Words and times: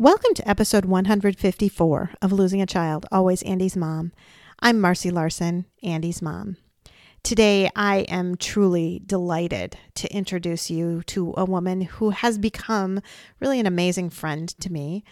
Welcome 0.00 0.32
to 0.34 0.48
episode 0.48 0.84
154 0.84 2.10
of 2.22 2.30
Losing 2.30 2.62
a 2.62 2.66
Child, 2.66 3.06
Always 3.10 3.42
Andy's 3.42 3.76
Mom. 3.76 4.12
I'm 4.60 4.80
Marcy 4.80 5.10
Larson, 5.10 5.66
Andy's 5.82 6.22
mom. 6.22 6.56
Today, 7.24 7.68
I 7.74 8.02
am 8.02 8.36
truly 8.36 9.02
delighted 9.04 9.76
to 9.96 10.14
introduce 10.14 10.70
you 10.70 11.02
to 11.06 11.34
a 11.36 11.44
woman 11.44 11.80
who 11.80 12.10
has 12.10 12.38
become 12.38 13.00
really 13.40 13.58
an 13.58 13.66
amazing 13.66 14.10
friend 14.10 14.48
to 14.60 14.72
me. 14.72 15.02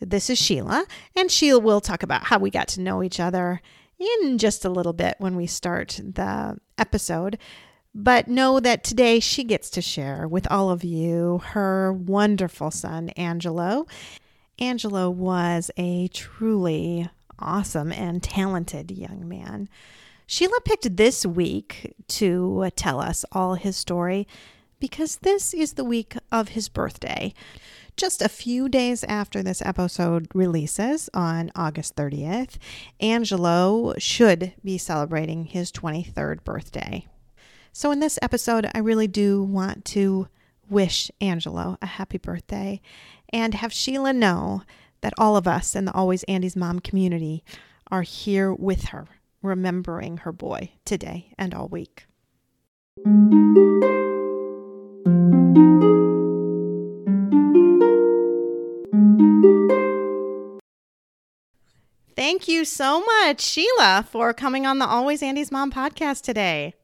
This 0.00 0.30
is 0.30 0.38
Sheila, 0.38 0.86
and 1.14 1.30
Sheila 1.30 1.60
will 1.60 1.82
talk 1.82 2.02
about 2.02 2.24
how 2.24 2.38
we 2.38 2.48
got 2.48 2.68
to 2.68 2.80
know 2.80 3.02
each 3.02 3.20
other 3.20 3.60
in 3.98 4.38
just 4.38 4.64
a 4.64 4.70
little 4.70 4.94
bit 4.94 5.16
when 5.18 5.36
we 5.36 5.46
start 5.46 6.00
the 6.02 6.56
episode. 6.78 7.36
But 7.94 8.26
know 8.26 8.58
that 8.58 8.84
today 8.84 9.20
she 9.20 9.44
gets 9.44 9.68
to 9.68 9.82
share 9.82 10.26
with 10.26 10.50
all 10.50 10.70
of 10.70 10.82
you 10.82 11.42
her 11.48 11.92
wonderful 11.92 12.70
son, 12.70 13.10
Angelo. 13.10 13.86
Angelo 14.60 15.08
was 15.08 15.70
a 15.76 16.08
truly 16.08 17.08
awesome 17.38 17.92
and 17.92 18.22
talented 18.22 18.90
young 18.90 19.26
man. 19.26 19.68
Sheila 20.26 20.60
picked 20.64 20.96
this 20.96 21.24
week 21.24 21.94
to 22.08 22.70
tell 22.76 23.00
us 23.00 23.24
all 23.32 23.54
his 23.54 23.76
story 23.76 24.28
because 24.78 25.16
this 25.16 25.54
is 25.54 25.72
the 25.72 25.84
week 25.84 26.14
of 26.30 26.50
his 26.50 26.68
birthday. 26.68 27.34
Just 27.96 28.22
a 28.22 28.28
few 28.28 28.68
days 28.68 29.02
after 29.04 29.42
this 29.42 29.60
episode 29.62 30.28
releases 30.34 31.10
on 31.12 31.50
August 31.54 31.96
30th, 31.96 32.56
Angelo 33.00 33.94
should 33.98 34.52
be 34.64 34.78
celebrating 34.78 35.46
his 35.46 35.72
23rd 35.72 36.44
birthday. 36.44 37.06
So, 37.72 37.90
in 37.90 38.00
this 38.00 38.18
episode, 38.22 38.70
I 38.74 38.78
really 38.78 39.06
do 39.06 39.42
want 39.42 39.84
to 39.86 40.28
wish 40.68 41.10
Angelo 41.20 41.76
a 41.82 41.86
happy 41.86 42.18
birthday 42.18 42.80
and 43.32 43.54
have 43.54 43.72
Sheila 43.72 44.12
know 44.12 44.62
that 45.00 45.14
all 45.18 45.36
of 45.36 45.46
us 45.48 45.74
in 45.74 45.84
the 45.84 45.94
Always 45.94 46.22
Andy's 46.24 46.56
Mom 46.56 46.80
community 46.80 47.42
are 47.90 48.02
here 48.02 48.52
with 48.52 48.86
her, 48.86 49.06
remembering 49.42 50.18
her 50.18 50.32
boy 50.32 50.72
today 50.84 51.32
and 51.38 51.54
all 51.54 51.68
week. 51.68 52.06
Thank 62.16 62.48
you 62.48 62.64
so 62.66 63.02
much, 63.04 63.40
Sheila, 63.40 64.06
for 64.10 64.34
coming 64.34 64.66
on 64.66 64.78
the 64.78 64.86
Always 64.86 65.22
Andy's 65.22 65.50
Mom 65.50 65.72
podcast 65.72 66.22
today. 66.22 66.74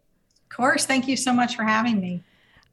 Of 0.50 0.56
course. 0.56 0.86
Thank 0.86 1.06
you 1.06 1.16
so 1.16 1.32
much 1.32 1.56
for 1.56 1.64
having 1.64 2.00
me. 2.00 2.22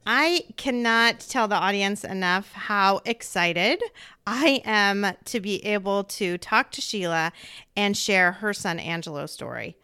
I 0.06 0.46
cannot 0.58 1.22
tell 1.22 1.48
the 1.48 1.56
audience 1.56 2.04
enough 2.04 2.52
how 2.52 3.02
excited 3.06 3.82
I 4.28 4.62
am 4.66 5.08
to 5.26 5.40
be 5.40 5.64
able 5.66 6.04
to 6.06 6.38
talk 6.38 6.72
to 6.72 6.82
Sheila 6.82 7.32
and 7.76 7.96
share 7.96 8.34
her 8.34 8.54
son 8.54 8.80
Angelo's 8.80 9.32
story 9.32 9.78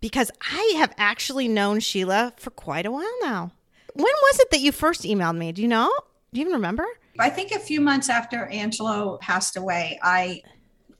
because 0.00 0.30
I 0.40 0.74
have 0.76 0.94
actually 0.96 1.48
known 1.48 1.80
Sheila 1.80 2.32
for 2.36 2.50
quite 2.50 2.86
a 2.86 2.90
while 2.90 3.14
now. 3.22 3.52
When 3.94 4.04
was 4.04 4.40
it 4.40 4.50
that 4.50 4.60
you 4.60 4.72
first 4.72 5.02
emailed 5.02 5.36
me? 5.36 5.52
Do 5.52 5.62
you 5.62 5.68
know? 5.68 5.92
Do 6.32 6.40
you 6.40 6.46
even 6.46 6.54
remember? 6.54 6.86
I 7.18 7.30
think 7.30 7.52
a 7.52 7.58
few 7.58 7.80
months 7.80 8.08
after 8.08 8.46
Angelo 8.46 9.18
passed 9.18 9.56
away, 9.56 9.98
I 10.02 10.42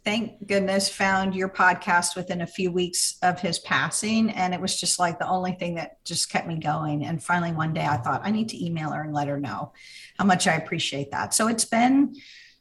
thank 0.09 0.47
goodness 0.47 0.89
found 0.89 1.35
your 1.35 1.51
podcast 1.51 2.17
within 2.17 2.41
a 2.41 2.47
few 2.47 2.71
weeks 2.71 3.19
of 3.23 3.39
his 3.39 3.59
passing 3.59 4.31
and 4.31 4.55
it 4.55 4.61
was 4.61 4.81
just 4.81 4.99
like 4.99 5.19
the 5.19 5.29
only 5.29 5.53
thing 5.53 5.75
that 5.75 6.03
just 6.03 6.31
kept 6.31 6.49
me 6.49 6.57
going. 6.57 7.05
And 7.05 7.23
finally 7.23 7.53
one 7.53 7.75
day 7.75 7.85
i 7.85 7.99
thought 7.99 8.23
i 8.25 8.31
need 8.31 8.49
to 8.49 8.65
email 8.65 8.89
her 8.89 9.03
and 9.03 9.13
let 9.13 9.29
her 9.29 9.39
know 9.39 9.75
how 10.19 10.25
much 10.25 10.47
i 10.47 10.55
appreciate 10.55 11.11
that. 11.11 11.35
So 11.35 11.47
it's 11.49 11.67
been 11.67 12.15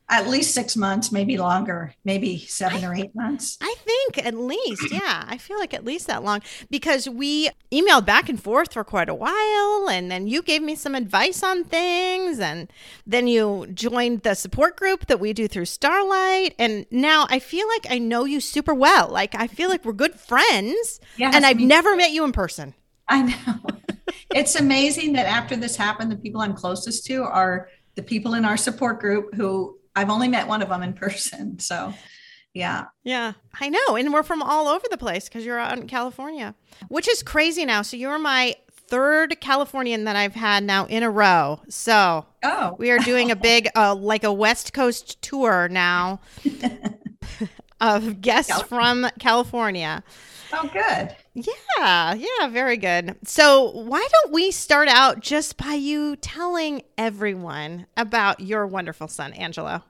at 0.10 0.28
least 0.28 0.54
six 0.54 0.78
months, 0.78 1.12
maybe 1.12 1.38
longer, 1.38 1.94
maybe 2.06 2.38
seven 2.40 2.84
I, 2.84 2.88
or 2.88 2.96
eight 2.96 3.14
months. 3.14 3.58
I 3.60 3.76
think 3.80 4.26
at 4.26 4.36
least, 4.36 4.90
yeah. 4.90 5.26
I 5.28 5.38
feel 5.38 5.60
like 5.60 5.74
at 5.74 5.84
least 5.84 6.08
that 6.08 6.24
long 6.24 6.42
because 6.70 7.10
we 7.10 7.50
emailed 7.74 8.06
back 8.06 8.30
and 8.30 8.42
forth 8.42 8.72
for 8.72 8.86
quite 8.86 9.10
a 9.10 9.14
while. 9.14 9.90
And 9.90 10.10
then 10.10 10.26
you 10.28 10.42
gave 10.42 10.62
me 10.62 10.76
some 10.76 10.96
advice 10.96 11.44
on 11.44 11.66
things. 11.66 12.40
And 12.40 12.72
then 13.06 13.28
you 13.28 13.68
joined 13.74 14.24
the 14.24 14.36
support 14.36 14.78
group 14.78 15.08
that 15.08 15.20
we 15.20 15.34
do 15.34 15.46
through 15.48 15.66
Starlight. 15.66 16.56
And 16.58 16.86
now 16.90 17.28
I 17.30 17.40
feel 17.40 17.68
like 17.68 17.88
I 17.90 17.98
know 17.98 18.24
you 18.24 18.40
super 18.40 18.74
well. 18.74 19.10
Like 19.10 19.36
I 19.36 19.48
feel 19.48 19.68
like 19.68 19.84
we're 19.84 19.92
good 19.92 20.16
friends. 20.16 21.02
Yes, 21.18 21.36
and 21.36 21.46
I've 21.46 21.60
never 21.60 21.98
met 21.98 22.12
you 22.12 22.24
in 22.24 22.32
person. 22.32 22.76
I 23.10 23.24
know. 23.24 23.56
it's 24.34 24.56
amazing 24.56 25.14
that 25.14 25.26
after 25.26 25.58
this 25.58 25.76
happened, 25.76 26.12
the 26.12 26.18
people 26.18 26.40
I'm 26.40 26.54
closest 26.54 27.06
to 27.08 27.24
are 27.24 27.70
the 27.96 28.04
people 28.04 28.36
in 28.36 28.46
our 28.46 28.56
support 28.56 29.00
group 29.00 29.34
who 29.34 29.77
I've 29.98 30.12
only 30.12 30.28
met 30.28 30.48
one 30.48 30.62
of 30.62 30.70
them 30.70 30.84
in 30.84 30.94
person. 30.94 31.58
So, 31.60 31.94
yeah. 32.54 32.86
Yeah, 33.04 33.34
I 33.60 33.70
know. 33.70 33.96
And 33.96 34.14
we're 34.14 34.24
from 34.24 34.44
all 34.44 34.68
over 34.68 34.86
the 34.90 34.98
place 34.98 35.28
because 35.28 35.44
you're 35.44 35.60
out 35.60 35.78
in 35.78 35.88
California, 35.88 36.54
which 36.88 37.08
is 37.10 37.24
crazy 37.24 37.66
now. 37.66 37.82
So, 37.82 37.98
you're 37.98 38.20
my 38.20 38.56
third 38.90 39.42
Californian 39.42 40.04
that 40.06 40.16
I've 40.16 40.36
had 40.36 40.64
now 40.64 40.86
in 40.86 41.02
a 41.04 41.10
row. 41.10 41.62
So, 41.68 42.26
oh, 42.44 42.76
we 42.78 42.92
are 42.92 43.00
doing 43.00 43.32
a 43.32 43.36
big, 43.52 43.70
uh, 43.76 43.96
like 43.96 44.24
a 44.24 44.32
West 44.32 44.72
Coast 44.72 45.22
tour 45.22 45.68
now 45.68 46.20
of 47.82 48.22
guests 48.22 48.62
from 48.64 49.08
California. 49.20 50.04
Oh, 50.54 50.70
good. 50.72 51.16
Yeah, 51.34 52.14
yeah, 52.14 52.48
very 52.48 52.78
good. 52.78 53.16
So, 53.26 53.72
why 53.72 54.08
don't 54.12 54.34
we 54.34 54.52
start 54.52 54.88
out 54.88 55.20
just 55.20 55.58
by 55.58 55.74
you 55.74 56.16
telling 56.16 56.84
everyone 56.98 57.86
about 57.98 58.40
your 58.40 58.66
wonderful 58.66 59.08
son, 59.08 59.34
Angelo? 59.34 59.84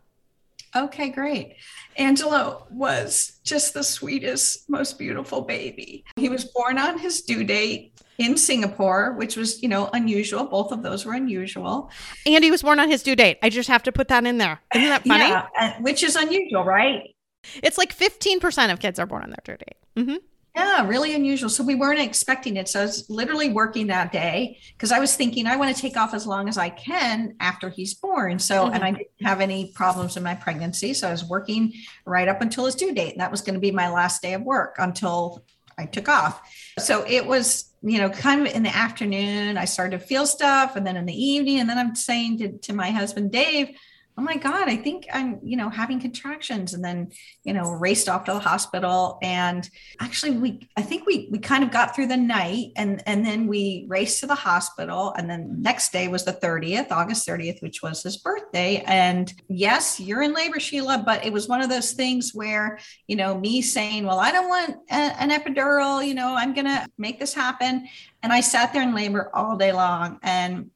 Okay, 0.75 1.09
great. 1.09 1.55
Angelo 1.97 2.67
was 2.69 3.39
just 3.43 3.73
the 3.73 3.83
sweetest, 3.83 4.69
most 4.69 4.99
beautiful 4.99 5.41
baby. 5.41 6.03
He 6.15 6.29
was 6.29 6.45
born 6.45 6.77
on 6.77 6.99
his 6.99 7.21
due 7.21 7.43
date 7.43 7.93
in 8.17 8.37
Singapore, 8.37 9.13
which 9.13 9.35
was, 9.35 9.61
you 9.63 9.69
know, 9.69 9.89
unusual. 9.93 10.45
Both 10.45 10.71
of 10.71 10.83
those 10.83 11.05
were 11.05 11.13
unusual. 11.13 11.89
And 12.25 12.43
he 12.43 12.51
was 12.51 12.61
born 12.61 12.79
on 12.79 12.89
his 12.89 13.03
due 13.03 13.15
date. 13.15 13.37
I 13.41 13.49
just 13.49 13.69
have 13.69 13.83
to 13.83 13.91
put 13.91 14.09
that 14.09 14.25
in 14.25 14.37
there. 14.37 14.59
Isn't 14.75 14.89
that 14.89 15.03
funny? 15.03 15.29
Yeah, 15.29 15.81
which 15.81 16.03
is 16.03 16.15
unusual, 16.15 16.63
right? 16.63 17.15
It's 17.63 17.77
like 17.77 17.95
15% 17.95 18.71
of 18.71 18.79
kids 18.79 18.99
are 18.99 19.05
born 19.05 19.23
on 19.23 19.29
their 19.29 19.43
due 19.43 19.57
date. 19.57 19.77
Mm-hmm. 19.95 20.15
Yeah, 20.57 20.87
really 20.87 21.13
unusual. 21.13 21.51
So 21.51 21.63
we 21.63 21.75
weren't 21.75 21.99
expecting 21.99 22.57
it. 22.57 22.67
So 22.67 22.79
I 22.79 22.83
was 22.83 23.07
literally 23.11 23.49
working 23.49 23.87
that 23.87 24.11
day 24.11 24.57
because 24.73 24.91
I 24.91 24.97
was 24.97 25.15
thinking 25.15 25.45
I 25.45 25.55
want 25.55 25.75
to 25.75 25.79
take 25.79 25.95
off 25.95 26.15
as 26.15 26.25
long 26.25 26.49
as 26.49 26.57
I 26.57 26.69
can 26.69 27.35
after 27.39 27.69
he's 27.69 27.93
born. 27.93 28.39
So, 28.39 28.65
mm-hmm. 28.65 28.73
and 28.73 28.83
I 28.83 28.91
didn't 28.91 29.07
have 29.21 29.39
any 29.39 29.71
problems 29.73 30.17
in 30.17 30.23
my 30.23 30.33
pregnancy. 30.33 30.95
So 30.95 31.09
I 31.09 31.11
was 31.11 31.23
working 31.23 31.73
right 32.05 32.27
up 32.27 32.41
until 32.41 32.65
his 32.65 32.73
due 32.73 32.91
date. 32.91 33.11
And 33.11 33.21
that 33.21 33.29
was 33.29 33.41
going 33.41 33.53
to 33.53 33.59
be 33.59 33.69
my 33.69 33.91
last 33.91 34.23
day 34.23 34.33
of 34.33 34.41
work 34.41 34.77
until 34.79 35.43
I 35.77 35.85
took 35.85 36.09
off. 36.09 36.41
So 36.79 37.05
it 37.07 37.27
was, 37.27 37.71
you 37.83 37.99
know, 37.99 38.09
kind 38.09 38.41
of 38.41 38.51
in 38.51 38.63
the 38.63 38.75
afternoon, 38.75 39.59
I 39.59 39.65
started 39.65 39.99
to 39.99 40.05
feel 40.07 40.25
stuff. 40.25 40.75
And 40.75 40.87
then 40.87 40.97
in 40.97 41.05
the 41.05 41.13
evening, 41.13 41.59
and 41.59 41.69
then 41.69 41.77
I'm 41.77 41.93
saying 41.93 42.39
to, 42.39 42.57
to 42.57 42.73
my 42.73 42.89
husband, 42.89 43.31
Dave, 43.31 43.77
oh 44.17 44.23
my 44.23 44.35
god 44.35 44.67
i 44.67 44.75
think 44.75 45.05
i'm 45.13 45.39
you 45.43 45.55
know 45.55 45.69
having 45.69 45.99
contractions 45.99 46.73
and 46.73 46.83
then 46.83 47.09
you 47.43 47.53
know 47.53 47.71
raced 47.71 48.09
off 48.09 48.23
to 48.25 48.33
the 48.33 48.39
hospital. 48.39 49.19
And 49.21 49.69
actually 49.99 50.31
we 50.31 50.67
i 50.75 50.81
think 50.81 51.05
we 51.05 51.29
we 51.31 51.39
kind 51.39 51.63
of 51.63 51.71
got 51.71 51.95
through 51.95 52.07
the 52.07 52.17
night 52.17 52.67
and 52.75 53.01
and 53.05 53.25
then 53.25 53.47
we 53.47 53.85
raced 53.87 54.19
to 54.21 54.27
the 54.27 54.35
hospital. 54.35 55.13
And 55.17 55.29
then 55.29 55.61
next 55.61 55.91
day 55.91 56.07
was 56.07 56.25
the 56.25 56.33
30th 56.33 56.91
august 56.91 57.27
30th 57.27 57.61
which 57.61 57.81
was 57.81 58.03
his 58.03 58.17
birthday. 58.17 58.83
And 58.85 59.31
yes 59.47 59.99
you're 59.99 60.23
in 60.23 60.33
labor 60.33 60.59
sheila 60.59 61.03
but 61.05 61.25
it 61.25 61.31
was 61.31 61.47
one 61.47 61.61
of 61.61 61.69
those 61.69 61.91
things 61.93 62.31
where 62.33 62.79
you 63.07 63.15
know 63.15 63.37
me 63.37 63.61
saying 63.61 64.05
well 64.05 64.19
i 64.19 64.31
don't 64.31 64.49
want 64.49 64.75
a, 64.89 64.93
an 64.93 65.29
epidural 65.29 66.05
you 66.05 66.15
know 66.15 66.35
i'm 66.35 66.53
gonna 66.53 66.87
make 66.97 67.19
this 67.19 67.33
happen. 67.33 67.87
And 68.23 68.33
i 68.33 68.41
sat 68.41 68.73
there 68.73 68.83
in 68.83 68.95
labor 68.95 69.29
all 69.33 69.57
day 69.57 69.71
long. 69.71 70.19
And 70.23 70.71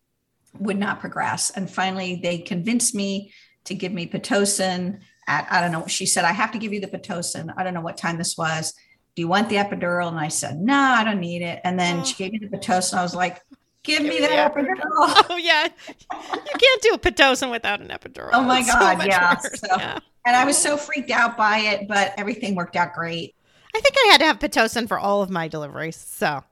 would 0.59 0.77
not 0.77 0.99
progress. 0.99 1.49
And 1.51 1.69
finally, 1.69 2.19
they 2.21 2.39
convinced 2.39 2.93
me 2.93 3.33
to 3.65 3.75
give 3.75 3.91
me 3.91 4.07
Pitocin 4.07 4.99
at, 5.27 5.47
I 5.51 5.61
don't 5.61 5.71
know, 5.71 5.87
she 5.87 6.05
said, 6.05 6.25
I 6.25 6.31
have 6.31 6.51
to 6.51 6.57
give 6.57 6.73
you 6.73 6.81
the 6.81 6.87
Pitocin. 6.87 7.53
I 7.55 7.63
don't 7.63 7.73
know 7.73 7.81
what 7.81 7.97
time 7.97 8.17
this 8.17 8.37
was. 8.37 8.73
Do 9.15 9.21
you 9.21 9.27
want 9.27 9.49
the 9.49 9.55
epidural? 9.55 10.07
And 10.07 10.19
I 10.19 10.29
said, 10.29 10.59
no, 10.59 10.75
I 10.75 11.03
don't 11.03 11.19
need 11.19 11.41
it. 11.41 11.61
And 11.63 11.79
then 11.79 11.99
oh. 11.99 12.03
she 12.03 12.15
gave 12.15 12.33
me 12.33 12.39
the 12.39 12.57
Pitocin. 12.57 12.97
I 12.97 13.03
was 13.03 13.15
like, 13.15 13.41
Give 13.83 14.03
me 14.03 14.19
that 14.19 14.53
epidural. 14.53 14.77
Oh 15.29 15.37
yeah, 15.37 15.67
you 15.67 16.57
can't 16.59 16.81
do 16.81 16.93
a 16.93 16.99
pitocin 16.99 17.49
without 17.49 17.81
an 17.81 17.87
epidural. 17.87 18.29
Oh 18.33 18.43
my 18.43 18.59
It's 18.59 18.71
so 18.71 18.79
God, 18.79 18.97
much 18.99 19.07
yeah. 19.07 19.37
So- 19.37 19.67
yeah. 19.77 19.99
And 20.25 20.35
I 20.35 20.45
was 20.45 20.55
so 20.55 20.77
freaked 20.77 21.09
out 21.09 21.35
by 21.35 21.57
it, 21.57 21.87
but 21.87 22.13
everything 22.15 22.53
worked 22.53 22.75
out 22.75 22.93
great. 22.93 23.35
I 23.75 23.79
think 23.79 23.95
I 24.05 24.11
had 24.11 24.17
to 24.19 24.25
have 24.25 24.37
pitocin 24.39 24.87
for 24.87 24.99
all 24.99 25.23
of 25.23 25.31
my 25.31 25.47
deliveries, 25.47 25.95
so 25.95 26.43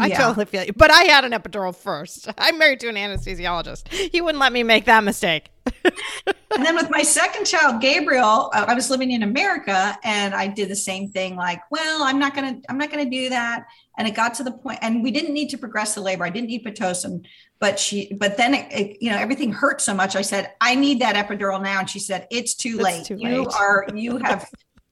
I 0.00 0.06
Yeah. 0.06 0.18
totally 0.18 0.46
feel 0.46 0.64
you. 0.64 0.72
But 0.72 0.90
I 0.90 1.02
had 1.04 1.24
an 1.24 1.32
epidural 1.32 1.74
first. 1.74 2.28
I'm 2.38 2.58
married 2.58 2.80
to 2.80 2.88
an 2.88 2.96
anesthesiologist. 2.96 3.88
He 3.88 4.20
wouldn't 4.20 4.40
let 4.40 4.52
me 4.52 4.62
make 4.62 4.86
that 4.86 5.04
mistake. 5.04 5.50
and 5.84 6.64
then 6.66 6.74
with 6.74 6.90
my 6.90 7.02
second 7.02 7.44
child 7.44 7.80
gabriel 7.80 8.50
uh, 8.54 8.64
i 8.66 8.74
was 8.74 8.90
living 8.90 9.10
in 9.12 9.22
america 9.22 9.96
and 10.02 10.34
i 10.34 10.46
did 10.46 10.68
the 10.68 10.74
same 10.74 11.08
thing 11.08 11.36
like 11.36 11.60
well 11.70 12.02
i'm 12.02 12.18
not 12.18 12.34
gonna 12.34 12.58
i'm 12.68 12.76
not 12.78 12.90
gonna 12.90 13.08
do 13.08 13.28
that 13.28 13.66
and 13.98 14.08
it 14.08 14.14
got 14.14 14.34
to 14.34 14.42
the 14.42 14.50
point 14.50 14.78
and 14.82 15.02
we 15.02 15.10
didn't 15.10 15.32
need 15.32 15.48
to 15.48 15.56
progress 15.58 15.94
the 15.94 16.00
labor 16.00 16.24
i 16.24 16.30
didn't 16.30 16.48
need 16.48 16.64
pitocin 16.64 17.24
but 17.60 17.78
she 17.78 18.12
but 18.14 18.36
then 18.36 18.54
it, 18.54 18.66
it- 18.72 18.96
you 19.00 19.10
know 19.10 19.18
everything 19.18 19.52
hurt 19.52 19.80
so 19.80 19.94
much 19.94 20.16
i 20.16 20.22
said 20.22 20.50
i 20.60 20.74
need 20.74 20.98
that 21.00 21.14
epidural 21.14 21.62
now 21.62 21.78
and 21.78 21.88
she 21.90 21.98
said 22.00 22.26
it's 22.30 22.54
too 22.54 22.76
It's 22.76 22.82
late 22.84 23.04
too 23.04 23.16
you 23.16 23.44
late." 23.44 23.54
are 23.54 23.86
you 23.94 24.16
have 24.18 24.48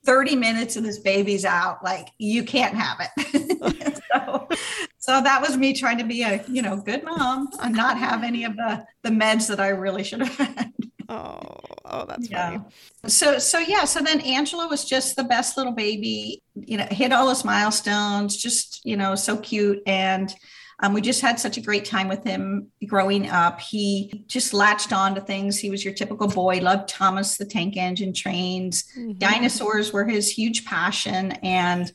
30 0.09 0.37
minutes 0.37 0.77
and 0.77 0.87
this 0.87 0.99
baby's 1.01 1.45
out 1.45 1.85
like 1.85 2.09
you 2.17 2.43
can't 2.43 2.75
have 2.75 2.99
it 2.99 4.03
so, 4.11 4.49
so 4.97 5.21
that 5.21 5.43
was 5.43 5.55
me 5.59 5.75
trying 5.75 5.99
to 5.99 6.05
be 6.05 6.23
a 6.23 6.43
you 6.49 6.63
know 6.63 6.79
good 6.79 7.05
mom 7.05 7.47
and 7.61 7.75
not 7.75 7.99
have 7.99 8.25
any 8.25 8.45
of 8.45 8.57
the 8.57 8.83
the 9.03 9.11
meds 9.11 9.47
that 9.49 9.61
i 9.61 9.69
really 9.69 10.03
should 10.03 10.21
have 10.23 10.35
had 10.37 10.73
Oh, 11.11 11.41
oh, 11.87 12.05
that's 12.07 12.29
Yeah. 12.31 12.59
funny. 12.59 12.65
so 13.07 13.39
so 13.39 13.59
yeah 13.59 13.85
so 13.85 14.01
then 14.01 14.21
angelo 14.23 14.67
was 14.69 14.85
just 14.85 15.15
the 15.17 15.25
best 15.25 15.57
little 15.59 15.73
baby 15.75 16.43
you 16.55 16.79
know 16.79 16.87
hit 16.91 17.13
all 17.13 17.29
his 17.29 17.45
milestones 17.45 18.37
just 18.37 18.81
you 18.85 18.97
know 18.97 19.15
so 19.15 19.37
cute 19.37 19.83
and 19.87 20.35
um, 20.81 20.93
we 20.93 21.01
just 21.01 21.21
had 21.21 21.41
such 21.41 21.57
a 21.57 21.61
great 21.61 21.85
time 21.85 22.09
with 22.09 22.23
him 22.23 22.69
growing 22.87 23.29
up. 23.29 23.61
He 23.61 24.25
just 24.29 24.55
latched 24.55 24.93
on 24.93 25.15
to 25.17 25.21
things. 25.21 25.59
He 25.59 25.71
was 25.71 25.85
your 25.85 25.93
typical 25.95 26.29
boy 26.29 26.61
loved 26.61 26.89
thomas 26.89 27.37
the 27.37 27.45
tank 27.45 27.77
engine 27.77 28.13
trains. 28.13 28.85
Mhm. 28.97 29.19
dinosaurs 29.19 29.93
were 29.93 30.05
his 30.07 30.31
huge 30.31 30.65
passion 30.65 31.33
and 31.43 31.93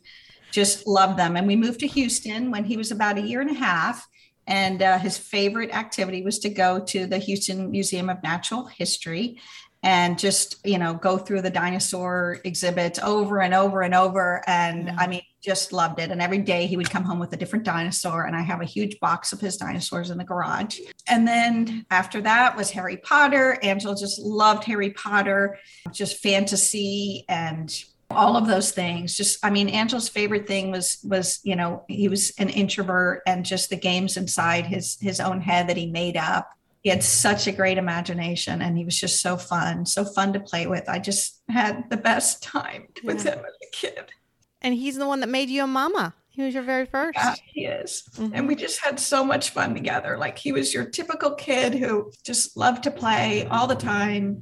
just 0.52 0.86
loved 0.86 1.18
them. 1.18 1.36
And 1.38 1.48
we 1.48 1.56
moved 1.56 1.80
to 1.80 1.88
houston 1.88 2.52
when 2.52 2.66
he 2.66 2.78
was 2.78 2.92
about 2.92 3.18
a 3.18 3.22
year 3.22 3.42
and 3.42 3.50
a 3.50 3.54
half. 3.56 4.06
And 4.46 4.82
uh, 4.82 5.00
his 5.00 5.18
favorite 5.18 5.74
activity 5.74 6.22
was 6.22 6.38
to 6.40 6.50
go 6.50 6.80
to 6.88 7.06
the 7.06 7.18
houston 7.18 7.72
museum 7.72 8.10
of 8.10 8.22
natural 8.22 8.66
history 8.66 9.40
and 9.82 10.20
just 10.20 10.58
you 10.66 10.78
know 10.78 10.94
go 10.94 11.18
through 11.18 11.42
the 11.42 11.50
dinosaur 11.50 12.40
exhibits 12.44 13.00
over 13.00 13.40
and 13.42 13.54
over 13.54 13.82
and 13.82 13.96
over. 13.96 14.42
And 14.48 14.88
Yeah. 14.88 14.96
i 15.00 15.08
mean 15.08 15.22
just 15.44 15.74
loved 15.74 16.00
it. 16.00 16.10
And 16.10 16.22
every 16.22 16.38
day 16.38 16.66
he 16.68 16.78
would 16.78 16.90
come 16.90 17.04
home 17.04 17.20
with 17.20 17.34
a 17.34 17.38
different 17.38 17.66
dinosaur 17.66 18.26
and 18.26 18.36
i 18.36 18.42
have 18.42 18.62
a 18.62 18.66
huge 18.66 19.00
box 19.00 19.34
of 19.34 19.42
his 19.42 19.58
dinosaurs 19.58 20.10
in 20.10 20.18
the 20.18 20.24
garage. 20.24 20.80
And 21.08 21.28
then 21.28 21.86
after 21.92 22.22
that 22.22 22.56
was 22.56 22.72
harry 22.72 22.98
potter. 22.98 23.58
Angelo 23.62 23.94
just 23.96 24.20
loved 24.20 24.64
harry 24.64 24.92
potter 24.92 25.58
just 25.92 26.18
fantasy 26.24 27.26
and 27.28 27.84
all 28.10 28.38
of 28.38 28.48
those 28.48 28.72
things. 28.72 29.18
Just 29.18 29.44
i 29.46 29.50
mean 29.50 29.68
angelo's 29.70 30.08
favorite 30.10 30.48
thing 30.48 30.72
was 30.72 31.00
was 31.04 31.40
you 31.44 31.56
know 31.56 31.84
he 31.90 32.08
was 32.08 32.32
an 32.40 32.50
introvert 32.50 33.22
and 33.28 33.46
just 33.46 33.70
the 33.70 33.76
games 33.76 34.18
inside 34.18 34.66
his 34.66 34.98
his 35.02 35.20
own 35.20 35.42
head 35.42 35.68
that 35.68 35.78
he 35.78 35.88
made 35.88 36.16
up. 36.18 36.50
He 36.84 36.90
had 36.90 37.02
such 37.04 37.48
a 37.48 37.52
great 37.52 37.78
imagination 37.78 38.62
and 38.62 38.78
he 38.78 38.86
was 38.86 38.98
just 39.00 39.22
so 39.22 39.36
fun 39.38 39.86
so 39.86 40.06
fun 40.06 40.32
to 40.34 40.40
play 40.40 40.68
with. 40.68 40.88
I 40.88 41.00
just 41.00 41.42
had 41.50 41.90
the 41.90 41.98
best 41.98 42.44
time 42.44 42.88
with 43.04 43.26
Yeah. 43.26 43.32
him 43.36 43.40
as 43.40 43.56
a 43.68 43.72
kid 43.72 44.12
And 44.64 44.74
he's 44.74 44.96
the 44.96 45.06
one 45.08 45.20
that 45.20 45.30
made 45.30 45.50
you 45.50 45.64
a 45.64 45.68
mama. 45.68 46.14
He 46.30 46.42
was 46.42 46.54
your 46.56 46.64
very 46.64 46.86
first. 46.88 47.16
yeah, 47.18 47.36
he 47.46 47.66
is. 47.66 48.04
Mhm. 48.16 48.32
and 48.34 48.48
we 48.48 48.56
just 48.56 48.84
had 48.84 49.00
so 49.00 49.24
much 49.24 49.52
fun 49.52 49.76
together. 49.76 50.18
Like 50.18 50.38
he 50.40 50.52
was 50.52 50.74
your 50.74 50.86
typical 50.86 51.32
kid 51.36 51.76
who 51.76 52.12
just 52.24 52.58
loved 52.58 52.84
to 52.84 52.92
play 52.92 53.46
all 53.52 53.68
the 53.68 53.76
time. 53.76 54.42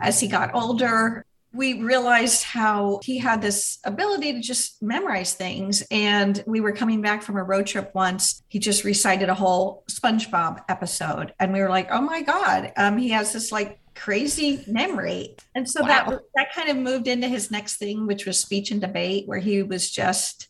As 0.00 0.18
he 0.18 0.28
got 0.28 0.54
older 0.54 1.26
we 1.52 1.82
realized 1.82 2.44
how 2.44 3.00
he 3.02 3.18
had 3.18 3.42
this 3.42 3.80
ability 3.84 4.32
to 4.34 4.40
just 4.40 4.80
memorize 4.80 5.34
things. 5.34 5.82
And 5.90 6.40
we 6.46 6.60
were 6.60 6.70
coming 6.70 7.00
back 7.02 7.22
from 7.24 7.36
a 7.36 7.42
road 7.42 7.66
trip 7.66 7.90
once. 7.92 8.40
He 8.46 8.60
just 8.60 8.84
recited 8.84 9.28
a 9.28 9.34
whole 9.34 9.82
spongebob 9.90 10.60
episode. 10.68 11.34
And 11.40 11.52
we 11.52 11.60
were 11.60 11.68
like 11.68 11.88
oh 11.90 12.00
my 12.02 12.22
god. 12.22 12.72
Um, 12.76 12.96
he 12.98 13.08
has 13.10 13.32
this 13.32 13.50
like 13.50 13.80
crazy 14.00 14.64
memory 14.66 15.36
and 15.54 15.68
so 15.68 15.82
that 15.82 16.08
that 16.34 16.54
kind 16.54 16.70
of 16.70 16.76
moved 16.76 17.06
into 17.06 17.28
his 17.28 17.50
next 17.50 17.76
thing 17.76 18.06
which 18.06 18.24
was 18.24 18.38
speech 18.38 18.70
and 18.70 18.80
debate 18.80 19.28
where 19.28 19.38
he 19.38 19.62
was 19.62 19.90
just 19.90 20.48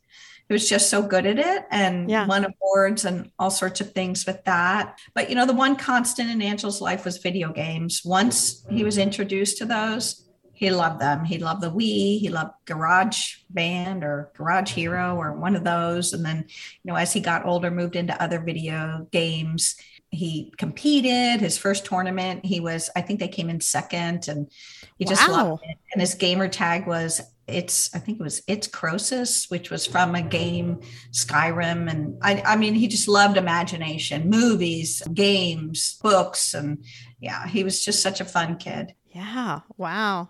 he 0.48 0.52
was 0.54 0.68
just 0.68 0.88
so 0.90 1.00
good 1.00 1.26
at 1.26 1.38
it 1.38 1.64
and 1.70 2.10
Yeah. 2.10 2.26
won 2.26 2.44
awards 2.44 3.04
and 3.04 3.30
all 3.38 3.52
sorts 3.52 3.80
of 3.80 3.92
things 3.92 4.26
with 4.26 4.42
that. 4.46 4.98
But 5.14 5.28
you 5.28 5.36
know, 5.36 5.46
the 5.46 5.52
one 5.52 5.76
constant 5.76 6.28
in 6.28 6.42
Angel's 6.42 6.80
life 6.80 7.04
was 7.04 7.18
video 7.18 7.52
games. 7.52 8.02
Once 8.04 8.66
he 8.68 8.82
was 8.82 8.98
introduced 8.98 9.58
to 9.58 9.64
those, 9.64 10.28
he 10.52 10.70
loved 10.70 11.00
them. 11.00 11.24
He 11.24 11.38
loved 11.38 11.60
the 11.62 11.70
Wii, 11.70 12.18
he 12.18 12.28
loved 12.30 12.54
Garage 12.64 13.36
Band 13.48 14.02
or 14.02 14.32
Garage 14.36 14.72
Hero 14.72 15.14
or 15.14 15.38
one 15.38 15.54
of 15.54 15.62
those. 15.62 16.12
And 16.12 16.24
then, 16.24 16.38
you 16.82 16.92
know, 16.92 16.96
as 16.96 17.12
he 17.12 17.20
got 17.20 17.46
older, 17.46 17.70
moved 17.70 17.94
into 17.94 18.20
other 18.20 18.40
video 18.40 19.06
games. 19.12 19.76
He 20.10 20.52
competed 20.58 21.40
his 21.40 21.56
first 21.56 21.84
tournament. 21.84 22.44
He 22.44 22.58
was, 22.60 22.90
I 22.96 23.00
think 23.00 23.20
they 23.20 23.28
came 23.28 23.48
in 23.48 23.60
second 23.60 24.26
and 24.28 24.50
he 24.98 25.04
just 25.04 25.26
Wow. 25.28 25.50
loved 25.50 25.62
it. 25.64 25.76
And 25.92 26.00
his 26.00 26.14
gamer 26.14 26.48
tag 26.48 26.86
was 26.86 27.20
it's 27.46 27.94
I 27.94 27.98
think 27.98 28.20
it 28.20 28.22
was 28.22 28.42
it's 28.46 28.68
Krosis, 28.68 29.50
which 29.50 29.70
was 29.70 29.86
from 29.86 30.14
a 30.14 30.22
game 30.22 30.80
Skyrim, 31.12 31.90
and 31.90 32.16
I, 32.22 32.42
I 32.46 32.56
mean 32.56 32.74
he 32.74 32.86
just 32.86 33.08
loved 33.08 33.36
imagination, 33.36 34.30
movies, 34.30 35.02
games, 35.12 35.98
books, 36.02 36.54
and 36.54 36.84
yeah, 37.20 37.46
he 37.46 37.64
was 37.64 37.84
just 37.84 38.02
such 38.02 38.20
a 38.20 38.24
fun 38.24 38.56
kid. 38.56 38.94
Yeah. 39.08 39.60
Wow. 39.76 40.28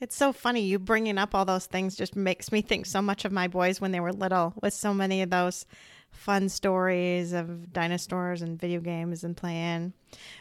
It's 0.00 0.16
so 0.16 0.32
funny. 0.32 0.62
You 0.62 0.78
bringing 0.78 1.18
up 1.18 1.34
all 1.34 1.44
those 1.44 1.66
things 1.66 1.96
just 1.96 2.16
makes 2.16 2.52
me 2.52 2.60
think 2.62 2.84
so 2.86 3.00
much 3.00 3.24
of 3.24 3.32
my 3.32 3.48
boys 3.48 3.80
when 3.80 3.92
they 3.92 4.00
were 4.00 4.12
little 4.12 4.52
with 4.60 4.74
so 4.74 4.92
many 4.92 5.22
of 5.22 5.30
those 5.30 5.64
fun 6.16 6.48
stories 6.48 7.32
of 7.32 7.72
dinosaurs 7.72 8.42
and 8.42 8.58
video 8.60 8.80
games 8.80 9.24
and 9.24 9.36
playing. 9.36 9.92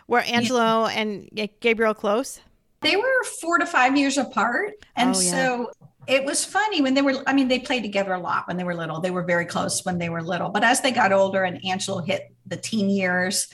Were 0.07 0.19
Angelo 0.22 0.86
and 0.88 1.30
Gabriel 1.60 1.94
close? 1.94 2.39
They 2.81 2.95
were 2.95 3.24
four 3.42 3.57
to 3.57 3.66
five 3.66 3.98
years 3.98 4.18
apart, 4.18 4.74
and 4.95 5.16
Oh, 5.16 5.19
yeah. 5.19 5.31
so 5.31 5.72
it 6.07 6.24
was 6.24 6.45
funny 6.45 6.82
when 6.82 6.94
they 6.94 7.01
were. 7.01 7.24
I 7.25 7.34
mean, 7.34 7.48
they 7.48 7.60
played 7.60 7.82
together 7.82 8.13
a 8.13 8.20
lot 8.20 8.48
when 8.48 8.58
they 8.58 8.63
were 8.63 8.75
little. 8.75 9.00
They 9.01 9.10
were 9.12 9.24
very 9.24 9.46
close 9.46 9.84
when 9.86 9.98
they 9.98 10.10
were 10.10 10.22
little, 10.22 10.50
but 10.50 10.63
as 10.63 10.82
they 10.82 10.91
got 10.91 11.12
older 11.12 11.44
and 11.44 11.63
Angelo 11.65 12.01
hit 12.01 12.32
the 12.46 12.58
teen 12.58 12.89
years, 12.89 13.48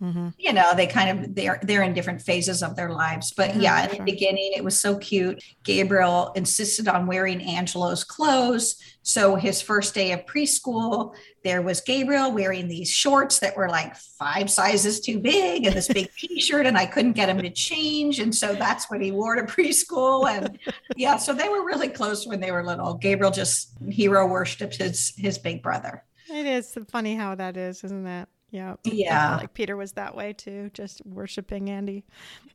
Mm-hmm. 0.00 0.28
you 0.38 0.52
know 0.52 0.74
they 0.76 0.86
kind 0.86 1.10
of 1.24 1.34
they're 1.34 1.58
they're 1.64 1.82
in 1.82 1.92
different 1.92 2.22
phases 2.22 2.62
of 2.62 2.76
their 2.76 2.90
lives 2.92 3.32
but 3.36 3.56
Yeah, 3.56 3.62
yeah, 3.62 3.82
in 3.82 3.88
sure. 3.88 3.98
the 3.98 4.12
beginning 4.12 4.52
it 4.54 4.62
was 4.62 4.78
so 4.78 4.96
cute 4.96 5.42
gabriel 5.64 6.30
insisted 6.36 6.86
on 6.86 7.06
wearing 7.08 7.42
angelo's 7.42 8.04
clothes 8.04 8.76
so 9.02 9.34
his 9.34 9.60
first 9.60 9.94
day 9.94 10.12
of 10.12 10.24
preschool 10.24 11.16
there 11.42 11.62
was 11.62 11.80
gabriel 11.80 12.30
wearing 12.30 12.68
these 12.68 12.88
shorts 12.88 13.40
that 13.40 13.56
were 13.56 13.68
like 13.68 13.96
five 13.96 14.48
sizes 14.48 15.00
too 15.00 15.18
big 15.18 15.66
and 15.66 15.74
this 15.74 15.88
big 15.88 16.08
t-shirt 16.16 16.64
and 16.64 16.78
i 16.78 16.86
couldn't 16.86 17.14
get 17.14 17.28
him 17.28 17.38
to 17.38 17.50
change 17.50 18.20
and 18.20 18.32
so 18.32 18.54
that's 18.54 18.88
what 18.88 19.00
he 19.00 19.10
wore 19.10 19.34
to 19.34 19.42
preschool 19.52 20.30
and 20.30 20.60
yeah 20.96 21.16
so 21.16 21.34
they 21.34 21.48
were 21.48 21.64
really 21.66 21.88
close 21.88 22.24
when 22.24 22.38
they 22.38 22.52
were 22.52 22.62
little 22.64 22.94
gabriel 22.94 23.32
just 23.32 23.72
hero 23.90 24.28
worshipped 24.28 24.76
his 24.76 25.12
his 25.16 25.38
big 25.38 25.60
brother 25.60 26.04
It 26.30 26.46
is 26.46 26.76
funny 26.92 27.16
how 27.16 27.34
that 27.34 27.56
is, 27.56 27.82
isn't 27.82 28.06
it? 28.06 28.28
Yeah. 28.50 28.76
Yeah. 28.84 29.36
like 29.36 29.54
Peter 29.54 29.76
was 29.76 29.92
that 29.92 30.16
way 30.16 30.32
too, 30.32 30.70
just 30.72 31.04
worshiping 31.04 31.70
Andy. 31.70 32.04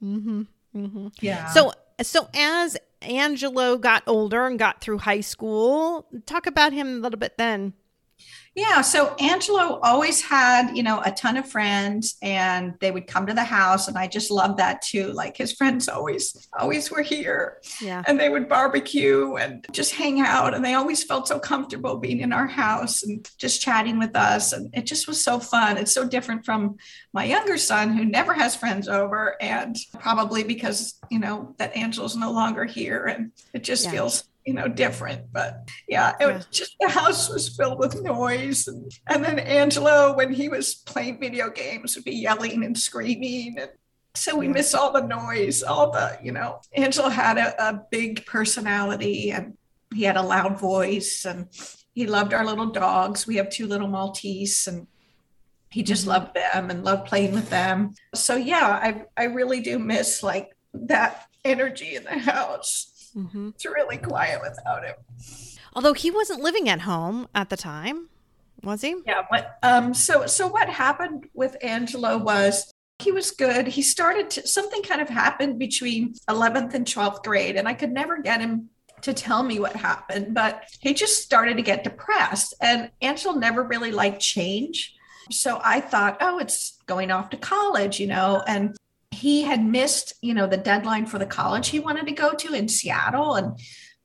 Mm-hmm. 0.03 0.43
Mm-hmm. 0.75 1.07
yeah 1.21 1.49
So, 1.49 1.71
so 2.01 2.27
as 2.33 2.77
Angelo 3.01 3.77
got 3.77 4.03
older 4.07 4.45
and 4.45 4.57
got 4.57 4.81
through 4.81 4.99
high 4.99 5.21
school, 5.21 6.07
talk 6.25 6.47
about 6.47 6.73
him 6.73 6.87
a 6.87 6.99
little 6.99 7.19
bit 7.19 7.37
then. 7.37 7.73
Yeah. 8.55 8.81
So 8.81 9.15
Angelo 9.15 9.79
always 9.81 10.21
had, 10.21 10.75
you 10.77 10.83
know, 10.83 11.01
a 11.03 11.11
ton 11.11 11.37
of 11.37 11.47
friends 11.49 12.17
and 12.21 12.75
they 12.79 12.91
would 12.91 13.07
come 13.07 13.25
to 13.25 13.33
the 13.33 13.43
house. 13.43 13.87
And 13.87 13.97
I 13.97 14.05
just 14.07 14.29
loved 14.29 14.59
that 14.59 14.83
too. 14.83 15.11
Like 15.11 15.35
his 15.35 15.53
friends 15.53 15.89
always, 15.89 16.47
always 16.57 16.91
were 16.91 17.01
here 17.01 17.57
Yeah. 17.81 18.03
and 18.05 18.19
they 18.19 18.29
would 18.29 18.47
barbecue 18.47 19.35
and 19.37 19.65
just 19.71 19.95
hang 19.95 20.21
out. 20.21 20.53
And 20.53 20.63
they 20.63 20.75
always 20.75 21.03
felt 21.03 21.27
so 21.27 21.39
comfortable 21.39 21.97
being 21.97 22.19
in 22.19 22.31
our 22.31 22.45
house 22.47 23.01
and 23.01 23.27
just 23.39 23.59
chatting 23.61 23.97
with 23.97 24.15
us. 24.15 24.53
And 24.53 24.69
it 24.75 24.85
just 24.85 25.07
was 25.07 25.23
so 25.23 25.39
fun. 25.39 25.77
It's 25.77 25.91
so 25.93 26.07
different 26.07 26.45
from 26.45 26.77
my 27.11 27.23
younger 27.25 27.57
son 27.57 27.93
who 27.97 28.05
never 28.05 28.33
has 28.33 28.55
friends 28.55 28.87
over. 28.87 29.35
And 29.41 29.75
probably 29.99 30.43
because, 30.43 30.99
you 31.09 31.17
know, 31.19 31.55
that 31.57 31.75
Angelo's 31.75 32.15
no 32.15 32.31
longer 32.31 32.65
here 32.65 33.05
and 33.05 33.31
it 33.53 33.63
just 33.63 33.85
Yeah. 33.85 33.91
feels 33.91 34.23
you 34.45 34.53
know, 34.53 34.67
different. 34.67 35.31
But 35.31 35.69
yeah, 35.87 36.13
it 36.19 36.25
was 36.25 36.45
just 36.47 36.75
the 36.79 36.89
house 36.89 37.29
was 37.29 37.55
filled 37.55 37.79
with 37.79 38.01
noise. 38.01 38.67
And, 38.67 38.91
and 39.07 39.23
then 39.23 39.39
Angelo, 39.39 40.15
when 40.15 40.33
he 40.33 40.49
was 40.49 40.75
playing 40.75 41.19
video 41.19 41.49
games, 41.49 41.95
would 41.95 42.05
be 42.05 42.15
yelling 42.15 42.63
and 42.63 42.77
screaming. 42.77 43.57
And 43.59 43.71
so 44.15 44.35
we 44.37 44.47
miss 44.47 44.73
all 44.73 44.91
the 44.91 45.01
noise, 45.01 45.63
all 45.63 45.91
the, 45.91 46.17
you 46.21 46.31
know, 46.31 46.59
Angelo 46.73 47.09
had 47.09 47.37
a, 47.37 47.69
a 47.69 47.81
big 47.89 48.25
personality 48.25 49.31
and 49.31 49.57
he 49.93 50.03
had 50.03 50.17
a 50.17 50.21
loud 50.21 50.59
voice 50.59 51.25
and 51.25 51.47
he 51.93 52.07
loved 52.07 52.33
our 52.33 52.45
little 52.45 52.67
dogs. 52.67 53.27
We 53.27 53.37
have 53.37 53.49
two 53.49 53.67
little 53.67 53.87
Maltese 53.87 54.67
and 54.67 54.87
he 55.69 55.81
just 55.83 56.01
mm-hmm. 56.01 56.11
loved 56.11 56.35
them 56.35 56.69
and 56.69 56.83
loved 56.83 57.07
playing 57.07 57.33
with 57.33 57.49
them. 57.49 57.95
So 58.13 58.35
yeah, 58.35 58.67
I 58.67 59.05
I 59.17 59.25
really 59.25 59.61
do 59.61 59.79
miss 59.79 60.21
like 60.21 60.55
that 60.73 61.27
energy 61.43 61.95
in 61.95 62.03
the 62.03 62.17
house. 62.17 62.92
Mm-hmm. 63.15 63.49
It's 63.49 63.65
really 63.65 63.97
quiet 63.97 64.41
without 64.41 64.83
him. 64.83 64.95
Although 65.75 65.93
he 65.93 66.11
wasn't 66.11 66.41
living 66.41 66.69
at 66.69 66.81
home 66.81 67.27
at 67.33 67.49
the 67.49 67.57
time, 67.57 68.09
was 68.63 68.81
he? 68.81 68.95
Yeah. 69.05 69.23
What? 69.29 69.57
Um. 69.63 69.93
So 69.93 70.25
so 70.27 70.47
what 70.47 70.69
happened 70.69 71.27
with 71.33 71.57
Angelo 71.61 72.17
was 72.17 72.71
he 72.99 73.11
was 73.11 73.31
good. 73.31 73.67
He 73.67 73.81
started 73.81 74.29
to, 74.31 74.47
something 74.47 74.81
kind 74.81 75.01
of 75.01 75.09
happened 75.09 75.59
between 75.59 76.13
11th 76.29 76.73
and 76.73 76.85
12th 76.85 77.23
grade, 77.23 77.55
and 77.55 77.67
I 77.67 77.73
could 77.73 77.91
never 77.91 78.21
get 78.21 78.39
him 78.39 78.69
to 79.01 79.13
tell 79.13 79.43
me 79.43 79.59
what 79.59 79.75
happened, 79.75 80.33
but 80.33 80.63
he 80.79 80.93
just 80.93 81.21
started 81.21 81.57
to 81.57 81.63
get 81.63 81.83
depressed. 81.83 82.53
And 82.61 82.89
Angelo 83.01 83.35
never 83.35 83.63
really 83.63 83.91
liked 83.91 84.21
change. 84.21 84.95
So 85.29 85.59
I 85.63 85.81
thought, 85.81 86.17
oh, 86.21 86.39
it's 86.39 86.77
going 86.85 87.11
off 87.11 87.29
to 87.31 87.37
college, 87.37 87.99
you 87.99 88.07
know, 88.07 88.41
and 88.47 88.75
he 89.23 89.43
had 89.43 89.63
missed, 89.63 90.11
you 90.21 90.33
know, 90.33 90.47
the 90.47 90.57
deadline 90.57 91.05
for 91.05 91.17
the 91.17 91.25
college 91.25 91.69
he 91.69 91.79
wanted 91.79 92.05
to 92.05 92.11
go 92.11 92.33
to 92.33 92.53
in 92.53 92.67
Seattle. 92.67 93.35
And 93.35 93.57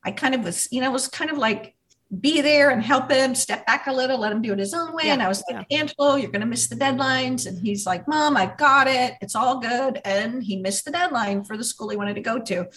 I 0.05 0.13
kind 0.13 0.33
of 0.33 0.45
was, 0.45 0.69
you 0.71 0.81
know, 0.81 0.93
was 0.93 1.09
kind 1.09 1.29
of 1.29 1.37
like, 1.37 1.75
be 2.21 2.41
there 2.41 2.71
and 2.71 2.81
help 2.81 3.11
him 3.11 3.35
step 3.35 3.67
back 3.67 3.89
a 3.89 3.93
little, 3.93 4.21
let 4.21 4.31
him 4.31 4.41
do 4.43 4.53
it 4.53 4.61
his 4.61 4.73
own 4.73 4.95
way. 4.95 5.07
Yeah, 5.07 5.15
and 5.15 5.23
I 5.23 5.27
was 5.27 5.43
like, 5.51 5.67
yeah. 5.69 5.79
Angelo, 5.81 6.15
you're 6.15 6.31
going 6.31 6.43
to 6.43 6.47
miss 6.47 6.69
the 6.69 6.77
deadlines. 6.77 7.49
And 7.49 7.59
he's 7.59 7.85
like, 7.85 8.07
Mom, 8.07 8.37
I 8.37 8.47
got 8.57 8.87
it. 8.87 9.15
It's 9.21 9.35
all 9.35 9.59
good. 9.59 10.01
And 10.05 10.41
he 10.41 10.55
missed 10.55 10.85
the 10.85 10.93
deadline 10.93 11.43
for 11.43 11.57
the 11.57 11.65
school 11.65 11.89
he 11.89 11.97
wanted 11.97 12.15
to 12.15 12.21
go 12.21 12.39
to. 12.39 12.69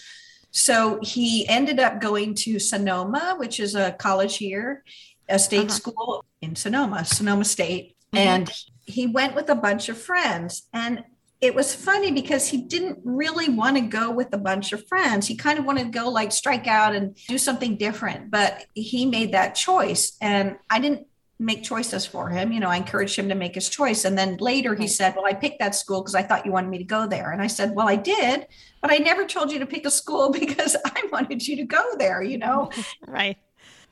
So 0.50 0.98
he 1.00 1.46
ended 1.48 1.78
up 1.78 2.00
going 2.00 2.34
to 2.42 2.58
Sonoma, 2.58 3.36
which 3.38 3.60
is 3.60 3.76
a 3.76 3.92
college 3.92 4.36
here, 4.36 4.82
a 5.28 5.38
state 5.38 5.70
uh-huh. 5.70 5.80
school 5.80 6.24
in 6.40 6.56
Sonoma, 6.56 7.04
Sonoma 7.04 7.44
State. 7.44 7.94
Mm-hmm. 8.12 8.28
And 8.28 8.50
he 8.84 9.06
went 9.06 9.36
with 9.36 9.48
a 9.48 9.54
bunch 9.54 9.88
of 9.88 9.96
friends. 9.96 10.66
And 10.72 11.04
it 11.42 11.56
was 11.56 11.74
funny 11.74 12.12
because 12.12 12.46
he 12.46 12.56
didn't 12.56 13.00
really 13.04 13.48
want 13.48 13.76
to 13.76 13.82
go 13.82 14.12
with 14.12 14.32
a 14.32 14.38
bunch 14.38 14.72
of 14.72 14.86
friends. 14.86 15.26
He 15.26 15.34
kind 15.34 15.58
of 15.58 15.64
wanted 15.64 15.92
to 15.92 15.98
go 15.98 16.08
like 16.08 16.30
strike 16.30 16.68
out 16.68 16.94
and 16.94 17.16
do 17.26 17.36
something 17.36 17.76
different, 17.76 18.30
but 18.30 18.64
he 18.74 19.04
made 19.06 19.32
that 19.32 19.56
choice. 19.56 20.16
And 20.20 20.56
I 20.70 20.78
didn't 20.78 21.08
make 21.40 21.64
choices 21.64 22.06
for 22.06 22.28
him. 22.28 22.52
You 22.52 22.60
know, 22.60 22.68
I 22.68 22.76
encouraged 22.76 23.18
him 23.18 23.28
to 23.28 23.34
make 23.34 23.56
his 23.56 23.68
choice. 23.68 24.04
And 24.04 24.16
then 24.16 24.36
later 24.36 24.76
he 24.76 24.86
said, 24.86 25.16
Well, 25.16 25.26
I 25.26 25.34
picked 25.34 25.58
that 25.58 25.74
school 25.74 26.00
because 26.00 26.14
I 26.14 26.22
thought 26.22 26.46
you 26.46 26.52
wanted 26.52 26.70
me 26.70 26.78
to 26.78 26.84
go 26.84 27.08
there. 27.08 27.32
And 27.32 27.42
I 27.42 27.48
said, 27.48 27.74
Well, 27.74 27.88
I 27.88 27.96
did, 27.96 28.46
but 28.80 28.92
I 28.92 28.98
never 28.98 29.24
told 29.24 29.50
you 29.50 29.58
to 29.58 29.66
pick 29.66 29.84
a 29.84 29.90
school 29.90 30.30
because 30.38 30.76
I 30.84 31.08
wanted 31.10 31.46
you 31.46 31.56
to 31.56 31.64
go 31.64 31.82
there, 31.98 32.22
you 32.22 32.38
know? 32.38 32.70
right. 33.08 33.36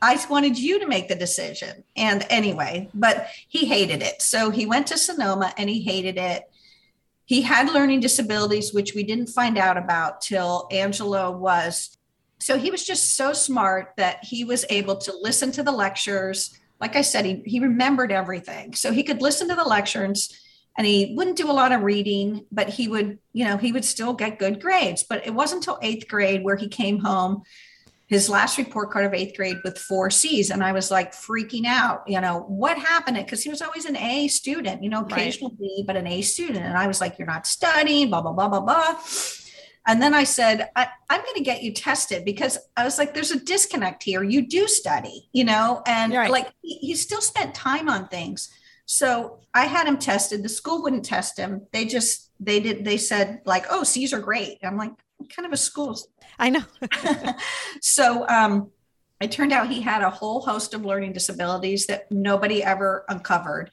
I 0.02 0.19
wanted 0.30 0.59
you 0.59 0.78
to 0.78 0.87
make 0.87 1.09
the 1.09 1.14
decision. 1.14 1.85
And 1.97 2.25
anyway, 2.30 2.88
but 2.95 3.26
he 3.49 3.66
hated 3.66 4.02
it. 4.02 4.23
So 4.23 4.50
he 4.50 4.64
went 4.64 4.87
to 4.87 4.97
Sonoma 4.97 5.52
and 5.59 5.69
he 5.69 5.83
hated 5.83 6.16
it 6.16 6.50
he 7.30 7.42
had 7.42 7.72
learning 7.72 8.00
disabilities, 8.00 8.75
which 8.75 8.92
we 8.92 9.04
didn't 9.04 9.28
find 9.28 9.56
out 9.56 9.76
about 9.76 10.20
till 10.20 10.66
Angelo 10.72 11.30
was. 11.30 11.96
So 12.40 12.58
he 12.58 12.72
was 12.72 12.84
just 12.84 13.14
so 13.14 13.32
smart 13.32 13.92
that 13.99 14.25
he 14.25 14.42
was 14.42 14.64
able 14.68 14.96
to 14.96 15.16
listen 15.16 15.52
to 15.52 15.62
the 15.62 15.70
lectures. 15.70 16.58
Like 16.80 16.96
I 16.96 17.02
said, 17.02 17.25
he, 17.25 17.40
he 17.46 17.60
remembered 17.60 18.10
everything. 18.10 18.75
So 18.75 18.90
he 18.90 19.04
could 19.04 19.22
listen 19.22 19.49
to 19.49 19.54
the 19.54 19.62
lectures 19.62 20.37
and 20.76 20.84
he 20.84 21.14
wouldn't 21.16 21.37
do 21.37 21.49
a 21.49 21.52
lot 21.52 21.70
of 21.70 21.82
reading, 21.82 22.46
but 22.50 22.68
he 22.68 22.88
would, 22.88 23.20
you 23.32 23.44
know, 23.44 23.58
he 23.58 23.70
would 23.70 23.84
still 23.84 24.12
get 24.12 24.40
good 24.40 24.60
grades. 24.60 25.04
But 25.04 25.25
it 25.25 25.32
wasn't 25.32 25.60
until 25.60 25.78
eighth 25.82 26.08
grade 26.08 26.42
where 26.42 26.56
he 26.56 26.66
came 26.66 26.99
home 26.99 27.44
his 28.10 28.28
last 28.28 28.58
report 28.58 28.90
card 28.90 29.04
of 29.04 29.14
eighth 29.14 29.36
grade 29.36 29.58
with 29.62 29.78
four 29.78 30.10
C's. 30.10 30.50
And 30.50 30.64
I 30.64 30.72
was 30.72 30.90
like 30.90 31.12
freaking 31.12 31.64
out, 31.64 32.02
you 32.08 32.20
know, 32.20 32.40
what 32.48 32.76
happened? 32.76 33.16
Because 33.18 33.40
he 33.40 33.48
was 33.48 33.62
always 33.62 33.84
an 33.84 33.96
A 33.96 34.26
student, 34.26 34.82
you 34.82 34.90
know, 34.90 35.02
occasional 35.02 35.50
right. 35.50 35.58
B, 35.60 35.84
but 35.86 35.96
an 35.96 36.08
A 36.08 36.20
student. 36.20 36.64
And 36.64 36.76
I 36.76 36.88
was 36.88 37.00
like, 37.00 37.20
you're 37.20 37.26
not 37.26 37.46
studying, 37.46 38.10
blah, 38.10 38.20
blah, 38.20 38.32
blah, 38.32 38.48
blah, 38.48 38.60
blah. 38.60 39.00
And 39.86 40.02
then 40.02 40.12
I 40.12 40.24
said, 40.24 40.70
I, 40.74 40.88
am 41.08 41.22
going 41.22 41.36
to 41.36 41.44
get 41.44 41.62
you 41.62 41.72
tested 41.72 42.24
because 42.24 42.58
I 42.76 42.82
was 42.82 42.98
like, 42.98 43.14
there's 43.14 43.30
a 43.30 43.38
disconnect 43.38 44.02
here. 44.02 44.24
You 44.24 44.44
do 44.44 44.66
study, 44.66 45.28
you 45.32 45.44
know, 45.44 45.80
and 45.86 46.12
right. 46.12 46.30
like 46.32 46.52
he, 46.62 46.78
he 46.78 46.96
still 46.96 47.20
spent 47.20 47.54
time 47.54 47.88
on 47.88 48.08
things. 48.08 48.50
So 48.86 49.38
I 49.54 49.66
had 49.66 49.86
him 49.86 49.98
tested. 49.98 50.42
The 50.42 50.48
school 50.48 50.82
wouldn't 50.82 51.04
test 51.04 51.38
him. 51.38 51.68
They 51.72 51.84
just, 51.84 52.29
they 52.40 52.61
did, 52.61 52.85
they 52.85 52.97
said, 52.97 53.42
like, 53.44 53.66
oh, 53.70 53.85
C's 53.85 54.12
are 54.12 54.20
great. 54.20 54.59
I'm 54.62 54.76
like, 54.76 54.92
kind 55.28 55.47
of 55.47 55.52
a 55.52 55.56
school 55.56 55.99
I 56.38 56.50
know. 56.50 56.64
so 57.82 58.26
um, 58.28 58.70
it 59.20 59.30
turned 59.30 59.52
out 59.52 59.68
he 59.68 59.82
had 59.82 60.02
a 60.02 60.11
whole 60.11 60.40
host 60.40 60.73
of 60.73 60.85
learning 60.85 61.12
disabilities 61.12 61.87
that 61.87 62.11
nobody 62.11 62.62
ever 62.62 63.04
uncovered. 63.09 63.70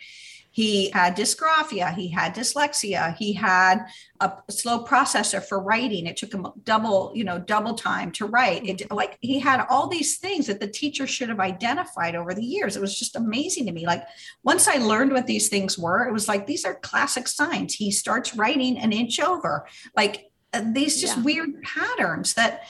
He 0.58 0.90
had 0.90 1.16
dysgraphia, 1.16 1.94
he 1.94 2.08
had 2.08 2.34
dyslexia, 2.34 3.16
he 3.16 3.32
had 3.32 3.86
a 4.20 4.34
slow 4.50 4.84
processor 4.84 5.40
for 5.40 5.60
writing. 5.60 6.08
It 6.08 6.18
took 6.18 6.34
him 6.34 6.48
double, 6.64 7.12
you 7.14 7.24
know, 7.24 7.38
double 7.38 7.76
time 7.76 8.12
to 8.14 8.26
write. 8.26 8.66
It 8.66 8.92
like 8.92 9.20
he 9.22 9.38
had 9.38 9.68
all 9.70 9.88
these 9.88 10.18
things 10.18 10.48
that 10.48 10.60
the 10.60 10.68
teacher 10.68 11.06
should 11.06 11.30
have 11.30 11.40
identified 11.40 12.16
over 12.16 12.34
the 12.34 12.44
years. 12.44 12.76
It 12.76 12.82
was 12.82 12.98
just 12.98 13.16
amazing 13.16 13.68
to 13.68 13.72
me. 13.72 13.86
Like 13.86 14.02
once 14.44 14.68
I 14.68 14.78
learned 14.78 15.12
what 15.12 15.28
these 15.28 15.48
things 15.48 15.78
were, 15.78 16.08
it 16.08 16.12
was 16.12 16.28
like 16.28 16.48
these 16.48 16.66
are 16.66 16.74
classic 16.74 17.28
signs. 17.28 17.76
He 17.76 17.92
starts 17.92 18.36
writing 18.36 18.80
an 18.80 18.94
inch 18.94 19.20
over. 19.20 19.68
Like 19.96 20.32
uh, 20.54 20.64
these 20.66 21.00
just 21.00 21.18
yeah. 21.18 21.24
weird 21.24 21.62
patterns 21.62 22.34
that 22.34 22.64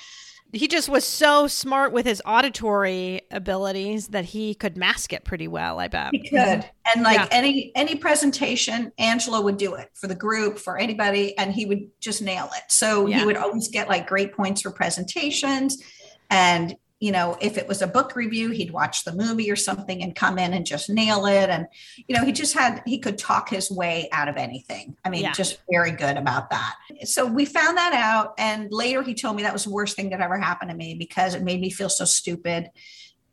he 0.54 0.68
just 0.68 0.90
was 0.90 1.04
so 1.04 1.48
smart 1.48 1.92
with 1.92 2.06
his 2.06 2.22
auditory 2.26 3.22
abilities 3.32 4.10
that 4.10 4.26
he 4.26 4.56
could 4.56 4.78
mask 4.78 5.14
it 5.14 5.24
pretty 5.24 5.48
well 5.48 5.80
i 5.80 5.88
bet 5.88 6.10
he 6.12 6.30
could 6.30 6.38
and 6.40 7.04
like 7.04 7.18
yeah. 7.18 7.28
any 7.32 7.72
any 7.76 7.96
presentation 7.96 8.92
angelo 8.98 9.42
would 9.42 9.58
do 9.58 9.76
it 9.76 9.90
for 9.94 10.08
the 10.08 10.16
group 10.16 10.58
for 10.58 10.78
anybody 10.78 11.38
and 11.38 11.54
he 11.54 11.66
would 11.66 11.88
just 12.00 12.22
nail 12.22 12.50
it 12.56 12.64
so 12.70 13.08
yeah. 13.08 13.20
he 13.20 13.26
would 13.26 13.38
always 13.38 13.68
get 13.68 13.90
like 13.90 14.08
great 14.08 14.34
points 14.34 14.62
for 14.62 14.72
presentations 14.72 15.84
and 16.30 16.76
you 17.00 17.12
know, 17.12 17.38
if 17.40 17.58
it 17.58 17.68
was 17.68 17.82
a 17.82 17.88
book 17.88 18.16
review, 18.16 18.50
he'd 18.50 18.72
watch 18.72 19.04
the 19.04 19.14
movie 19.14 19.52
or 19.52 19.56
something 19.56 20.02
and 20.02 20.16
come 20.16 20.40
in 20.40 20.54
and 20.54 20.66
just 20.66 20.90
nail 20.90 21.28
it. 21.28 21.50
And, 21.50 21.68
you 22.08 22.16
know, 22.16 22.26
he 22.26 22.32
just 22.32 22.56
had, 22.56 22.82
he 22.88 22.98
could 22.98 23.20
talk 23.20 23.50
his 23.50 23.70
way 23.70 24.10
out 24.12 24.28
of 24.28 24.36
anything. 24.36 24.98
I 25.06 25.10
mean, 25.10 25.24
yeah. 25.24 25.32
just 25.32 25.60
very 25.70 25.92
good 25.92 26.18
about 26.18 26.50
that. 26.50 26.76
So 27.04 27.28
we 27.28 27.46
found 27.46 27.78
that 27.78 27.94
out. 27.94 28.34
And 28.40 28.72
later 28.72 29.04
he 29.04 29.14
told 29.14 29.36
me 29.36 29.44
that 29.44 29.54
was 29.54 29.66
the 29.66 29.70
worst 29.70 29.96
thing 29.96 30.10
that 30.10 30.22
ever 30.22 30.40
happened 30.40 30.72
to 30.72 30.76
me 30.76 30.96
because 30.96 31.36
it 31.36 31.44
made 31.44 31.62
me 31.62 31.70
feel 31.70 31.90
so 31.90 32.06
stupid. 32.06 32.72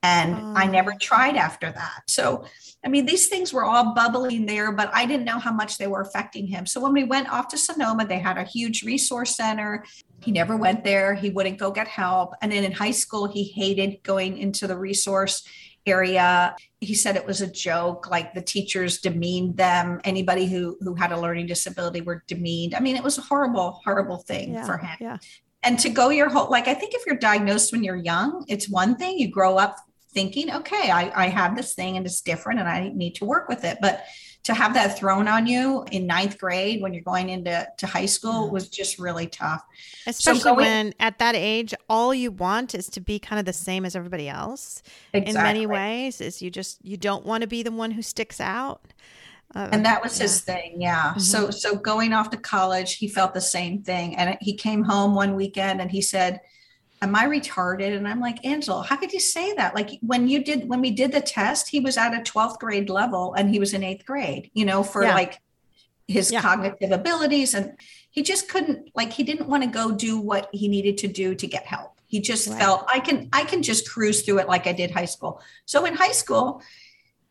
And 0.03 0.35
oh. 0.35 0.53
I 0.55 0.67
never 0.67 0.93
tried 1.01 1.37
after 1.37 1.73
that. 1.73 2.03
So, 2.09 2.45
I 2.85 2.89
mean, 2.89 3.07
these 3.07 3.29
things 3.29 3.55
were 3.55 3.65
all 3.65 3.95
bubbling 3.95 4.45
there, 4.45 4.71
but 4.71 4.91
I 4.93 5.07
didn't 5.07 5.25
know 5.25 5.39
how 5.39 5.53
much 5.53 5.79
they 5.79 5.87
were 5.87 6.03
affecting 6.03 6.47
him. 6.47 6.67
So 6.67 6.79
when 6.79 6.93
we 6.93 7.05
went 7.05 7.33
off 7.33 7.49
to 7.49 7.57
Sonoma, 7.57 8.07
they 8.07 8.19
had 8.19 8.37
a 8.37 8.45
huge 8.45 8.83
resource 8.83 9.35
center. 9.35 9.87
He 10.25 10.33
never 10.33 10.57
went 10.57 10.85
there. 10.85 11.15
He 11.15 11.31
wouldn't 11.31 11.59
go 11.59 11.71
get 11.71 11.87
help. 11.87 12.35
And 12.41 12.51
then 12.51 12.65
in 12.65 12.73
high 12.73 12.93
school, 12.93 13.27
he 13.27 13.45
hated 13.45 14.03
going 14.03 14.39
into 14.39 14.67
the 14.67 14.77
resource 14.77 15.47
area. 15.87 16.57
He 16.81 16.95
said 16.95 17.17
it 17.17 17.27
was 17.27 17.43
a 17.43 17.47
joke, 17.47 18.11
like 18.11 18.35
the 18.35 18.43
teachers 18.43 18.99
demeaned 18.99 19.57
them. 19.57 20.01
Anybody 20.05 20.47
who 20.47 20.77
who 20.81 20.95
had 20.95 21.13
a 21.13 21.21
learning 21.21 21.47
disability 21.47 22.01
were 22.01 22.25
demeaned. 22.27 22.75
I 22.75 22.81
mean, 22.81 22.97
it 22.97 23.03
was 23.03 23.19
a 23.19 23.23
horrible, 23.23 23.81
horrible 23.85 24.19
thing 24.19 24.55
yeah, 24.55 24.67
for 24.67 24.79
him. 24.79 24.97
Yeah. 25.01 25.19
And 25.63 25.79
to 25.81 25.89
go 25.91 26.11
your 26.11 26.29
whole 26.29 26.51
like 26.51 26.69
I 26.69 26.75
think 26.75 26.95
if 26.95 27.05
you're 27.07 27.17
diagnosed 27.17 27.73
when 27.73 27.85
you're 27.85 27.97
young, 27.97 28.45
it's 28.49 28.69
one 28.69 28.97
thing. 28.97 29.19
You 29.19 29.31
grow 29.31 29.57
up 29.57 29.77
thinking, 30.13 30.53
okay, 30.53 30.91
I, 30.91 31.25
I 31.25 31.29
have 31.29 31.57
this 31.57 31.75
thing 31.75 31.97
and 31.97 32.07
it's 32.07 32.21
different 32.21 32.61
and 32.61 32.69
I 32.69 32.91
need 32.95 33.17
to 33.17 33.25
work 33.25 33.49
with 33.49 33.65
it. 33.65 33.79
But 33.81 34.05
to 34.45 34.53
have 34.53 34.75
that 34.75 34.99
thrown 34.99 35.27
on 35.27 35.47
you 35.47 35.85
in 35.91 36.07
ninth 36.07 36.39
grade 36.39 36.83
when 36.83 36.93
you're 36.93 37.03
going 37.03 37.31
into 37.31 37.67
to 37.79 37.87
high 37.87 38.07
school 38.07 38.51
was 38.51 38.69
just 38.69 38.99
really 38.99 39.27
tough. 39.27 39.65
Especially 40.07 40.41
so 40.41 40.55
going, 40.55 40.67
when 40.67 40.95
at 41.01 41.19
that 41.19 41.35
age, 41.35 41.75
all 41.89 42.15
you 42.15 42.31
want 42.31 42.75
is 42.75 42.89
to 42.91 43.01
be 43.01 43.19
kind 43.19 43.41
of 43.41 43.47
the 43.47 43.55
same 43.55 43.87
as 43.87 43.97
everybody 43.97 44.29
else. 44.29 44.83
Exactly. 45.15 45.39
In 45.39 45.43
many 45.43 45.67
ways, 45.67 46.21
is 46.21 46.43
you 46.43 46.51
just 46.51 46.85
you 46.85 46.97
don't 46.99 47.25
want 47.25 47.41
to 47.41 47.47
be 47.47 47.63
the 47.63 47.73
one 47.73 47.91
who 47.91 48.03
sticks 48.03 48.41
out. 48.41 48.83
Uh, 49.55 49.69
and 49.73 49.87
that 49.87 50.03
was 50.03 50.19
yeah. 50.19 50.23
his 50.23 50.41
thing, 50.41 50.81
yeah. 50.81 51.03
Mm-hmm. 51.11 51.21
So 51.21 51.51
so 51.51 51.77
going 51.77 52.13
off 52.13 52.29
to 52.31 52.37
college, 52.37 52.97
he 52.97 53.09
felt 53.09 53.33
the 53.33 53.41
same 53.41 53.83
thing, 53.83 54.15
and 54.17 54.37
he 54.43 54.55
came 54.55 54.83
home 54.83 55.15
one 55.15 55.35
weekend 55.35 55.81
and 55.81 55.91
he 55.91 56.03
said 56.03 56.41
am 57.05 57.15
I 57.15 57.27
retarded? 57.27 57.97
And 57.97 58.09
I'm 58.09 58.21
like, 58.21 58.45
Angelo, 58.45 58.81
how 58.81 58.97
could 58.97 59.13
you 59.13 59.21
say 59.21 59.55
that? 59.55 59.75
Like 59.75 59.91
when 60.01 60.27
you 60.27 60.43
did, 60.43 60.69
when 60.69 60.81
we 60.81 60.91
did 60.91 61.13
the 61.13 61.21
test, 61.21 61.69
he 61.69 61.79
was 61.79 61.97
at 61.97 62.15
a 62.15 62.23
12th 62.23 62.59
grade 62.59 62.91
level 62.91 63.35
and 63.35 63.49
he 63.51 63.61
was 63.61 63.75
in 63.75 63.85
eighth 63.85 64.05
grade, 64.05 64.51
you 64.55 64.65
know, 64.65 64.83
for 64.83 65.03
yeah. 65.03 65.15
like 65.15 65.41
his 66.09 66.33
yeah. 66.33 66.41
cognitive 66.41 66.91
abilities. 66.91 67.55
And 67.55 67.79
he 68.11 68.23
just 68.23 68.49
couldn't, 68.49 68.91
like, 68.95 69.13
he 69.13 69.23
didn't 69.23 69.49
want 69.49 69.63
to 69.63 69.69
go 69.69 69.93
do 69.93 70.19
what 70.19 70.49
he 70.53 70.67
needed 70.67 70.99
to 70.99 71.09
do 71.09 71.35
to 71.35 71.47
get 71.47 71.65
help. 71.65 72.01
He 72.07 72.21
just 72.21 72.49
right. 72.49 72.59
felt 72.59 72.87
I 72.89 73.01
can, 73.01 73.29
I 73.33 73.45
can 73.45 73.63
just 73.63 73.89
cruise 73.89 74.23
through 74.23 74.39
it 74.39 74.49
like 74.49 74.67
I 74.67 74.73
did 74.73 74.91
high 74.91 75.05
school. 75.05 75.41
So 75.67 75.85
in 75.85 75.95
high 75.95 76.13
school, 76.13 76.63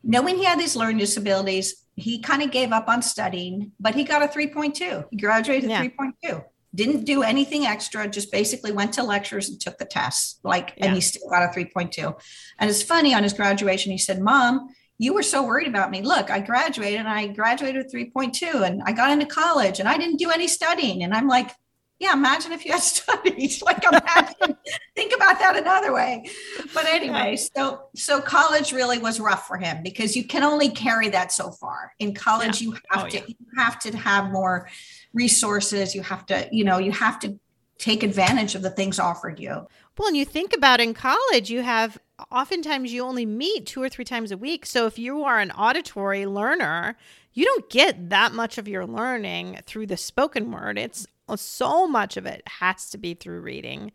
knowing 0.03 0.37
he 0.37 0.43
had 0.43 0.59
these 0.59 0.75
learning 0.75 0.97
disabilities, 0.97 1.83
he 1.95 2.19
kind 2.19 2.41
of 2.41 2.51
gave 2.51 2.71
up 2.71 2.87
on 2.87 3.01
studying, 3.01 3.71
but 3.79 3.95
he 3.95 4.03
got 4.03 4.21
a 4.21 4.27
3.2. 4.27 5.05
He 5.09 5.17
graduated 5.17 5.69
yeah. 5.69 5.83
3.2 5.83 6.43
didn't 6.75 7.05
do 7.05 7.23
anything 7.23 7.65
extra, 7.65 8.07
just 8.07 8.31
basically 8.31 8.71
went 8.71 8.93
to 8.93 9.03
lectures 9.03 9.49
and 9.49 9.59
took 9.59 9.77
the 9.77 9.85
tests. 9.85 10.39
Like, 10.43 10.73
yeah. 10.77 10.87
and 10.87 10.95
he 10.95 11.01
still 11.01 11.29
got 11.29 11.43
a 11.43 11.59
3.2. 11.59 12.19
And 12.59 12.69
it's 12.69 12.81
funny 12.81 13.13
on 13.13 13.23
his 13.23 13.33
graduation, 13.33 13.91
he 13.91 13.97
said, 13.97 14.19
Mom, 14.19 14.73
you 14.97 15.13
were 15.13 15.23
so 15.23 15.45
worried 15.45 15.67
about 15.67 15.91
me. 15.91 16.01
Look, 16.01 16.31
I 16.31 16.39
graduated 16.39 16.99
and 16.99 17.09
I 17.09 17.27
graduated 17.27 17.83
with 17.83 17.93
3.2 17.93 18.65
and 18.65 18.81
I 18.85 18.91
got 18.91 19.11
into 19.11 19.25
college 19.25 19.79
and 19.79 19.89
I 19.89 19.97
didn't 19.97 20.17
do 20.17 20.31
any 20.31 20.47
studying. 20.47 21.03
And 21.03 21.13
I'm 21.13 21.27
like, 21.27 21.51
yeah, 21.99 22.13
imagine 22.13 22.51
if 22.51 22.65
you 22.65 22.71
had 22.71 22.81
studied. 22.81 23.61
like 23.61 23.83
imagine, 23.83 24.57
think 24.95 25.15
about 25.15 25.39
that 25.39 25.55
another 25.57 25.93
way. 25.93 26.29
But 26.73 26.85
anyway, 26.85 27.37
so 27.37 27.83
so 27.95 28.19
college 28.19 28.73
really 28.73 28.97
was 28.97 29.19
rough 29.19 29.47
for 29.47 29.57
him 29.57 29.81
because 29.83 30.15
you 30.15 30.25
can 30.25 30.43
only 30.43 30.69
carry 30.69 31.09
that 31.09 31.31
so 31.31 31.51
far. 31.51 31.93
In 31.99 32.13
college, 32.13 32.61
yeah. 32.61 32.67
you 32.67 32.77
have 32.89 33.05
oh, 33.05 33.09
to 33.09 33.17
yeah. 33.17 33.23
you 33.27 33.35
have 33.57 33.79
to 33.79 33.97
have 33.97 34.31
more 34.31 34.69
resources. 35.13 35.95
You 35.95 36.01
have 36.03 36.25
to, 36.27 36.47
you 36.51 36.63
know, 36.63 36.77
you 36.77 36.91
have 36.91 37.19
to 37.19 37.39
take 37.77 38.03
advantage 38.03 38.55
of 38.55 38.61
the 38.61 38.69
things 38.69 38.99
offered 38.99 39.39
you. 39.39 39.67
Well, 39.97 40.07
and 40.07 40.17
you 40.17 40.25
think 40.25 40.55
about 40.55 40.79
in 40.79 40.93
college, 40.93 41.49
you 41.49 41.61
have 41.61 41.97
oftentimes 42.31 42.93
you 42.93 43.03
only 43.03 43.25
meet 43.25 43.65
two 43.65 43.81
or 43.81 43.89
three 43.89 44.05
times 44.05 44.31
a 44.31 44.37
week. 44.37 44.65
So 44.65 44.85
if 44.85 44.97
you 44.97 45.23
are 45.23 45.39
an 45.39 45.51
auditory 45.51 46.25
learner, 46.25 46.95
you 47.33 47.45
don't 47.45 47.69
get 47.69 48.09
that 48.09 48.31
much 48.31 48.57
of 48.57 48.67
your 48.67 48.85
learning 48.85 49.59
through 49.65 49.87
the 49.87 49.97
spoken 49.97 50.51
word. 50.51 50.77
It's 50.77 51.07
so 51.35 51.87
much 51.87 52.15
of 52.17 52.25
it 52.25 52.43
has 52.47 52.89
to 52.91 52.97
be 52.97 53.15
through 53.15 53.41
reading. 53.41 53.91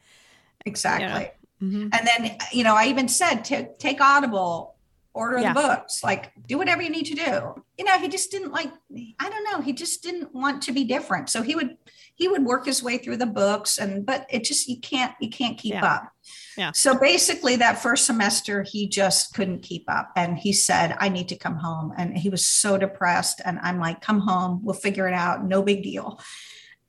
Exactly. 0.66 1.30
You 1.60 1.72
know? 1.72 1.78
mm-hmm. 1.78 1.88
And 1.92 2.06
then, 2.06 2.36
you 2.52 2.64
know, 2.64 2.74
I 2.74 2.86
even 2.86 3.08
said, 3.08 3.44
take, 3.44 3.78
take 3.78 4.00
Audible, 4.00 4.74
order 5.18 5.38
yeah. 5.40 5.52
the 5.52 5.60
books, 5.60 6.04
like 6.04 6.32
do 6.46 6.56
whatever 6.56 6.80
you 6.80 6.90
need 6.90 7.06
to 7.06 7.14
do. 7.14 7.62
You 7.76 7.84
know, 7.84 7.98
he 7.98 8.08
just 8.08 8.30
didn't 8.30 8.52
like, 8.52 8.70
I 9.18 9.28
don't 9.28 9.44
know, 9.44 9.60
he 9.60 9.72
just 9.72 10.02
didn't 10.02 10.32
want 10.32 10.62
to 10.62 10.72
be 10.72 10.84
different. 10.84 11.28
So 11.28 11.42
he 11.42 11.56
would, 11.56 11.76
he 12.14 12.28
would 12.28 12.44
work 12.44 12.64
his 12.66 12.82
way 12.82 12.98
through 12.98 13.16
the 13.18 13.26
books 13.26 13.78
and, 13.78 14.06
but 14.06 14.26
it 14.30 14.44
just, 14.44 14.68
you 14.68 14.80
can't, 14.80 15.14
you 15.20 15.28
can't 15.28 15.58
keep 15.58 15.74
yeah. 15.74 15.94
up. 15.94 16.12
Yeah. 16.56 16.72
So 16.72 16.98
basically, 16.98 17.56
that 17.56 17.80
first 17.80 18.06
semester, 18.06 18.62
he 18.62 18.88
just 18.88 19.34
couldn't 19.34 19.62
keep 19.62 19.84
up. 19.88 20.10
And 20.16 20.38
he 20.38 20.52
said, 20.52 20.96
I 20.98 21.08
need 21.08 21.28
to 21.28 21.36
come 21.36 21.56
home. 21.56 21.92
And 21.96 22.16
he 22.16 22.28
was 22.28 22.44
so 22.44 22.78
depressed. 22.78 23.40
And 23.44 23.58
I'm 23.62 23.78
like, 23.78 24.00
come 24.00 24.20
home, 24.20 24.60
we'll 24.64 24.74
figure 24.74 25.08
it 25.08 25.14
out. 25.14 25.44
No 25.44 25.62
big 25.62 25.82
deal. 25.82 26.20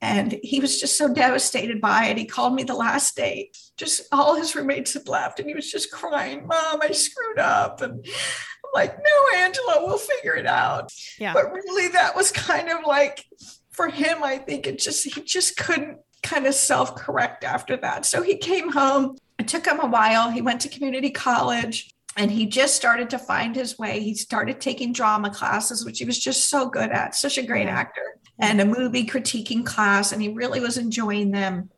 And 0.01 0.39
he 0.43 0.59
was 0.59 0.79
just 0.79 0.97
so 0.97 1.13
devastated 1.13 1.81
by 1.81 2.05
it. 2.05 2.17
He 2.17 2.25
called 2.25 2.55
me 2.55 2.63
the 2.63 2.73
last 2.73 3.15
day. 3.17 3.51
Just 3.75 4.01
all 4.11 4.35
his 4.35 4.55
roommates 4.55 4.93
had 4.93 5.07
left, 5.07 5.39
and 5.39 5.49
he 5.49 5.55
was 5.55 5.69
just 5.69 5.91
crying, 5.91 6.47
Mom, 6.47 6.81
I 6.81 6.91
screwed 6.91 7.39
up. 7.39 7.81
And 7.81 8.05
I'm 8.05 8.71
like, 8.73 8.97
No, 8.97 9.37
Angelo, 9.39 9.85
we'll 9.85 9.97
figure 9.97 10.35
it 10.35 10.47
out. 10.47 10.93
Yeah. 11.17 11.33
But 11.33 11.51
really, 11.51 11.89
that 11.89 12.15
was 12.15 12.31
kind 12.31 12.69
of 12.69 12.85
like 12.85 13.25
for 13.71 13.89
him, 13.89 14.23
I 14.23 14.37
think 14.37 14.67
it 14.67 14.79
just, 14.79 15.03
he 15.03 15.21
just 15.21 15.57
couldn't 15.57 15.99
kind 16.23 16.45
of 16.45 16.53
self 16.53 16.95
correct 16.95 17.43
after 17.43 17.77
that. 17.77 18.05
So 18.05 18.21
he 18.21 18.37
came 18.37 18.71
home 18.71 19.17
it 19.39 19.47
took 19.47 19.65
him 19.65 19.79
a 19.79 19.87
while. 19.87 20.29
He 20.29 20.41
went 20.41 20.61
to 20.61 20.69
community 20.69 21.09
college 21.09 21.89
and 22.17 22.29
he 22.29 22.45
just 22.45 22.75
started 22.75 23.09
to 23.11 23.17
find 23.17 23.55
his 23.55 23.79
way. 23.79 24.01
He 24.01 24.13
started 24.13 24.59
taking 24.59 24.91
drama 24.91 25.29
classes, 25.29 25.85
which 25.85 25.99
he 25.99 26.05
was 26.05 26.19
just 26.19 26.49
so 26.49 26.69
good 26.69 26.91
at, 26.91 27.15
such 27.15 27.37
a 27.37 27.45
great 27.45 27.67
actor, 27.67 28.18
and 28.39 28.61
a 28.61 28.65
movie 28.65 29.05
critiquing 29.05 29.65
class, 29.65 30.11
and 30.11 30.21
he 30.21 30.29
really 30.29 30.59
was 30.59 30.77
enjoying 30.77 31.31
them. 31.31 31.69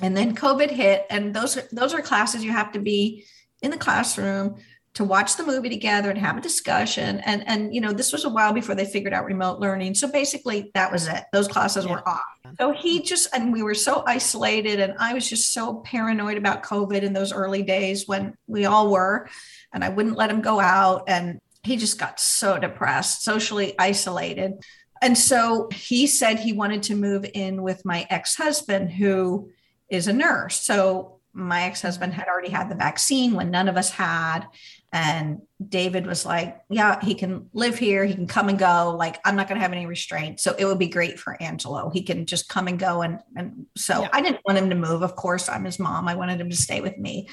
And 0.00 0.16
then 0.16 0.34
COVID 0.34 0.70
hit, 0.70 1.06
and 1.10 1.34
those 1.34 1.56
are, 1.56 1.64
those 1.72 1.94
are 1.94 2.00
classes 2.00 2.44
you 2.44 2.52
have 2.52 2.72
to 2.72 2.78
be 2.78 3.24
in 3.62 3.70
the 3.70 3.78
classroom 3.78 4.56
to 4.96 5.04
watch 5.04 5.36
the 5.36 5.44
movie 5.44 5.68
together 5.68 6.08
and 6.08 6.18
have 6.18 6.38
a 6.38 6.40
discussion. 6.40 7.20
And 7.20 7.46
and 7.46 7.74
you 7.74 7.80
know, 7.80 7.92
this 7.92 8.12
was 8.12 8.24
a 8.24 8.30
while 8.30 8.52
before 8.52 8.74
they 8.74 8.86
figured 8.86 9.12
out 9.12 9.26
remote 9.26 9.58
learning. 9.58 9.94
So 9.94 10.10
basically, 10.10 10.70
that 10.74 10.90
was 10.90 11.06
it. 11.06 11.24
Those 11.32 11.48
classes 11.48 11.84
yeah. 11.84 11.92
were 11.92 12.08
off. 12.08 12.22
So 12.58 12.72
he 12.72 13.02
just 13.02 13.34
and 13.34 13.52
we 13.52 13.62
were 13.62 13.74
so 13.74 14.04
isolated, 14.06 14.80
and 14.80 14.94
I 14.98 15.12
was 15.12 15.28
just 15.28 15.52
so 15.52 15.76
paranoid 15.84 16.38
about 16.38 16.62
COVID 16.62 17.02
in 17.02 17.12
those 17.12 17.32
early 17.32 17.62
days 17.62 18.06
when 18.06 18.34
we 18.46 18.64
all 18.64 18.90
were, 18.90 19.28
and 19.72 19.84
I 19.84 19.90
wouldn't 19.90 20.16
let 20.16 20.30
him 20.30 20.40
go 20.40 20.60
out, 20.60 21.04
and 21.08 21.40
he 21.62 21.76
just 21.76 21.98
got 21.98 22.18
so 22.20 22.58
depressed, 22.58 23.22
socially 23.22 23.74
isolated. 23.78 24.54
And 25.02 25.16
so 25.16 25.68
he 25.72 26.06
said 26.06 26.38
he 26.38 26.52
wanted 26.52 26.82
to 26.84 26.94
move 26.94 27.26
in 27.34 27.62
with 27.62 27.84
my 27.84 28.06
ex-husband, 28.10 28.92
who 28.92 29.50
is 29.88 30.08
a 30.08 30.12
nurse. 30.12 30.60
So 30.60 31.18
my 31.32 31.64
ex-husband 31.64 32.14
had 32.14 32.28
already 32.28 32.48
had 32.48 32.70
the 32.70 32.74
vaccine 32.74 33.34
when 33.34 33.50
none 33.50 33.68
of 33.68 33.76
us 33.76 33.90
had 33.90 34.46
and 34.96 35.42
David 35.68 36.06
was 36.06 36.24
like, 36.24 36.58
Yeah, 36.70 37.04
he 37.04 37.14
can 37.14 37.50
live 37.52 37.78
here. 37.78 38.06
He 38.06 38.14
can 38.14 38.26
come 38.26 38.48
and 38.48 38.58
go. 38.58 38.94
Like, 38.96 39.18
I'm 39.26 39.36
not 39.36 39.46
going 39.46 39.56
to 39.56 39.62
have 39.62 39.72
any 39.72 39.84
restraint. 39.84 40.40
So 40.40 40.54
it 40.58 40.64
would 40.64 40.78
be 40.78 40.86
great 40.86 41.18
for 41.18 41.40
Angelo. 41.42 41.90
He 41.90 42.02
can 42.02 42.24
just 42.24 42.48
come 42.48 42.66
and 42.66 42.78
go. 42.78 43.02
And, 43.02 43.20
and 43.36 43.66
so 43.76 44.02
yeah. 44.02 44.08
I 44.12 44.22
didn't 44.22 44.40
want 44.46 44.58
him 44.58 44.70
to 44.70 44.76
move. 44.76 45.02
Of 45.02 45.14
course, 45.14 45.50
I'm 45.50 45.64
his 45.66 45.78
mom. 45.78 46.08
I 46.08 46.14
wanted 46.14 46.40
him 46.40 46.48
to 46.48 46.56
stay 46.56 46.80
with 46.80 46.96
me. 46.96 47.28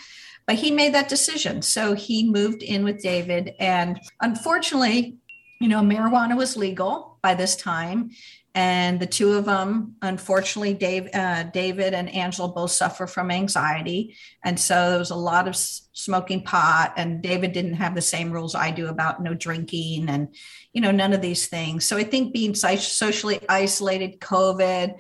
But 0.46 0.56
he 0.56 0.72
made 0.72 0.94
that 0.94 1.08
decision. 1.08 1.62
So 1.62 1.94
he 1.94 2.30
moved 2.30 2.64
in 2.64 2.84
with 2.84 3.02
David. 3.02 3.54
And 3.60 3.98
unfortunately, 4.20 5.16
you 5.64 5.70
know, 5.70 5.80
marijuana 5.80 6.36
was 6.36 6.58
legal 6.58 7.18
by 7.22 7.36
this 7.36 7.56
time. 7.56 8.12
And 8.54 9.00
the 9.00 9.08
two 9.08 9.32
of 9.34 9.46
them 9.46 9.96
unfortunately 10.02 10.76
dave 10.76 11.10
uh, 11.14 11.44
david 11.44 11.96
and 11.96 12.14
angelo 12.14 12.50
both 12.50 12.70
suffer 12.72 13.08
from 13.08 13.32
anxiety. 13.32 14.16
And 14.44 14.60
so 14.60 14.90
there 14.90 15.00
was 15.00 15.10
a 15.10 15.16
lot 15.16 15.48
of 15.48 15.56
smoking 15.56 16.44
pot 16.44 16.94
and 16.98 17.24
david 17.24 17.54
didn't 17.54 17.76
have 17.76 17.96
the 17.96 18.02
same 18.02 18.32
rules 18.32 18.54
i 18.54 18.70
do 18.70 18.88
about 18.88 19.24
no 19.24 19.34
drinking 19.34 20.10
and 20.10 20.36
you 20.74 20.82
know 20.82 20.92
none 20.92 21.14
of 21.14 21.22
these 21.22 21.48
things. 21.48 21.86
So 21.86 21.98
i 21.98 22.04
think 22.04 22.34
being 22.34 22.54
socially 22.54 23.40
isolated 23.48 24.20
covid 24.20 24.96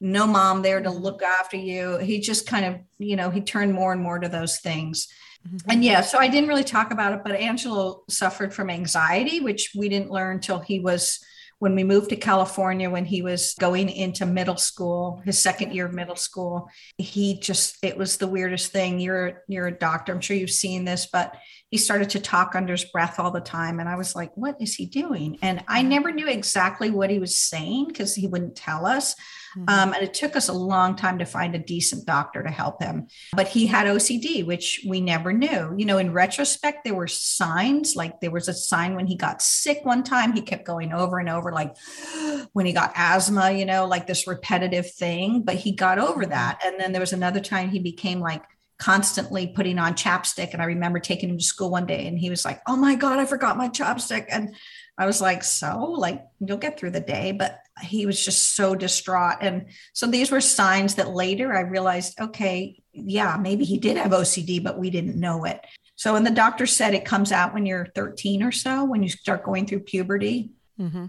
no 0.00 0.26
mom 0.26 0.62
there 0.62 0.82
to 0.82 0.90
look 0.90 1.22
after 1.22 1.56
you 1.56 1.96
he 1.98 2.18
just 2.20 2.46
kind 2.46 2.66
of 2.66 2.74
you 2.98 3.16
know 3.16 3.30
he 3.30 3.40
turned 3.40 3.72
more 3.72 3.92
and 3.92 4.02
more 4.02 4.18
to 4.18 4.28
those 4.28 4.58
things 4.58 5.08
mm-hmm. 5.48 5.70
and 5.70 5.84
yeah 5.84 6.00
so 6.00 6.18
i 6.18 6.28
didn't 6.28 6.48
really 6.48 6.64
talk 6.64 6.90
about 6.90 7.12
it 7.12 7.20
but 7.24 7.34
angelo 7.34 8.02
suffered 8.08 8.52
from 8.52 8.70
anxiety 8.70 9.40
which 9.40 9.72
we 9.76 9.88
didn't 9.88 10.10
learn 10.10 10.40
till 10.40 10.58
he 10.58 10.80
was 10.80 11.20
when 11.58 11.74
we 11.74 11.82
moved 11.82 12.10
to 12.10 12.16
California 12.16 12.88
when 12.88 13.04
he 13.04 13.20
was 13.20 13.54
going 13.58 13.88
into 13.88 14.24
middle 14.24 14.56
school, 14.56 15.20
his 15.24 15.38
second 15.38 15.74
year 15.74 15.86
of 15.86 15.92
middle 15.92 16.16
school, 16.16 16.68
he 16.98 17.38
just 17.40 17.76
it 17.82 17.96
was 17.96 18.16
the 18.16 18.28
weirdest 18.28 18.70
thing. 18.70 19.00
You're 19.00 19.42
you're 19.48 19.66
a 19.66 19.76
doctor, 19.76 20.12
I'm 20.12 20.20
sure 20.20 20.36
you've 20.36 20.50
seen 20.50 20.84
this, 20.84 21.06
but 21.06 21.34
he 21.70 21.76
started 21.76 22.10
to 22.10 22.20
talk 22.20 22.54
under 22.54 22.72
his 22.72 22.84
breath 22.84 23.18
all 23.18 23.30
the 23.30 23.40
time 23.40 23.80
and 23.80 23.88
I 23.88 23.96
was 23.96 24.14
like, 24.14 24.30
what 24.36 24.56
is 24.60 24.74
he 24.74 24.86
doing? 24.86 25.38
And 25.42 25.64
I 25.66 25.80
mm-hmm. 25.80 25.88
never 25.88 26.12
knew 26.12 26.28
exactly 26.28 26.90
what 26.90 27.10
he 27.10 27.18
was 27.18 27.36
saying 27.36 27.88
because 27.88 28.14
he 28.14 28.26
wouldn't 28.26 28.56
tell 28.56 28.86
us. 28.86 29.14
Mm-hmm. 29.56 29.68
Um, 29.68 29.92
and 29.94 30.02
it 30.02 30.14
took 30.14 30.36
us 30.36 30.48
a 30.48 30.52
long 30.52 30.96
time 30.96 31.18
to 31.18 31.24
find 31.24 31.54
a 31.54 31.58
decent 31.58 32.06
doctor 32.06 32.42
to 32.42 32.50
help 32.50 32.82
him. 32.82 33.08
But 33.34 33.48
he 33.48 33.66
had 33.66 33.86
OCD, 33.86 34.44
which 34.44 34.84
we 34.86 35.00
never 35.00 35.32
knew. 35.32 35.74
You 35.76 35.86
know, 35.86 35.98
in 35.98 36.12
retrospect, 36.12 36.84
there 36.84 36.94
were 36.94 37.08
signs 37.08 37.96
like 37.96 38.20
there 38.20 38.30
was 38.30 38.48
a 38.48 38.54
sign 38.54 38.94
when 38.94 39.06
he 39.06 39.14
got 39.14 39.42
sick 39.42 39.80
one 39.84 40.02
time, 40.02 40.32
he 40.32 40.42
kept 40.42 40.64
going 40.64 40.92
over 40.92 41.18
and 41.18 41.28
over, 41.28 41.52
like 41.52 41.76
when 42.52 42.66
he 42.66 42.72
got 42.72 42.92
asthma, 42.94 43.52
you 43.52 43.64
know, 43.64 43.86
like 43.86 44.06
this 44.06 44.26
repetitive 44.26 44.90
thing. 44.90 45.42
But 45.42 45.56
he 45.56 45.72
got 45.72 45.98
over 45.98 46.22
mm-hmm. 46.22 46.30
that. 46.30 46.60
And 46.64 46.78
then 46.78 46.92
there 46.92 47.00
was 47.00 47.12
another 47.12 47.40
time 47.40 47.70
he 47.70 47.78
became 47.78 48.20
like, 48.20 48.42
constantly 48.78 49.48
putting 49.48 49.78
on 49.78 49.94
chapstick. 49.94 50.52
And 50.52 50.62
I 50.62 50.66
remember 50.66 51.00
taking 51.00 51.28
him 51.28 51.38
to 51.38 51.44
school 51.44 51.70
one 51.70 51.84
day 51.84 52.06
and 52.06 52.16
he 52.16 52.30
was 52.30 52.44
like, 52.44 52.60
Oh 52.66 52.76
my 52.76 52.94
God, 52.94 53.18
I 53.18 53.26
forgot 53.26 53.56
my 53.56 53.68
chapstick. 53.68 54.26
And 54.30 54.54
I 54.98 55.06
was 55.06 55.20
like, 55.20 55.44
So, 55.44 55.94
like, 55.96 56.26
you'll 56.40 56.58
get 56.58 56.78
through 56.78 56.90
the 56.90 57.00
day. 57.00 57.32
But 57.32 57.60
he 57.80 58.06
was 58.06 58.22
just 58.24 58.56
so 58.56 58.74
distraught. 58.74 59.36
And 59.40 59.66
so 59.92 60.06
these 60.06 60.30
were 60.30 60.40
signs 60.40 60.96
that 60.96 61.14
later 61.14 61.56
I 61.56 61.60
realized, 61.60 62.20
okay, 62.20 62.82
yeah, 62.92 63.36
maybe 63.40 63.64
he 63.64 63.78
did 63.78 63.96
have 63.96 64.10
OCD, 64.10 64.62
but 64.62 64.78
we 64.78 64.90
didn't 64.90 65.14
know 65.14 65.44
it. 65.44 65.64
So, 65.94 66.16
and 66.16 66.26
the 66.26 66.30
doctor 66.30 66.66
said 66.66 66.94
it 66.94 67.04
comes 67.04 67.32
out 67.32 67.54
when 67.54 67.66
you're 67.66 67.88
13 67.94 68.42
or 68.42 68.52
so, 68.52 68.84
when 68.84 69.02
you 69.02 69.08
start 69.08 69.44
going 69.44 69.66
through 69.66 69.80
puberty. 69.80 70.50
Mm-hmm 70.80 71.06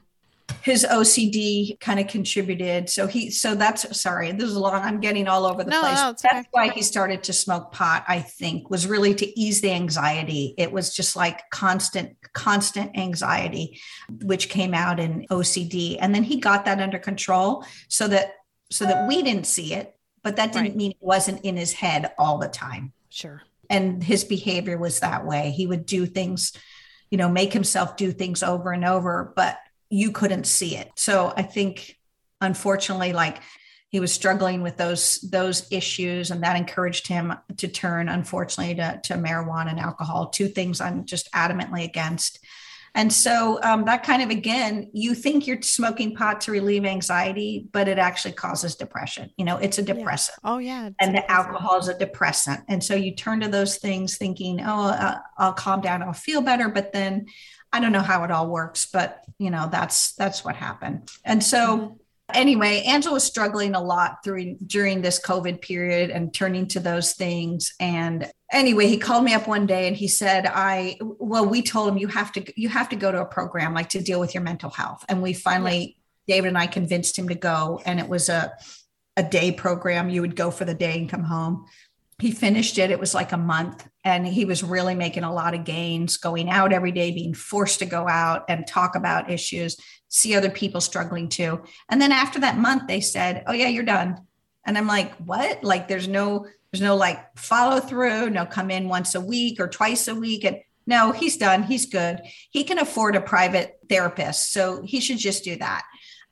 his 0.70 0.86
OCD 0.90 1.80
kind 1.80 2.00
of 2.00 2.08
contributed. 2.08 2.90
So 2.90 3.08
he, 3.08 3.32
so 3.32 3.56
that's 3.56 4.00
sorry, 4.00 4.32
this 4.32 4.50
is 4.50 4.56
long. 4.56 4.76
I'm 4.76 5.00
getting 5.00 5.28
all 5.28 5.46
over 5.46 5.64
the 5.64 5.72
no, 5.72 5.82
place. 5.82 5.96
No, 5.96 6.06
that's 6.12 6.24
okay. 6.24 6.44
why 6.52 6.70
he 6.70 6.84
started 6.84 7.24
to 7.24 7.34
smoke 7.34 7.72
pot. 7.72 8.06
I 8.08 8.20
think 8.20 8.70
was 8.70 8.86
really 8.86 9.16
to 9.16 9.40
ease 9.40 9.62
the 9.62 9.72
anxiety. 9.72 10.54
It 10.58 10.72
was 10.72 10.94
just 10.94 11.16
like 11.16 11.50
constant, 11.50 12.16
constant 12.34 12.98
anxiety, 12.98 13.82
which 14.22 14.50
came 14.50 14.76
out 14.76 15.00
in 15.00 15.26
OCD, 15.32 15.98
and 16.00 16.14
then 16.14 16.24
he 16.24 16.40
got 16.40 16.66
that 16.66 16.80
under 16.80 17.00
control 17.00 17.66
so 17.88 18.08
that 18.08 18.36
so 18.72 18.86
that 18.86 19.08
we 19.08 19.24
didn't 19.24 19.48
see 19.48 19.74
it, 19.74 19.98
but 20.22 20.36
that 20.36 20.54
didn't 20.54 20.68
right. 20.68 20.76
mean 20.76 20.92
it 20.92 20.98
wasn't 21.00 21.44
in 21.44 21.58
his 21.58 21.74
head 21.74 22.12
all 22.20 22.38
the 22.38 22.48
time. 22.48 22.94
Sure. 23.10 23.42
And 23.72 24.04
his 24.04 24.24
behavior 24.24 24.78
was 24.78 25.00
that 25.00 25.26
way. 25.26 25.50
He 25.50 25.66
would 25.66 25.88
do 25.88 26.06
things, 26.06 26.54
you 27.10 27.18
know, 27.18 27.30
make 27.30 27.54
himself 27.54 27.98
do 27.98 28.12
things 28.12 28.44
over 28.44 28.72
and 28.72 28.86
over, 28.86 29.34
but 29.36 29.58
you 29.90 30.12
couldn't 30.12 30.46
see 30.46 30.76
it. 30.78 30.92
So 30.96 31.34
I 31.36 31.42
think 31.42 31.98
unfortunately 32.42 33.14
like 33.14 33.42
he 33.90 34.00
was 34.00 34.14
struggling 34.14 34.62
with 34.62 34.78
those 34.78 35.20
those 35.22 35.68
issues 35.72 36.32
and 36.32 36.44
that 36.44 36.56
encouraged 36.56 37.08
him 37.08 37.34
to 37.58 37.68
turn 37.68 38.08
unfortunately 38.08 38.76
to, 38.76 39.00
to 39.04 39.16
marijuana 39.16 39.72
and 39.72 39.80
alcohol 39.80 40.30
two 40.30 40.48
things 40.48 40.80
i'm 40.80 41.06
just 41.06 41.30
adamantly 41.34 41.84
against 41.84 42.40
And 42.96 43.14
so 43.14 43.60
um, 43.62 43.86
that 43.86 44.04
kind 44.04 44.22
of 44.22 44.30
again, 44.30 44.90
you 44.94 45.14
think 45.14 45.46
you're 45.46 45.62
smoking 45.62 46.16
pot 46.16 46.42
to 46.42 46.52
relieve 46.52 46.86
anxiety, 46.86 47.68
but 47.72 47.88
it 47.88 48.00
actually 48.00 48.34
causes 48.34 48.76
depression. 48.76 49.30
You 49.38 49.46
know, 49.46 49.58
it's 49.58 49.78
a 49.78 49.84
depressant. 49.84 50.40
Yeah. 50.44 50.52
Oh 50.52 50.58
yeah. 50.58 50.90
And 51.00 51.16
the 51.16 51.30
alcohol 51.32 51.78
is 51.78 51.88
a 51.88 51.98
depressant. 51.98 52.62
And 52.68 52.84
so 52.84 52.96
you 52.96 53.16
turn 53.16 53.42
to 53.42 53.48
those 53.48 53.78
things 53.78 54.18
thinking, 54.18 54.62
oh, 54.62 54.90
uh, 54.90 55.20
I'll 55.38 55.54
calm 55.54 55.82
down, 55.82 56.02
I'll 56.02 56.14
feel 56.14 56.42
better. 56.42 56.68
But 56.68 56.92
then 56.92 57.28
I 57.72 57.80
don't 57.80 57.92
know 57.92 58.02
how 58.02 58.24
it 58.24 58.32
all 58.32 58.48
works, 58.48 58.88
but 58.92 59.24
you 59.38 59.52
know, 59.52 59.70
that's 59.72 60.14
that's 60.14 60.44
what 60.44 60.56
happened. 60.56 61.10
And 61.24 61.44
so 61.44 61.78
mm-hmm 61.78 61.94
anyway, 62.34 62.84
Angelo 62.86 63.16
was 63.16 63.24
struggling 63.24 63.76
a 63.76 63.82
lot 63.82 64.24
through 64.24 64.56
during 64.66 65.02
this 65.02 65.20
COVID 65.20 65.62
period 65.62 66.10
and 66.10 66.34
turning 66.34 66.68
to 66.68 66.80
those 66.80 67.14
things. 67.14 67.74
And 67.80 68.32
anyway, 68.52 68.88
he 68.88 68.98
called 68.98 69.24
me 69.24 69.34
up 69.34 69.48
one 69.48 69.66
day 69.66 69.88
and 69.88 69.96
he 69.96 70.08
said, 70.08 70.46
I 70.46 70.98
well, 71.02 71.46
we 71.46 71.62
told 71.62 71.90
him 71.90 71.98
you 71.98 72.08
have 72.08 72.32
to 72.34 72.60
you 72.60 72.70
have 72.70 72.90
to 72.90 72.96
go 72.96 73.12
to 73.12 73.22
a 73.22 73.26
program 73.26 73.74
like 73.74 73.90
to 73.90 74.02
deal 74.02 74.20
with 74.20 74.34
your 74.34 74.44
mental 74.44 74.70
health. 74.70 75.06
And 75.10 75.22
we 75.22 75.34
finally, 75.34 75.98
yeah. 76.28 76.36
David 76.36 76.50
and 76.50 76.58
I 76.58 76.68
convinced 76.68 77.18
him 77.18 77.30
to 77.30 77.36
go. 77.36 77.82
And 77.86 78.00
it 78.00 78.08
was 78.08 78.30
a 78.30 78.54
a 79.18 79.24
day 79.24 79.52
program. 79.52 80.10
You 80.10 80.22
would 80.22 80.36
go 80.36 80.52
for 80.52 80.66
the 80.66 80.74
day 80.74 80.98
and 80.98 81.10
come 81.10 81.24
home. 81.24 81.66
He 82.20 82.32
finished 82.32 82.78
it. 82.78 82.92
It 82.92 83.00
was 83.00 83.14
like 83.14 83.32
a 83.32 83.38
month 83.38 83.88
and 84.04 84.28
he 84.28 84.46
was 84.46 84.64
really 84.64 84.96
making 84.96 85.24
a 85.24 85.34
lot 85.34 85.54
of 85.54 85.64
gains, 85.64 86.18
going 86.18 86.50
out 86.50 86.74
every 86.74 86.92
day, 86.92 87.12
being 87.12 87.34
forced 87.34 87.80
to 87.80 87.86
go 87.86 88.08
out 88.08 88.46
and 88.50 88.68
talk 88.68 88.96
about 88.96 89.32
issues 89.32 89.78
see 90.10 90.36
other 90.36 90.50
people 90.50 90.82
struggling 90.82 91.30
too. 91.30 91.62
And 91.88 92.02
then 92.02 92.12
after 92.12 92.40
that 92.40 92.58
month, 92.58 92.88
they 92.88 93.00
said, 93.00 93.44
Oh, 93.48 93.54
yeah, 93.54 93.68
you're 93.68 93.84
done. 93.84 94.18
And 94.66 94.78
I'm 94.78 94.88
like, 94.88 95.16
What? 95.18 95.64
Like, 95.64 95.88
there's 95.88 96.08
no, 96.08 96.46
there's 96.72 96.82
no 96.82 96.96
like 96.96 97.20
follow 97.38 97.80
through, 97.80 98.32
no 98.32 98.46
come 98.46 98.70
in 98.70 98.90
once 98.90 99.16
a 99.16 99.22
week 99.22 99.60
or 99.60 99.68
twice 99.68 100.08
a 100.08 100.16
week. 100.16 100.44
And 100.44 100.58
no, 100.86 101.12
he's 101.12 101.38
done. 101.38 101.64
He's 101.64 101.86
good. 101.86 102.22
He 102.50 102.64
can 102.64 102.80
afford 102.80 103.16
a 103.16 103.22
private 103.22 103.78
therapist. 103.88 104.52
So 104.52 104.82
he 104.84 105.00
should 105.00 105.20
just 105.20 105.44
do 105.44 105.56
that. 105.58 105.84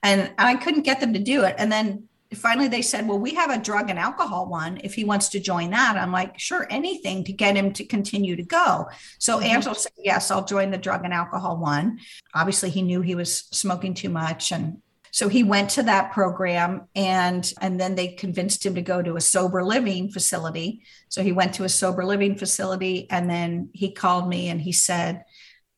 And 0.04 0.32
I 0.38 0.56
couldn't 0.56 0.84
get 0.84 1.00
them 1.00 1.14
to 1.14 1.20
do 1.20 1.44
it. 1.44 1.56
And 1.58 1.72
then 1.72 2.08
finally 2.34 2.68
they 2.68 2.82
said, 2.82 3.08
well, 3.08 3.20
we 3.20 3.34
have 3.36 3.50
a 3.50 3.58
drug 3.62 3.90
and 3.90 3.98
alcohol 3.98 4.48
one 4.48 4.80
if 4.84 4.94
he 4.94 5.04
wants 5.04 5.30
to 5.30 5.40
join 5.40 5.72
that. 5.72 5.98
I'm 5.98 6.12
like, 6.12 6.38
sure, 6.40 6.68
anything 6.70 7.24
to 7.26 7.34
get 7.34 7.56
him 7.56 7.72
to 7.74 7.86
continue 7.86 8.36
to 8.36 8.44
go. 8.44 8.88
So 9.20 9.38
mm-hmm. 9.38 9.46
Angelo 9.46 9.74
said, 9.74 9.94
yes, 9.98 10.32
I'll 10.32 10.46
join 10.46 10.72
the 10.72 10.78
drug 10.78 11.06
and 11.06 11.14
alcohol 11.14 11.58
one. 11.58 12.00
Obviously, 12.34 12.70
he 12.70 12.82
knew 12.82 13.02
he 13.02 13.16
was 13.16 13.46
smoking 13.52 13.94
too 13.94 14.10
much. 14.10 14.52
And 14.52 14.82
so 15.12 15.30
he 15.30 15.44
went 15.44 15.70
to 15.72 15.84
that 15.84 16.12
program 16.12 16.88
and 16.96 17.52
and 17.62 17.80
then 17.80 17.96
they 17.96 18.10
convinced 18.10 18.66
him 18.66 18.76
to 18.76 18.82
go 18.82 19.02
to 19.02 19.16
a 19.16 19.22
sober 19.22 19.64
living 19.64 20.12
facility. 20.12 20.84
So 21.10 21.24
he 21.24 21.32
went 21.32 21.54
to 21.56 21.64
a 21.64 21.70
sober 21.70 22.06
living 22.06 22.38
facility 22.38 23.10
and 23.10 23.30
then 23.30 23.70
he 23.74 23.92
called 23.92 24.28
me 24.28 24.50
and 24.50 24.62
he 24.62 24.74
said, 24.74 25.24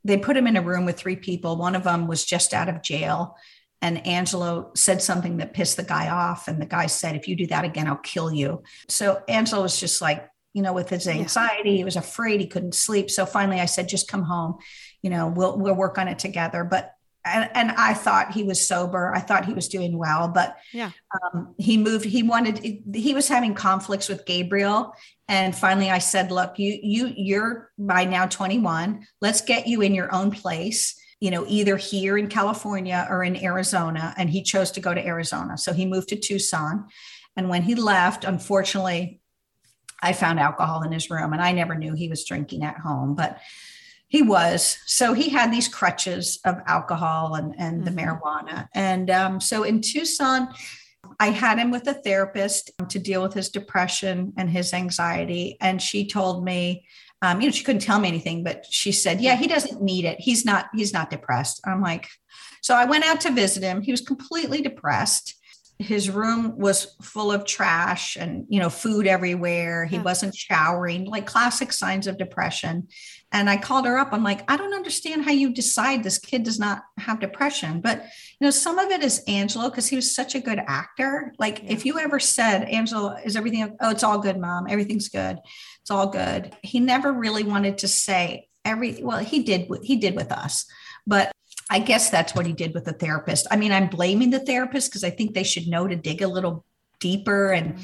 they 0.03 0.17
put 0.17 0.35
him 0.35 0.47
in 0.47 0.57
a 0.57 0.61
room 0.61 0.85
with 0.85 0.97
three 0.97 1.15
people. 1.15 1.57
One 1.57 1.75
of 1.75 1.83
them 1.83 2.07
was 2.07 2.25
just 2.25 2.53
out 2.53 2.69
of 2.69 2.81
jail 2.81 3.37
and 3.81 4.05
Angelo 4.05 4.71
said 4.75 5.01
something 5.01 5.37
that 5.37 5.53
pissed 5.53 5.77
the 5.77 5.83
guy 5.83 6.09
off. 6.09 6.47
And 6.47 6.61
the 6.61 6.65
guy 6.65 6.87
said, 6.87 7.15
If 7.15 7.27
you 7.27 7.35
do 7.35 7.47
that 7.47 7.65
again, 7.65 7.87
I'll 7.87 7.95
kill 7.97 8.31
you. 8.31 8.63
So 8.87 9.21
Angelo 9.27 9.61
was 9.61 9.79
just 9.79 10.01
like, 10.01 10.29
you 10.53 10.61
know, 10.61 10.73
with 10.73 10.89
his 10.89 11.07
anxiety, 11.07 11.77
he 11.77 11.83
was 11.83 11.95
afraid 11.95 12.41
he 12.41 12.47
couldn't 12.47 12.75
sleep. 12.75 13.09
So 13.09 13.25
finally 13.25 13.61
I 13.61 13.65
said, 13.65 13.87
just 13.87 14.07
come 14.07 14.23
home. 14.23 14.57
You 15.01 15.09
know, 15.09 15.27
we'll 15.27 15.57
we'll 15.57 15.75
work 15.75 15.97
on 15.97 16.07
it 16.07 16.19
together. 16.19 16.63
But 16.63 16.93
and, 17.25 17.49
and 17.53 17.71
I 17.71 17.93
thought 17.93 18.31
he 18.31 18.43
was 18.43 18.65
sober. 18.65 19.13
I 19.13 19.19
thought 19.19 19.45
he 19.45 19.53
was 19.53 19.67
doing 19.67 19.97
well, 19.97 20.29
but 20.29 20.57
yeah, 20.73 20.91
um, 21.21 21.53
he 21.57 21.77
moved. 21.77 22.05
He 22.05 22.23
wanted. 22.23 22.83
He 22.93 23.13
was 23.13 23.27
having 23.27 23.53
conflicts 23.53 24.09
with 24.09 24.25
Gabriel, 24.25 24.93
and 25.27 25.55
finally, 25.55 25.89
I 25.89 25.99
said, 25.99 26.31
"Look, 26.31 26.57
you 26.57 26.79
you 26.81 27.13
you're 27.15 27.71
by 27.77 28.05
now 28.05 28.25
21. 28.25 29.05
Let's 29.21 29.41
get 29.41 29.67
you 29.67 29.81
in 29.81 29.93
your 29.93 30.13
own 30.13 30.31
place 30.31 30.99
you 31.19 31.31
know, 31.31 31.45
either 31.47 31.75
here 31.75 32.17
in 32.17 32.27
California 32.27 33.05
or 33.09 33.23
in 33.23 33.35
Arizona. 33.43 34.13
And 34.17 34.29
he 34.29 34.41
chose 34.41 34.71
to 34.71 34.79
go 34.79 34.93
to 34.93 35.05
Arizona. 35.05 35.57
So 35.57 35.73
he 35.73 35.85
moved 35.85 36.09
to 36.09 36.15
Tucson. 36.15 36.87
And 37.35 37.49
when 37.49 37.63
he 37.63 37.75
left, 37.75 38.23
unfortunately, 38.23 39.21
I 40.01 40.13
found 40.13 40.39
alcohol 40.39 40.83
in 40.83 40.91
his 40.91 41.09
room 41.09 41.33
and 41.33 41.41
I 41.41 41.51
never 41.51 41.75
knew 41.75 41.93
he 41.93 42.07
was 42.07 42.23
drinking 42.23 42.63
at 42.63 42.77
home, 42.77 43.15
but 43.15 43.39
he 44.07 44.21
was. 44.21 44.79
So 44.85 45.13
he 45.13 45.29
had 45.29 45.51
these 45.51 45.67
crutches 45.67 46.39
of 46.45 46.57
alcohol 46.65 47.35
and, 47.35 47.53
and 47.57 47.83
mm-hmm. 47.83 47.95
the 47.95 48.01
marijuana. 48.01 48.67
And 48.73 49.09
um, 49.09 49.41
so 49.41 49.63
in 49.63 49.81
Tucson, 49.81 50.49
I 51.19 51.29
had 51.29 51.59
him 51.59 51.69
with 51.69 51.87
a 51.87 51.93
therapist 51.93 52.71
to 52.89 52.99
deal 52.99 53.21
with 53.21 53.33
his 53.33 53.49
depression 53.49 54.33
and 54.37 54.49
his 54.49 54.73
anxiety. 54.73 55.57
And 55.59 55.81
she 55.81 56.07
told 56.07 56.43
me, 56.43 56.85
um, 57.21 57.41
you 57.41 57.47
know, 57.47 57.51
she 57.51 57.63
couldn't 57.63 57.81
tell 57.81 57.99
me 57.99 58.07
anything, 58.07 58.43
but 58.43 58.65
she 58.69 58.91
said, 58.91 59.21
yeah, 59.21 59.35
he 59.35 59.47
doesn't 59.47 59.81
need 59.81 60.05
it. 60.05 60.19
He's 60.19 60.45
not, 60.45 60.67
he's 60.73 60.93
not 60.93 61.09
depressed. 61.09 61.61
I'm 61.65 61.81
like, 61.81 62.07
so 62.61 62.75
I 62.75 62.85
went 62.85 63.05
out 63.05 63.21
to 63.21 63.31
visit 63.31 63.63
him. 63.63 63.81
He 63.81 63.91
was 63.91 64.01
completely 64.01 64.61
depressed. 64.61 65.35
His 65.79 66.09
room 66.09 66.57
was 66.57 66.97
full 67.01 67.31
of 67.31 67.45
trash 67.45 68.17
and, 68.17 68.45
you 68.49 68.59
know, 68.59 68.69
food 68.69 69.07
everywhere. 69.07 69.85
He 69.85 69.95
yeah. 69.95 70.01
wasn't 70.01 70.35
showering, 70.35 71.05
like 71.05 71.25
classic 71.25 71.71
signs 71.71 72.05
of 72.05 72.17
depression. 72.17 72.89
And 73.31 73.49
I 73.49 73.55
called 73.55 73.85
her 73.85 73.97
up. 73.97 74.09
I'm 74.11 74.23
like, 74.23 74.49
I 74.51 74.57
don't 74.57 74.73
understand 74.73 75.23
how 75.23 75.31
you 75.31 75.53
decide 75.53 76.03
this 76.03 76.17
kid 76.17 76.43
does 76.43 76.59
not 76.59 76.81
have 76.97 77.21
depression. 77.21 77.79
But, 77.79 78.03
you 78.03 78.45
know, 78.45 78.51
some 78.51 78.77
of 78.77 78.91
it 78.91 79.03
is 79.03 79.23
Angelo 79.27 79.69
because 79.69 79.87
he 79.87 79.95
was 79.95 80.13
such 80.13 80.35
a 80.35 80.41
good 80.41 80.59
actor. 80.67 81.33
Like, 81.39 81.63
yeah. 81.63 81.71
if 81.71 81.85
you 81.85 81.97
ever 81.97 82.19
said, 82.19 82.63
Angelo, 82.65 83.15
is 83.23 83.37
everything, 83.37 83.77
oh, 83.79 83.91
it's 83.91 84.03
all 84.03 84.19
good, 84.19 84.37
mom, 84.37 84.65
everything's 84.67 85.07
good, 85.07 85.37
it's 85.89 85.95
all 85.95 86.07
good. 86.07 86.55
He 86.61 86.79
never 86.79 87.11
really 87.11 87.41
wanted 87.41 87.79
to 87.79 87.87
say 87.87 88.47
everything. 88.63 89.07
Well, 89.07 89.17
he 89.17 89.41
did, 89.41 89.67
he 89.81 89.95
did 89.95 90.15
with 90.15 90.31
us. 90.31 90.67
But 91.07 91.31
I 91.67 91.79
guess 91.79 92.11
that's 92.11 92.35
what 92.35 92.45
he 92.45 92.53
did 92.53 92.75
with 92.75 92.85
the 92.85 92.93
therapist. 92.93 93.47
I 93.49 93.55
mean, 93.55 93.71
I'm 93.71 93.89
blaming 93.89 94.29
the 94.29 94.39
therapist 94.39 94.91
because 94.91 95.03
I 95.03 95.09
think 95.09 95.33
they 95.33 95.41
should 95.41 95.67
know 95.67 95.87
to 95.87 95.95
dig 95.95 96.21
a 96.21 96.27
little 96.27 96.63
deeper 96.99 97.51
and, 97.51 97.73
mm-hmm 97.73 97.83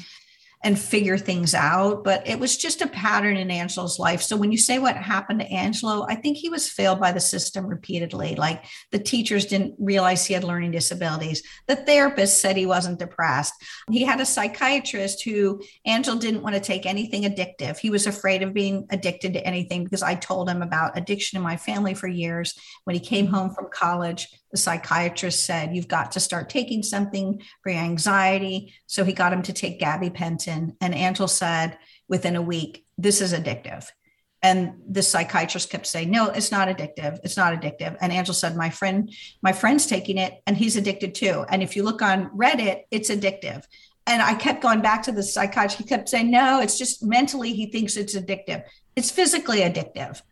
and 0.64 0.78
figure 0.78 1.18
things 1.18 1.54
out. 1.54 2.02
But 2.02 2.26
it 2.26 2.38
was 2.38 2.56
just 2.56 2.82
a 2.82 2.88
pattern 2.88 3.36
in 3.36 3.50
Angelo's 3.50 3.98
life. 3.98 4.22
So 4.22 4.36
when 4.36 4.50
you 4.50 4.58
say 4.58 4.78
what 4.78 4.96
happened 4.96 5.40
to 5.40 5.46
Angelo, 5.46 6.06
I 6.08 6.16
think 6.16 6.36
he 6.36 6.48
was 6.48 6.68
failed 6.68 6.98
by 6.98 7.12
the 7.12 7.20
system 7.20 7.66
repeatedly. 7.66 8.34
Like 8.34 8.64
the 8.90 8.98
teachers 8.98 9.46
didn't 9.46 9.74
realize 9.78 10.24
he 10.24 10.34
had 10.34 10.44
learning 10.44 10.72
disabilities. 10.72 11.42
The 11.66 11.76
therapist 11.76 12.40
said 12.40 12.56
he 12.56 12.66
wasn't 12.66 12.98
depressed. 12.98 13.54
He 13.90 14.02
had 14.02 14.20
a 14.20 14.26
psychiatrist 14.26 15.22
who 15.22 15.62
Angelo 15.84 16.18
didn't 16.18 16.42
want 16.42 16.54
to 16.54 16.60
take 16.60 16.86
anything 16.86 17.22
addictive. 17.22 17.78
He 17.78 17.90
was 17.90 18.06
afraid 18.06 18.42
of 18.42 18.54
being 18.54 18.86
addicted 18.90 19.34
to 19.34 19.46
anything 19.46 19.84
because 19.84 20.02
I 20.02 20.14
told 20.14 20.48
him 20.48 20.62
about 20.62 20.96
addiction 20.98 21.36
in 21.36 21.42
my 21.42 21.56
family 21.56 21.94
for 21.94 22.08
years. 22.08 22.58
When 22.84 22.94
he 22.94 23.00
came 23.00 23.26
home 23.26 23.50
from 23.50 23.68
college, 23.70 24.28
the 24.50 24.56
psychiatrist 24.56 25.44
said, 25.44 25.74
You've 25.74 25.88
got 25.88 26.12
to 26.12 26.20
start 26.20 26.48
taking 26.48 26.82
something 26.82 27.42
for 27.62 27.70
your 27.70 27.82
anxiety. 27.82 28.74
So 28.86 29.04
he 29.04 29.12
got 29.12 29.32
him 29.32 29.42
to 29.42 29.52
take 29.52 29.80
gabapentin. 29.80 30.76
And 30.80 30.94
Angel 30.94 31.28
said, 31.28 31.78
within 32.08 32.36
a 32.36 32.42
week, 32.42 32.84
This 32.96 33.20
is 33.20 33.32
addictive. 33.32 33.88
And 34.42 34.74
the 34.88 35.02
psychiatrist 35.02 35.70
kept 35.70 35.86
saying, 35.86 36.10
No, 36.10 36.28
it's 36.28 36.52
not 36.52 36.68
addictive. 36.68 37.18
It's 37.24 37.36
not 37.36 37.52
addictive. 37.52 37.96
And 38.00 38.12
Angel 38.12 38.34
said, 38.34 38.56
My 38.56 38.70
friend, 38.70 39.12
my 39.42 39.52
friend's 39.52 39.86
taking 39.86 40.18
it 40.18 40.40
and 40.46 40.56
he's 40.56 40.76
addicted 40.76 41.14
too. 41.14 41.44
And 41.48 41.62
if 41.62 41.74
you 41.74 41.82
look 41.82 42.02
on 42.02 42.30
Reddit, 42.30 42.82
it's 42.90 43.10
addictive. 43.10 43.64
And 44.06 44.22
I 44.22 44.34
kept 44.34 44.62
going 44.62 44.82
back 44.82 45.02
to 45.04 45.12
the 45.12 45.22
psychiatrist. 45.22 45.78
He 45.78 45.84
kept 45.84 46.08
saying, 46.08 46.30
No, 46.30 46.60
it's 46.60 46.78
just 46.78 47.02
mentally 47.02 47.52
he 47.54 47.66
thinks 47.66 47.96
it's 47.96 48.14
addictive. 48.14 48.62
It's 48.94 49.10
physically 49.10 49.60
addictive. 49.60 50.22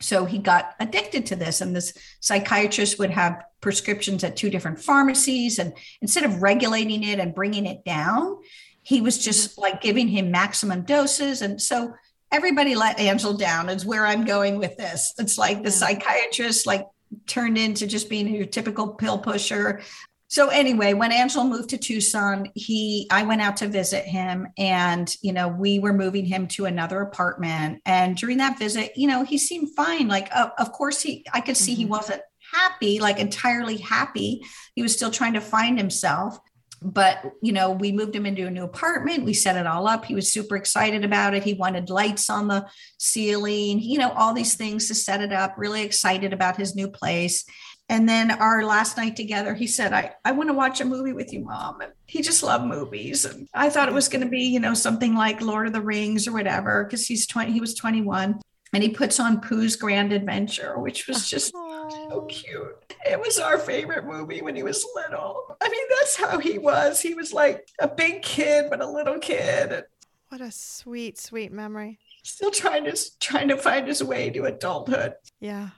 So 0.00 0.24
he 0.24 0.38
got 0.38 0.74
addicted 0.80 1.26
to 1.26 1.36
this, 1.36 1.60
and 1.60 1.74
this 1.74 1.94
psychiatrist 2.20 2.98
would 2.98 3.10
have 3.10 3.42
prescriptions 3.64 4.22
at 4.22 4.36
two 4.36 4.50
different 4.50 4.78
pharmacies. 4.78 5.58
And 5.58 5.72
instead 6.02 6.24
of 6.24 6.42
regulating 6.42 7.02
it 7.02 7.18
and 7.18 7.34
bringing 7.34 7.64
it 7.64 7.82
down, 7.82 8.36
he 8.82 9.00
was 9.00 9.24
just 9.24 9.52
mm-hmm. 9.52 9.62
like 9.62 9.80
giving 9.80 10.06
him 10.06 10.30
maximum 10.30 10.82
doses. 10.82 11.40
And 11.40 11.60
so 11.60 11.94
everybody 12.30 12.74
let 12.74 13.00
Angel 13.00 13.32
down, 13.34 13.70
is 13.70 13.86
where 13.86 14.04
I'm 14.04 14.26
going 14.26 14.58
with 14.58 14.76
this. 14.76 15.14
It's 15.18 15.38
like 15.38 15.64
the 15.64 15.70
psychiatrist, 15.70 16.66
like, 16.66 16.86
turned 17.26 17.56
into 17.56 17.86
just 17.86 18.10
being 18.10 18.28
your 18.34 18.44
typical 18.44 18.88
pill 18.88 19.18
pusher 19.18 19.80
so 20.26 20.48
anyway 20.48 20.94
when 20.94 21.12
angel 21.12 21.44
moved 21.44 21.70
to 21.70 21.78
tucson 21.78 22.50
he 22.56 23.06
i 23.12 23.22
went 23.22 23.40
out 23.40 23.56
to 23.56 23.68
visit 23.68 24.04
him 24.04 24.48
and 24.58 25.14
you 25.22 25.32
know 25.32 25.46
we 25.46 25.78
were 25.78 25.92
moving 25.92 26.24
him 26.24 26.48
to 26.48 26.64
another 26.64 27.02
apartment 27.02 27.80
and 27.86 28.16
during 28.16 28.38
that 28.38 28.58
visit 28.58 28.96
you 28.96 29.06
know 29.06 29.22
he 29.22 29.38
seemed 29.38 29.72
fine 29.76 30.08
like 30.08 30.28
uh, 30.34 30.48
of 30.58 30.72
course 30.72 31.00
he 31.00 31.24
i 31.32 31.40
could 31.40 31.56
see 31.56 31.72
mm-hmm. 31.72 31.82
he 31.82 31.86
wasn't 31.86 32.22
happy 32.54 32.98
like 33.00 33.18
entirely 33.18 33.76
happy 33.76 34.42
he 34.74 34.82
was 34.82 34.94
still 34.94 35.10
trying 35.10 35.34
to 35.34 35.40
find 35.40 35.78
himself 35.78 36.38
but 36.82 37.32
you 37.42 37.52
know 37.52 37.70
we 37.70 37.92
moved 37.92 38.14
him 38.14 38.26
into 38.26 38.46
a 38.46 38.50
new 38.50 38.64
apartment 38.64 39.24
we 39.24 39.32
set 39.32 39.56
it 39.56 39.66
all 39.66 39.88
up 39.88 40.04
he 40.04 40.14
was 40.14 40.30
super 40.30 40.56
excited 40.56 41.04
about 41.04 41.34
it 41.34 41.42
he 41.42 41.54
wanted 41.54 41.90
lights 41.90 42.28
on 42.28 42.48
the 42.48 42.66
ceiling 42.98 43.80
you 43.80 43.98
know 43.98 44.12
all 44.12 44.34
these 44.34 44.54
things 44.54 44.88
to 44.88 44.94
set 44.94 45.20
it 45.20 45.32
up 45.32 45.54
really 45.56 45.82
excited 45.82 46.32
about 46.32 46.56
his 46.56 46.74
new 46.74 46.88
place 46.88 47.44
and 47.88 48.08
then 48.08 48.30
our 48.30 48.64
last 48.64 48.96
night 48.96 49.14
together, 49.14 49.52
he 49.54 49.66
said, 49.66 49.92
I, 49.92 50.14
I 50.24 50.32
want 50.32 50.48
to 50.48 50.54
watch 50.54 50.80
a 50.80 50.86
movie 50.86 51.12
with 51.12 51.32
you, 51.32 51.40
mom. 51.44 51.82
And 51.82 51.92
he 52.06 52.22
just 52.22 52.42
loved 52.42 52.64
movies. 52.64 53.26
And 53.26 53.46
I 53.52 53.68
thought 53.68 53.88
it 53.88 53.94
was 53.94 54.08
going 54.08 54.24
to 54.24 54.30
be, 54.30 54.44
you 54.44 54.60
know, 54.60 54.72
something 54.72 55.14
like 55.14 55.42
Lord 55.42 55.66
of 55.66 55.74
the 55.74 55.82
Rings 55.82 56.26
or 56.26 56.32
whatever, 56.32 56.84
because 56.84 57.06
he's 57.06 57.26
20, 57.26 57.52
he 57.52 57.60
was 57.60 57.74
21. 57.74 58.40
And 58.72 58.82
he 58.82 58.88
puts 58.88 59.20
on 59.20 59.40
Pooh's 59.40 59.76
Grand 59.76 60.12
Adventure, 60.12 60.78
which 60.78 61.06
was 61.06 61.18
oh, 61.18 61.28
just 61.28 61.54
so 61.90 62.22
cute. 62.22 62.94
It 63.04 63.20
was 63.20 63.38
our 63.38 63.58
favorite 63.58 64.06
movie 64.06 64.42
when 64.42 64.56
he 64.56 64.62
was 64.62 64.84
little. 64.94 65.56
I 65.60 65.68
mean, 65.68 65.86
that's 65.98 66.16
how 66.16 66.38
he 66.38 66.58
was. 66.58 67.00
He 67.00 67.14
was 67.14 67.32
like 67.32 67.68
a 67.78 67.88
big 67.88 68.22
kid, 68.22 68.66
but 68.70 68.80
a 68.80 68.86
little 68.86 69.18
kid. 69.18 69.84
What 70.28 70.40
a 70.40 70.50
sweet, 70.50 71.18
sweet 71.18 71.52
memory. 71.52 71.98
Still 72.22 72.50
trying 72.50 72.84
to 72.84 72.98
trying 73.20 73.48
to 73.48 73.56
find 73.56 73.86
his 73.86 74.02
way 74.02 74.30
to 74.30 74.44
adulthood. 74.44 75.14
Yeah. 75.40 75.70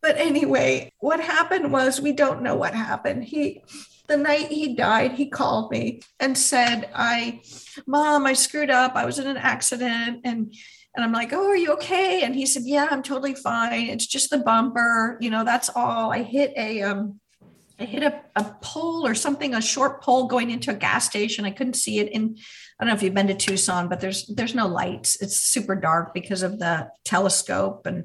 But 0.00 0.18
anyway, 0.18 0.90
what 0.98 1.20
happened 1.20 1.72
was 1.72 2.00
we 2.00 2.12
don't 2.12 2.42
know 2.42 2.56
what 2.56 2.74
happened. 2.74 3.24
He 3.24 3.62
the 4.08 4.16
night 4.16 4.48
he 4.48 4.74
died, 4.74 5.12
he 5.12 5.26
called 5.26 5.70
me 5.70 6.00
and 6.20 6.36
said, 6.36 6.90
I, 6.94 7.40
mom, 7.86 8.26
I 8.26 8.32
screwed 8.34 8.70
up. 8.70 8.94
I 8.94 9.06
was 9.06 9.18
in 9.18 9.26
an 9.26 9.36
accident. 9.36 10.20
And 10.24 10.54
and 10.94 11.04
I'm 11.04 11.12
like, 11.12 11.32
oh, 11.32 11.48
are 11.48 11.56
you 11.56 11.72
okay? 11.74 12.22
And 12.22 12.34
he 12.34 12.44
said, 12.44 12.64
yeah, 12.64 12.86
I'm 12.90 13.02
totally 13.02 13.34
fine. 13.34 13.88
It's 13.88 14.06
just 14.06 14.30
the 14.30 14.38
bumper. 14.38 15.16
You 15.20 15.30
know, 15.30 15.44
that's 15.44 15.70
all. 15.74 16.12
I 16.12 16.22
hit 16.22 16.52
a 16.56 16.82
um 16.82 17.20
I 17.80 17.84
hit 17.84 18.02
a, 18.02 18.20
a 18.36 18.44
pole 18.60 19.06
or 19.06 19.14
something, 19.14 19.54
a 19.54 19.60
short 19.60 20.02
pole 20.02 20.28
going 20.28 20.50
into 20.50 20.70
a 20.70 20.74
gas 20.74 21.06
station. 21.06 21.44
I 21.44 21.50
couldn't 21.50 21.74
see 21.74 21.98
it 21.98 22.12
in 22.12 22.36
I 22.78 22.84
don't 22.84 22.88
know 22.88 22.96
if 22.96 23.02
you've 23.02 23.14
been 23.14 23.28
to 23.28 23.34
Tucson, 23.34 23.88
but 23.88 24.00
there's 24.00 24.26
there's 24.26 24.54
no 24.54 24.66
lights. 24.66 25.20
It's 25.22 25.38
super 25.38 25.74
dark 25.74 26.12
because 26.12 26.42
of 26.42 26.58
the 26.58 26.90
telescope 27.04 27.86
and 27.86 28.04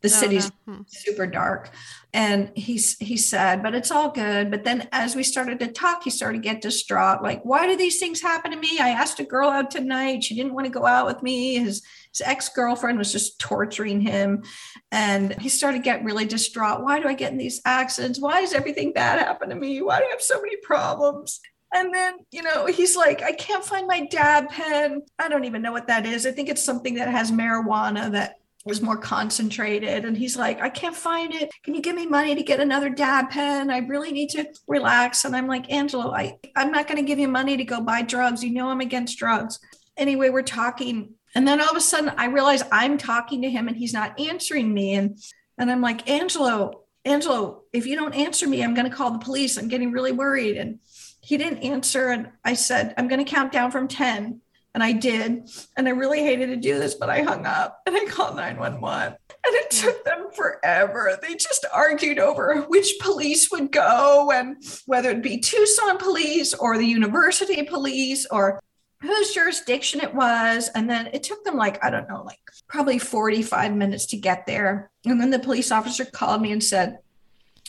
the 0.00 0.08
oh, 0.08 0.08
city's 0.08 0.50
no. 0.66 0.74
hmm. 0.74 0.82
super 0.86 1.26
dark. 1.26 1.70
And 2.12 2.50
he's 2.54 2.96
he 2.98 3.16
said 3.16 3.62
but 3.62 3.74
it's 3.74 3.90
all 3.90 4.10
good. 4.10 4.50
But 4.50 4.64
then 4.64 4.88
as 4.92 5.14
we 5.14 5.22
started 5.22 5.58
to 5.60 5.68
talk 5.68 6.04
he 6.04 6.10
started 6.10 6.42
to 6.42 6.48
get 6.48 6.62
distraught 6.62 7.22
like 7.22 7.42
why 7.44 7.66
do 7.66 7.76
these 7.76 7.98
things 7.98 8.20
happen 8.20 8.50
to 8.50 8.56
me? 8.56 8.78
I 8.80 8.90
asked 8.90 9.20
a 9.20 9.24
girl 9.24 9.50
out 9.50 9.70
tonight. 9.70 10.24
She 10.24 10.34
didn't 10.34 10.54
want 10.54 10.66
to 10.66 10.72
go 10.72 10.86
out 10.86 11.06
with 11.06 11.22
me. 11.22 11.56
His 11.56 11.82
his 12.12 12.26
ex-girlfriend 12.26 12.98
was 12.98 13.12
just 13.12 13.38
torturing 13.38 14.00
him. 14.00 14.42
And 14.90 15.38
he 15.40 15.48
started 15.48 15.78
to 15.78 15.84
get 15.84 16.04
really 16.04 16.24
distraught. 16.24 16.82
Why 16.82 17.00
do 17.00 17.08
i 17.08 17.14
get 17.14 17.32
in 17.32 17.38
these 17.38 17.60
accidents? 17.64 18.20
Why 18.20 18.40
does 18.40 18.54
everything 18.54 18.92
bad 18.92 19.18
happen 19.18 19.50
to 19.50 19.54
me? 19.54 19.82
Why 19.82 19.98
do 19.98 20.04
i 20.06 20.10
have 20.10 20.22
so 20.22 20.40
many 20.40 20.56
problems? 20.56 21.40
And 21.74 21.92
then, 21.92 22.14
you 22.30 22.42
know, 22.42 22.66
he's 22.66 22.96
like, 22.96 23.22
I 23.22 23.32
can't 23.32 23.64
find 23.64 23.86
my 23.86 24.06
dab 24.06 24.48
pen. 24.48 25.02
I 25.18 25.28
don't 25.28 25.44
even 25.44 25.60
know 25.60 25.72
what 25.72 25.88
that 25.88 26.06
is. 26.06 26.24
I 26.26 26.30
think 26.30 26.48
it's 26.48 26.64
something 26.64 26.94
that 26.94 27.08
has 27.08 27.30
marijuana 27.30 28.10
that 28.12 28.36
was 28.68 28.82
more 28.82 28.96
concentrated. 28.96 30.04
And 30.04 30.16
he's 30.16 30.36
like, 30.36 30.60
I 30.60 30.68
can't 30.68 30.94
find 30.94 31.34
it. 31.34 31.50
Can 31.64 31.74
you 31.74 31.82
give 31.82 31.96
me 31.96 32.06
money 32.06 32.34
to 32.34 32.42
get 32.42 32.60
another 32.60 32.90
dab 32.90 33.30
pen? 33.30 33.70
I 33.70 33.78
really 33.78 34.12
need 34.12 34.30
to 34.30 34.46
relax. 34.68 35.24
And 35.24 35.34
I'm 35.34 35.48
like, 35.48 35.72
Angelo, 35.72 36.14
I, 36.14 36.38
I'm 36.54 36.70
not 36.70 36.86
going 36.86 36.98
to 36.98 37.06
give 37.06 37.18
you 37.18 37.28
money 37.28 37.56
to 37.56 37.64
go 37.64 37.80
buy 37.80 38.02
drugs. 38.02 38.44
You 38.44 38.52
know, 38.52 38.68
I'm 38.68 38.80
against 38.80 39.18
drugs. 39.18 39.58
Anyway, 39.96 40.28
we're 40.28 40.42
talking. 40.42 41.14
And 41.34 41.48
then 41.48 41.60
all 41.60 41.70
of 41.70 41.76
a 41.76 41.80
sudden 41.80 42.12
I 42.16 42.26
realize 42.26 42.62
I'm 42.70 42.98
talking 42.98 43.42
to 43.42 43.50
him 43.50 43.68
and 43.68 43.76
he's 43.76 43.92
not 43.92 44.18
answering 44.20 44.72
me. 44.72 44.94
And, 44.94 45.18
and 45.58 45.70
I'm 45.70 45.80
like, 45.80 46.08
Angelo, 46.08 46.84
Angelo, 47.04 47.62
if 47.72 47.86
you 47.86 47.96
don't 47.96 48.14
answer 48.14 48.46
me, 48.46 48.62
I'm 48.62 48.74
going 48.74 48.88
to 48.88 48.96
call 48.96 49.10
the 49.10 49.18
police. 49.18 49.56
I'm 49.56 49.68
getting 49.68 49.92
really 49.92 50.12
worried. 50.12 50.56
And 50.56 50.78
he 51.20 51.36
didn't 51.36 51.58
answer. 51.58 52.08
And 52.08 52.30
I 52.44 52.54
said, 52.54 52.94
I'm 52.96 53.08
going 53.08 53.24
to 53.24 53.30
count 53.30 53.52
down 53.52 53.70
from 53.70 53.88
10. 53.88 54.40
And 54.74 54.82
I 54.82 54.92
did. 54.92 55.48
And 55.76 55.88
I 55.88 55.92
really 55.92 56.20
hated 56.20 56.46
to 56.48 56.56
do 56.56 56.78
this, 56.78 56.94
but 56.94 57.10
I 57.10 57.22
hung 57.22 57.46
up 57.46 57.80
and 57.86 57.96
I 57.96 58.04
called 58.04 58.36
911. 58.36 59.16
And 59.46 59.54
it 59.56 59.72
hmm. 59.72 59.86
took 59.86 60.04
them 60.04 60.26
forever. 60.34 61.18
They 61.20 61.34
just 61.34 61.64
argued 61.72 62.18
over 62.18 62.62
which 62.68 62.94
police 63.00 63.50
would 63.50 63.72
go 63.72 64.30
and 64.32 64.56
whether 64.86 65.10
it 65.10 65.22
be 65.22 65.38
Tucson 65.38 65.98
police 65.98 66.54
or 66.54 66.76
the 66.76 66.86
university 66.86 67.62
police 67.62 68.26
or 68.30 68.60
whose 69.00 69.32
jurisdiction 69.32 70.00
it 70.00 70.14
was. 70.14 70.70
And 70.74 70.88
then 70.88 71.08
it 71.12 71.22
took 71.22 71.44
them 71.44 71.56
like, 71.56 71.82
I 71.84 71.90
don't 71.90 72.08
know, 72.08 72.22
like 72.24 72.40
probably 72.68 72.98
45 72.98 73.74
minutes 73.74 74.06
to 74.06 74.16
get 74.16 74.46
there. 74.46 74.90
And 75.04 75.20
then 75.20 75.30
the 75.30 75.38
police 75.38 75.70
officer 75.70 76.04
called 76.04 76.42
me 76.42 76.52
and 76.52 76.62
said, 76.62 76.98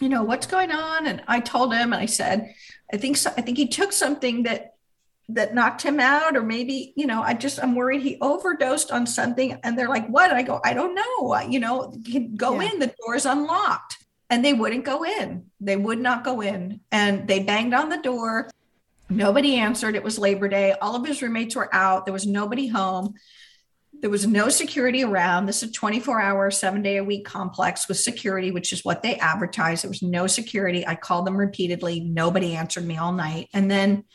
you 0.02 0.10
know, 0.10 0.24
what's 0.24 0.48
going 0.48 0.72
on? 0.72 1.08
And 1.08 1.22
I 1.28 1.40
told 1.40 1.74
him, 1.74 1.94
and 1.94 2.02
I 2.02 2.06
said, 2.06 2.54
I 2.92 2.98
think 2.98 3.18
so, 3.18 3.32
I 3.38 3.42
think 3.42 3.58
he 3.58 3.68
took 3.68 3.92
something 3.92 4.44
that 4.44 4.76
that 5.30 5.54
knocked 5.54 5.82
him 5.82 6.00
out 6.00 6.36
or 6.36 6.42
maybe 6.42 6.92
you 6.96 7.06
know 7.06 7.22
i 7.22 7.34
just 7.34 7.62
i'm 7.63 7.76
worried 7.76 8.02
he 8.02 8.18
overdosed 8.20 8.92
on 8.92 9.06
something 9.06 9.60
and 9.63 9.78
they're 9.78 9.88
like 9.88 10.08
what? 10.08 10.32
I 10.32 10.42
go 10.42 10.60
i 10.63 10.74
don't 10.74 10.96
know. 10.96 11.39
You 11.42 11.60
know 11.60 11.94
go 12.36 12.60
yeah. 12.60 12.72
in 12.72 12.80
the 12.80 12.94
door 13.00 13.15
is 13.15 13.26
unlocked 13.26 13.98
and 14.30 14.46
they 14.46 14.54
wouldn't 14.54 14.86
go 14.86 15.04
in. 15.04 15.46
They 15.60 15.76
would 15.76 16.00
not 16.00 16.24
go 16.24 16.42
in 16.42 16.82
and 16.92 17.28
they 17.28 17.39
banged 17.39 17.74
on 17.74 17.89
the 17.89 17.98
door. 17.98 18.50
Nobody 19.10 19.56
answered. 19.56 19.96
It 19.96 20.04
was 20.04 20.20
labor 20.20 20.48
day. 20.48 20.74
All 20.74 20.96
of 20.96 21.06
his 21.06 21.22
roommates 21.22 21.56
were 21.56 21.74
out. 21.74 22.06
There 22.06 22.13
was 22.13 22.28
nobody 22.28 22.68
home. 22.68 23.15
There 24.02 24.10
was 24.10 24.28
no 24.28 24.50
security 24.50 25.04
around. 25.04 25.48
This 25.48 25.63
is 25.63 25.70
a 25.70 25.74
24 25.74 26.22
hour 26.22 26.52
seven 26.52 26.84
day 26.84 26.98
a 26.98 27.04
week 27.04 27.26
complex 27.26 27.88
with 27.88 27.98
security 27.98 28.52
which 28.52 28.72
is 28.72 28.86
what 28.86 29.02
they 29.02 29.15
advertised. 29.15 29.84
There 29.84 29.89
was 29.89 30.04
no 30.04 30.28
security. 30.28 30.88
I 30.88 30.96
called 30.96 31.26
them 31.26 31.36
repeatedly. 31.36 32.00
Nobody 32.02 32.56
answered 32.56 32.86
me 32.86 32.98
all 32.98 33.12
night. 33.12 33.50
And 33.54 33.70
then 33.70 34.06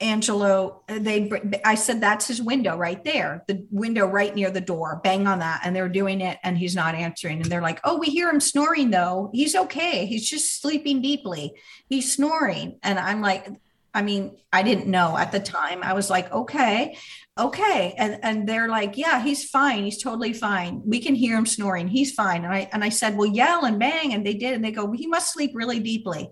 Angelo, 0.00 0.82
uh, 0.88 0.98
they, 1.00 1.30
I 1.64 1.74
said, 1.74 2.00
that's 2.00 2.28
his 2.28 2.40
window 2.40 2.76
right 2.76 3.02
there, 3.04 3.44
the 3.48 3.66
window 3.70 4.06
right 4.06 4.34
near 4.34 4.50
the 4.50 4.60
door, 4.60 5.00
bang 5.02 5.26
on 5.26 5.40
that. 5.40 5.62
And 5.64 5.74
they're 5.74 5.88
doing 5.88 6.20
it 6.20 6.38
and 6.44 6.56
he's 6.56 6.76
not 6.76 6.94
answering. 6.94 7.40
And 7.40 7.46
they're 7.50 7.62
like, 7.62 7.80
oh, 7.82 7.98
we 7.98 8.06
hear 8.06 8.30
him 8.30 8.40
snoring 8.40 8.90
though. 8.90 9.30
He's 9.32 9.56
okay. 9.56 10.06
He's 10.06 10.28
just 10.28 10.60
sleeping 10.60 11.02
deeply. 11.02 11.52
He's 11.88 12.12
snoring. 12.12 12.78
And 12.82 12.98
I'm 12.98 13.20
like, 13.20 13.48
I 13.92 14.02
mean, 14.02 14.36
I 14.52 14.62
didn't 14.62 14.86
know 14.86 15.16
at 15.16 15.32
the 15.32 15.40
time. 15.40 15.82
I 15.82 15.94
was 15.94 16.10
like, 16.10 16.30
okay, 16.30 16.96
okay. 17.36 17.94
And, 17.98 18.20
and 18.22 18.48
they're 18.48 18.68
like, 18.68 18.96
yeah, 18.96 19.20
he's 19.20 19.48
fine. 19.48 19.82
He's 19.82 20.00
totally 20.00 20.32
fine. 20.32 20.82
We 20.84 21.00
can 21.00 21.16
hear 21.16 21.36
him 21.36 21.46
snoring. 21.46 21.88
He's 21.88 22.12
fine. 22.12 22.44
And 22.44 22.52
I, 22.52 22.68
and 22.72 22.84
I 22.84 22.90
said, 22.90 23.16
well, 23.16 23.26
yell 23.26 23.64
and 23.64 23.80
bang. 23.80 24.14
And 24.14 24.24
they 24.24 24.34
did. 24.34 24.54
And 24.54 24.64
they 24.64 24.70
go, 24.70 24.92
he 24.92 25.08
must 25.08 25.32
sleep 25.32 25.52
really 25.54 25.80
deeply. 25.80 26.30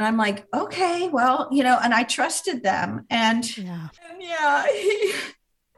And 0.00 0.06
I'm 0.06 0.16
like, 0.16 0.46
okay, 0.54 1.10
well, 1.10 1.46
you 1.52 1.62
know, 1.62 1.78
and 1.84 1.92
I 1.92 2.04
trusted 2.04 2.62
them. 2.62 3.04
And 3.10 3.44
yeah, 3.58 3.88
and 4.10 4.22
yeah 4.22 4.66
he, 4.66 5.12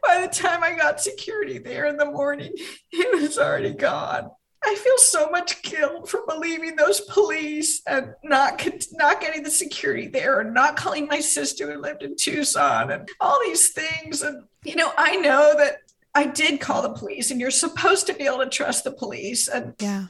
by 0.00 0.20
the 0.20 0.32
time 0.32 0.62
I 0.62 0.76
got 0.76 1.00
security 1.00 1.58
there 1.58 1.86
in 1.86 1.96
the 1.96 2.04
morning, 2.04 2.52
he 2.88 3.04
was 3.14 3.36
already 3.36 3.72
gone. 3.72 4.30
I 4.64 4.76
feel 4.76 4.96
so 4.98 5.28
much 5.28 5.60
guilt 5.64 6.08
for 6.08 6.20
believing 6.28 6.76
those 6.76 7.00
police 7.00 7.82
and 7.84 8.14
not 8.22 8.64
not 8.92 9.20
getting 9.20 9.42
the 9.42 9.50
security 9.50 10.06
there 10.06 10.38
and 10.38 10.54
not 10.54 10.76
calling 10.76 11.08
my 11.08 11.18
sister 11.18 11.72
who 11.72 11.80
lived 11.80 12.04
in 12.04 12.14
Tucson 12.14 12.92
and 12.92 13.08
all 13.18 13.40
these 13.44 13.70
things. 13.70 14.22
And 14.22 14.44
you 14.62 14.76
know, 14.76 14.92
I 14.96 15.16
know 15.16 15.54
that 15.58 15.78
I 16.14 16.26
did 16.26 16.60
call 16.60 16.82
the 16.82 16.90
police, 16.90 17.32
and 17.32 17.40
you're 17.40 17.50
supposed 17.50 18.06
to 18.06 18.14
be 18.14 18.26
able 18.26 18.38
to 18.38 18.48
trust 18.48 18.84
the 18.84 18.92
police. 18.92 19.48
And 19.48 19.74
yeah, 19.80 20.06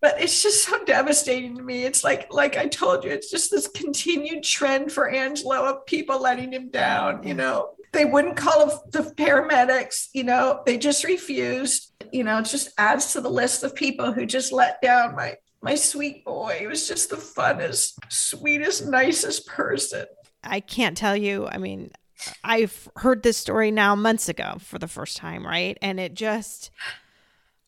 but 0.00 0.20
it's 0.20 0.42
just 0.42 0.64
so 0.64 0.84
devastating 0.84 1.56
to 1.56 1.62
me. 1.62 1.84
It's 1.84 2.04
like 2.04 2.32
like 2.32 2.56
i 2.56 2.66
told 2.66 3.04
you 3.04 3.10
it's 3.10 3.30
just 3.30 3.50
this 3.50 3.68
continued 3.68 4.42
trend 4.42 4.92
for 4.92 5.08
angelo 5.08 5.64
of 5.64 5.86
people 5.86 6.20
letting 6.20 6.52
him 6.52 6.70
down 6.70 7.26
you 7.26 7.34
know? 7.34 7.70
They 7.92 8.04
wouldn't 8.04 8.36
call 8.36 8.84
the 8.90 9.00
paramedics 9.16 10.08
you 10.12 10.24
know? 10.24 10.62
They 10.66 10.78
just 10.78 11.04
refused. 11.04 11.92
You 12.12 12.24
know 12.24 12.38
it 12.38 12.44
just 12.46 12.70
adds 12.78 13.12
to 13.12 13.20
the 13.20 13.30
list 13.30 13.62
of 13.62 13.74
people 13.74 14.12
who 14.12 14.26
just 14.26 14.52
let 14.52 14.80
down. 14.80 15.16
My 15.16 15.36
my 15.62 15.74
sweet 15.74 16.24
boy 16.24 16.58
he 16.60 16.66
was 16.66 16.86
just 16.86 17.10
the 17.10 17.16
funnest 17.16 17.94
sweetest 18.08 18.86
nicest 18.86 19.46
person. 19.46 20.06
I 20.44 20.60
can't 20.60 20.96
tell 20.96 21.16
you. 21.16 21.46
I 21.46 21.58
mean 21.58 21.90
i've 22.42 22.88
heard 22.96 23.22
this 23.22 23.36
story 23.36 23.70
now 23.70 23.94
months 23.94 24.26
ago 24.26 24.56
for 24.58 24.78
the 24.78 24.88
first 24.88 25.18
time 25.18 25.46
right? 25.46 25.76
And 25.82 26.00
it 26.00 26.14
just 26.14 26.70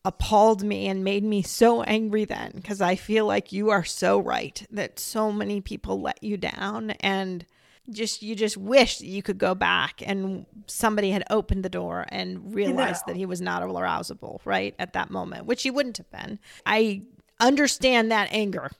appalled 0.05 0.63
me 0.63 0.87
and 0.87 1.03
made 1.03 1.23
me 1.23 1.41
so 1.41 1.83
angry 1.83 2.25
then 2.25 2.51
because 2.55 2.79
I 2.79 2.95
feel 2.95 3.25
like 3.25 3.51
you 3.51 3.69
are 3.69 3.83
so 3.83 4.19
right 4.19 4.65
that 4.71 4.97
so 4.97 5.31
many 5.31 5.59
people 5.59 6.01
let 6.01 6.23
you 6.23 6.37
down 6.37 6.91
and 7.01 7.45
just 7.89 8.21
you 8.21 8.35
just 8.35 8.55
wish 8.55 8.99
that 8.99 9.07
you 9.07 9.21
could 9.21 9.37
go 9.37 9.53
back 9.55 10.01
and 10.05 10.45
somebody 10.67 11.11
had 11.11 11.23
opened 11.29 11.65
the 11.65 11.69
door 11.69 12.05
and 12.09 12.53
realized 12.53 13.03
that 13.07 13.15
he 13.15 13.25
was 13.25 13.41
not 13.41 13.61
arousable 13.61 14.39
right 14.45 14.73
at 14.79 14.93
that 14.93 15.09
moment 15.09 15.45
which 15.45 15.63
he 15.63 15.71
wouldn't 15.71 15.97
have 15.97 16.09
been. 16.11 16.39
I 16.65 17.03
understand 17.39 18.11
that 18.11 18.29
anger 18.31 18.71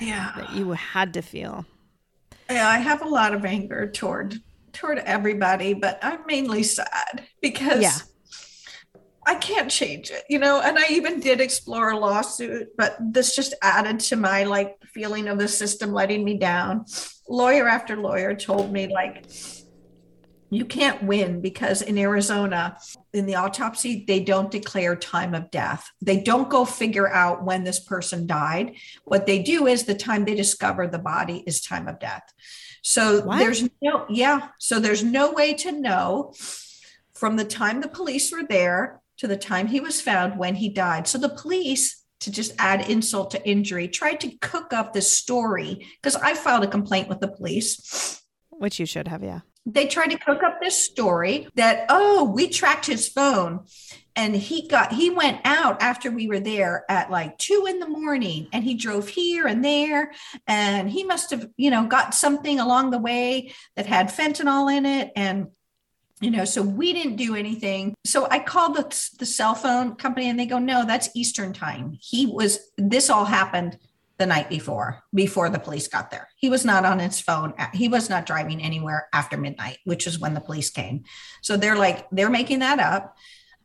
yeah. 0.00 0.32
that 0.36 0.52
you 0.52 0.72
had 0.72 1.14
to 1.14 1.22
feel. 1.22 1.66
Yeah 2.48 2.68
i 2.68 2.78
have 2.78 3.02
a 3.02 3.08
lot 3.08 3.32
of 3.32 3.44
anger 3.44 3.88
toward 3.88 4.40
toward 4.72 4.98
everybody 4.98 5.72
but 5.74 5.98
i'm 6.02 6.20
mainly 6.26 6.62
sad 6.62 7.26
because 7.40 7.82
yeah 7.82 7.96
I 9.26 9.34
can't 9.34 9.70
change 9.70 10.10
it, 10.10 10.24
you 10.28 10.38
know. 10.38 10.60
And 10.60 10.78
I 10.78 10.86
even 10.90 11.20
did 11.20 11.40
explore 11.40 11.90
a 11.90 11.98
lawsuit, 11.98 12.68
but 12.76 12.96
this 13.00 13.36
just 13.36 13.54
added 13.62 14.00
to 14.00 14.16
my 14.16 14.44
like 14.44 14.78
feeling 14.94 15.28
of 15.28 15.38
the 15.38 15.48
system 15.48 15.92
letting 15.92 16.24
me 16.24 16.38
down. 16.38 16.86
Lawyer 17.28 17.68
after 17.68 17.96
lawyer 17.96 18.34
told 18.34 18.72
me, 18.72 18.88
like, 18.88 19.26
you 20.50 20.64
can't 20.64 21.02
win 21.04 21.40
because 21.40 21.80
in 21.80 21.96
Arizona, 21.96 22.76
in 23.12 23.26
the 23.26 23.36
autopsy, 23.36 24.04
they 24.06 24.20
don't 24.20 24.50
declare 24.50 24.96
time 24.96 25.34
of 25.34 25.50
death. 25.50 25.88
They 26.02 26.20
don't 26.20 26.50
go 26.50 26.64
figure 26.64 27.08
out 27.08 27.44
when 27.44 27.62
this 27.62 27.78
person 27.78 28.26
died. 28.26 28.74
What 29.04 29.26
they 29.26 29.42
do 29.42 29.68
is 29.68 29.84
the 29.84 29.94
time 29.94 30.24
they 30.24 30.34
discover 30.34 30.88
the 30.88 30.98
body 30.98 31.44
is 31.46 31.60
time 31.60 31.86
of 31.86 32.00
death. 32.00 32.24
So 32.82 33.20
what? 33.20 33.38
there's 33.38 33.68
no, 33.80 34.06
yeah. 34.08 34.48
So 34.58 34.80
there's 34.80 35.04
no 35.04 35.30
way 35.32 35.54
to 35.54 35.70
know 35.70 36.32
from 37.14 37.36
the 37.36 37.44
time 37.44 37.80
the 37.80 37.88
police 37.88 38.32
were 38.32 38.42
there 38.42 38.99
to 39.20 39.28
the 39.28 39.36
time 39.36 39.66
he 39.66 39.80
was 39.80 40.00
found 40.00 40.38
when 40.38 40.54
he 40.54 40.70
died. 40.70 41.06
So 41.06 41.18
the 41.18 41.28
police 41.28 42.02
to 42.20 42.30
just 42.30 42.54
add 42.58 42.88
insult 42.88 43.30
to 43.30 43.48
injury, 43.48 43.88
tried 43.88 44.20
to 44.20 44.36
cook 44.40 44.72
up 44.72 44.92
this 44.92 45.12
story 45.12 45.86
because 46.00 46.16
I 46.16 46.34
filed 46.34 46.64
a 46.64 46.68
complaint 46.68 47.08
with 47.08 47.20
the 47.20 47.28
police. 47.28 48.22
Which 48.50 48.78
you 48.78 48.86
should 48.86 49.08
have, 49.08 49.22
yeah. 49.22 49.40
They 49.66 49.86
tried 49.86 50.10
to 50.10 50.18
cook 50.18 50.42
up 50.42 50.60
this 50.60 50.74
story 50.74 51.48
that, 51.54 51.86
oh, 51.90 52.24
we 52.24 52.48
tracked 52.48 52.86
his 52.86 53.08
phone 53.08 53.66
and 54.16 54.34
he 54.34 54.66
got 54.68 54.92
he 54.92 55.10
went 55.10 55.40
out 55.44 55.80
after 55.82 56.10
we 56.10 56.26
were 56.26 56.40
there 56.40 56.84
at 56.88 57.10
like 57.10 57.38
two 57.38 57.66
in 57.68 57.78
the 57.78 57.88
morning 57.88 58.48
and 58.52 58.64
he 58.64 58.74
drove 58.74 59.08
here 59.08 59.46
and 59.46 59.64
there 59.64 60.12
and 60.46 60.90
he 60.90 61.04
must 61.04 61.30
have 61.30 61.46
you 61.56 61.70
know 61.70 61.86
got 61.86 62.12
something 62.12 62.58
along 62.58 62.90
the 62.90 62.98
way 62.98 63.52
that 63.76 63.86
had 63.86 64.08
fentanyl 64.08 64.74
in 64.74 64.84
it 64.84 65.12
and 65.14 65.46
you 66.20 66.30
know 66.30 66.44
so 66.44 66.62
we 66.62 66.92
didn't 66.92 67.16
do 67.16 67.34
anything. 67.34 67.94
So 68.04 68.28
i 68.30 68.38
called 68.38 68.76
the, 68.76 69.10
the 69.18 69.26
cell 69.26 69.54
phone 69.54 69.96
company 69.96 70.28
and 70.28 70.38
they 70.38 70.46
go 70.46 70.58
no 70.58 70.84
that's 70.86 71.08
eastern 71.14 71.52
time. 71.52 71.96
He 72.00 72.26
was 72.26 72.58
this 72.76 73.10
all 73.10 73.24
happened 73.24 73.78
the 74.18 74.26
night 74.26 74.50
before 74.50 75.02
before 75.14 75.48
the 75.48 75.58
police 75.58 75.88
got 75.88 76.10
there. 76.10 76.28
He 76.36 76.50
was 76.50 76.64
not 76.64 76.84
on 76.84 76.98
his 76.98 77.20
phone 77.20 77.54
he 77.72 77.88
was 77.88 78.10
not 78.10 78.26
driving 78.26 78.62
anywhere 78.62 79.08
after 79.12 79.36
midnight 79.36 79.78
which 79.84 80.06
is 80.06 80.18
when 80.18 80.34
the 80.34 80.40
police 80.40 80.70
came. 80.70 81.04
So 81.42 81.56
they're 81.56 81.76
like 81.76 82.06
they're 82.10 82.30
making 82.30 82.60
that 82.60 82.78
up. 82.78 83.16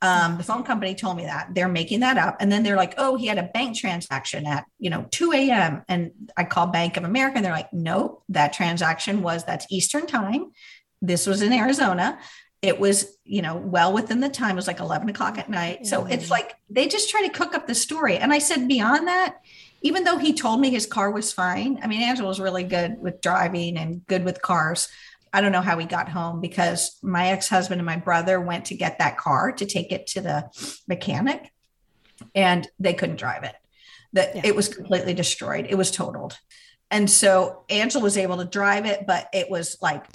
Um, 0.02 0.38
the 0.38 0.44
phone 0.44 0.64
company 0.64 0.94
told 0.94 1.18
me 1.18 1.24
that. 1.24 1.56
They're 1.56 1.70
making 1.70 2.02
that 2.02 2.18
up. 2.18 2.38
And 2.40 2.52
then 2.52 2.64
they're 2.64 2.78
like 2.78 2.96
oh 2.98 3.18
he 3.18 3.28
had 3.28 3.38
a 3.38 3.44
bank 3.54 3.78
transaction 3.78 4.48
at 4.48 4.66
you 4.80 4.90
know 4.90 5.08
2 5.12 5.34
a.m 5.34 5.84
and 5.90 6.12
i 6.38 6.46
called 6.46 6.72
bank 6.72 6.96
of 6.96 7.04
america 7.04 7.36
and 7.36 7.46
they're 7.46 7.52
like 7.52 7.74
nope 7.74 8.24
that 8.30 8.54
transaction 8.54 9.22
was 9.22 9.44
that's 9.44 9.68
eastern 9.70 10.08
time. 10.08 10.52
This 11.02 11.28
was 11.28 11.42
in 11.42 11.52
arizona 11.52 12.18
it 12.66 12.80
was 12.80 13.18
you 13.24 13.42
know 13.44 13.56
well 13.56 13.94
within 13.94 14.20
the 14.20 14.30
time. 14.30 14.52
It 14.52 14.56
was 14.56 14.68
like 14.68 14.80
11 14.80 15.08
o'clock 15.10 15.38
at 15.38 15.50
night. 15.50 15.86
So 15.86 16.06
it's 16.06 16.32
like 16.32 16.56
they 16.70 16.88
just 16.88 17.10
try 17.10 17.22
to 17.22 17.30
cook 17.30 17.54
up 17.54 17.68
the 17.68 17.76
story. 17.76 18.18
And 18.18 18.34
i 18.34 18.40
said 18.40 18.68
beyond 18.68 19.08
that 19.08 19.38
even 19.82 20.04
though 20.04 20.18
he 20.18 20.34
told 20.34 20.60
me 20.60 20.72
his 20.72 20.88
car 20.88 21.12
was 21.12 21.32
fine 21.32 21.80
i 21.84 21.88
mean 21.88 22.02
angelo 22.02 22.28
was 22.28 22.40
really 22.40 22.64
good 22.64 22.98
with 23.00 23.22
driving 23.22 23.78
and 23.78 24.06
good 24.08 24.26
with 24.26 24.42
cars. 24.42 24.88
I 25.32 25.42
don't 25.42 25.52
know 25.52 25.62
how 25.62 25.78
he 25.78 25.86
got 25.86 26.08
home 26.08 26.40
because 26.40 26.98
my 27.04 27.28
ex-husband 27.28 27.80
and 27.80 27.86
my 27.86 27.98
brother 27.98 28.40
went 28.40 28.66
to 28.66 28.76
get 28.76 29.00
that 29.00 29.18
car 29.18 29.52
to 29.52 29.66
take 29.66 29.92
it 29.92 30.08
to 30.08 30.22
the 30.22 30.50
mechanic 30.88 31.52
and 32.34 32.66
they 32.80 32.94
couldn't 32.94 33.18
drive 33.18 33.44
it. 33.44 33.56
That 34.14 34.38
yeah. 34.38 34.42
it 34.46 34.56
was 34.56 34.70
completely 34.70 35.14
destroyed. 35.14 35.68
It 35.70 35.76
was 35.76 35.92
totaled. 35.92 36.40
And 36.90 37.12
so 37.12 37.66
angelo 37.70 38.02
was 38.02 38.18
able 38.18 38.38
to 38.38 38.46
drive 38.46 38.86
it 38.86 39.06
but 39.06 39.28
it 39.34 39.50
was 39.50 39.78
like 39.82 40.06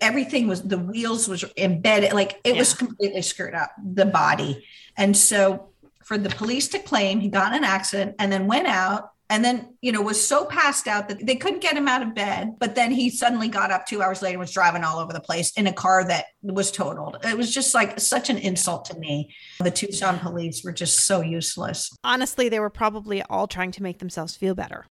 everything 0.00 0.46
was 0.46 0.62
the 0.62 0.78
wheels 0.78 1.28
was 1.28 1.44
embedded 1.56 2.12
like 2.12 2.40
it 2.44 2.54
yeah. 2.54 2.58
was 2.58 2.74
completely 2.74 3.22
screwed 3.22 3.54
up 3.54 3.70
the 3.82 4.06
body. 4.06 4.64
And 4.96 5.16
so 5.16 5.70
for 6.04 6.18
the 6.18 6.30
police 6.30 6.68
to 6.68 6.78
claim 6.78 7.20
he 7.20 7.28
got 7.28 7.52
in 7.52 7.58
an 7.58 7.64
accident 7.64 8.16
and 8.18 8.32
then 8.32 8.46
went 8.46 8.66
out 8.66 9.10
and 9.28 9.44
then 9.44 9.74
you 9.80 9.92
know 9.92 10.02
was 10.02 10.24
so 10.24 10.44
passed 10.44 10.88
out 10.88 11.08
that 11.08 11.24
they 11.24 11.36
couldn't 11.36 11.60
get 11.60 11.76
him 11.76 11.86
out 11.86 12.02
of 12.02 12.14
bed 12.14 12.54
but 12.58 12.74
then 12.74 12.90
he 12.90 13.08
suddenly 13.08 13.48
got 13.48 13.70
up 13.70 13.86
two 13.86 14.02
hours 14.02 14.20
later 14.20 14.34
and 14.34 14.40
was 14.40 14.52
driving 14.52 14.82
all 14.82 14.98
over 14.98 15.12
the 15.12 15.20
place 15.20 15.52
in 15.52 15.66
a 15.66 15.72
car 15.72 16.04
that 16.04 16.26
was 16.42 16.72
totaled. 16.72 17.16
It 17.24 17.36
was 17.36 17.52
just 17.52 17.74
like 17.74 18.00
such 18.00 18.28
an 18.28 18.38
insult 18.38 18.86
to 18.86 18.98
me. 18.98 19.32
The 19.60 19.70
tucson 19.70 20.18
police 20.18 20.64
were 20.64 20.72
just 20.72 21.06
so 21.06 21.20
useless. 21.20 21.96
Honestly 22.02 22.48
they 22.48 22.60
were 22.60 22.70
probably 22.70 23.22
all 23.22 23.46
trying 23.46 23.70
to 23.72 23.82
make 23.82 24.00
themselves 24.00 24.36
feel 24.36 24.54
better. 24.54 24.86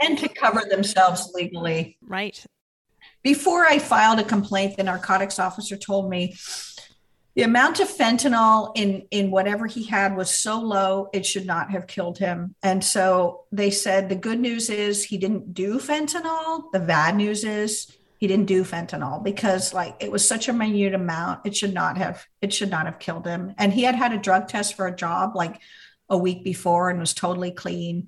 And 0.00 0.18
to 0.18 0.28
cover 0.28 0.64
themselves 0.68 1.30
legally. 1.34 1.96
Right 2.02 2.44
before 3.22 3.64
I 3.64 3.78
filed 3.78 4.18
a 4.18 4.24
complaint, 4.24 4.76
the 4.76 4.82
narcotics 4.82 5.38
officer 5.38 5.76
told 5.76 6.10
me 6.10 6.36
the 7.34 7.42
amount 7.42 7.80
of 7.80 7.88
fentanyl 7.88 8.72
in 8.74 9.06
in 9.10 9.30
whatever 9.30 9.66
he 9.66 9.84
had 9.84 10.16
was 10.16 10.30
so 10.30 10.60
low 10.60 11.08
it 11.12 11.24
should 11.24 11.46
not 11.46 11.70
have 11.70 11.86
killed 11.86 12.18
him. 12.18 12.54
And 12.62 12.84
so 12.84 13.44
they 13.50 13.70
said 13.70 14.08
the 14.08 14.16
good 14.16 14.38
news 14.38 14.68
is 14.68 15.04
he 15.04 15.16
didn't 15.18 15.54
do 15.54 15.78
fentanyl. 15.78 16.70
The 16.72 16.80
bad 16.80 17.16
news 17.16 17.44
is 17.44 17.96
he 18.18 18.26
didn't 18.26 18.46
do 18.46 18.64
fentanyl 18.64 19.22
because 19.22 19.72
like 19.72 19.96
it 19.98 20.12
was 20.12 20.26
such 20.26 20.48
a 20.48 20.52
minute 20.52 20.94
amount 20.94 21.46
it 21.46 21.56
should 21.56 21.74
not 21.74 21.96
have 21.96 22.26
it 22.42 22.52
should 22.52 22.70
not 22.70 22.86
have 22.86 22.98
killed 22.98 23.26
him. 23.26 23.54
And 23.56 23.72
he 23.72 23.82
had 23.82 23.94
had 23.94 24.12
a 24.12 24.18
drug 24.18 24.48
test 24.48 24.74
for 24.74 24.86
a 24.86 24.94
job 24.94 25.34
like 25.34 25.58
a 26.12 26.16
week 26.16 26.44
before 26.44 26.88
and 26.90 27.00
was 27.00 27.14
totally 27.14 27.50
clean 27.50 28.06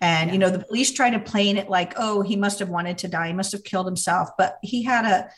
and, 0.00 0.28
yeah. 0.28 0.32
you 0.34 0.38
know, 0.38 0.50
the 0.50 0.58
police 0.58 0.92
try 0.92 1.08
to 1.08 1.18
plane 1.18 1.56
it 1.56 1.70
like, 1.70 1.94
oh, 1.96 2.20
he 2.20 2.36
must 2.36 2.58
have 2.58 2.68
wanted 2.68 2.98
to 2.98 3.08
die. 3.08 3.28
He 3.28 3.32
must 3.32 3.52
have 3.52 3.64
killed 3.64 3.86
himself. 3.86 4.28
But 4.36 4.58
he 4.62 4.82
had 4.82 5.06
a, 5.06 5.30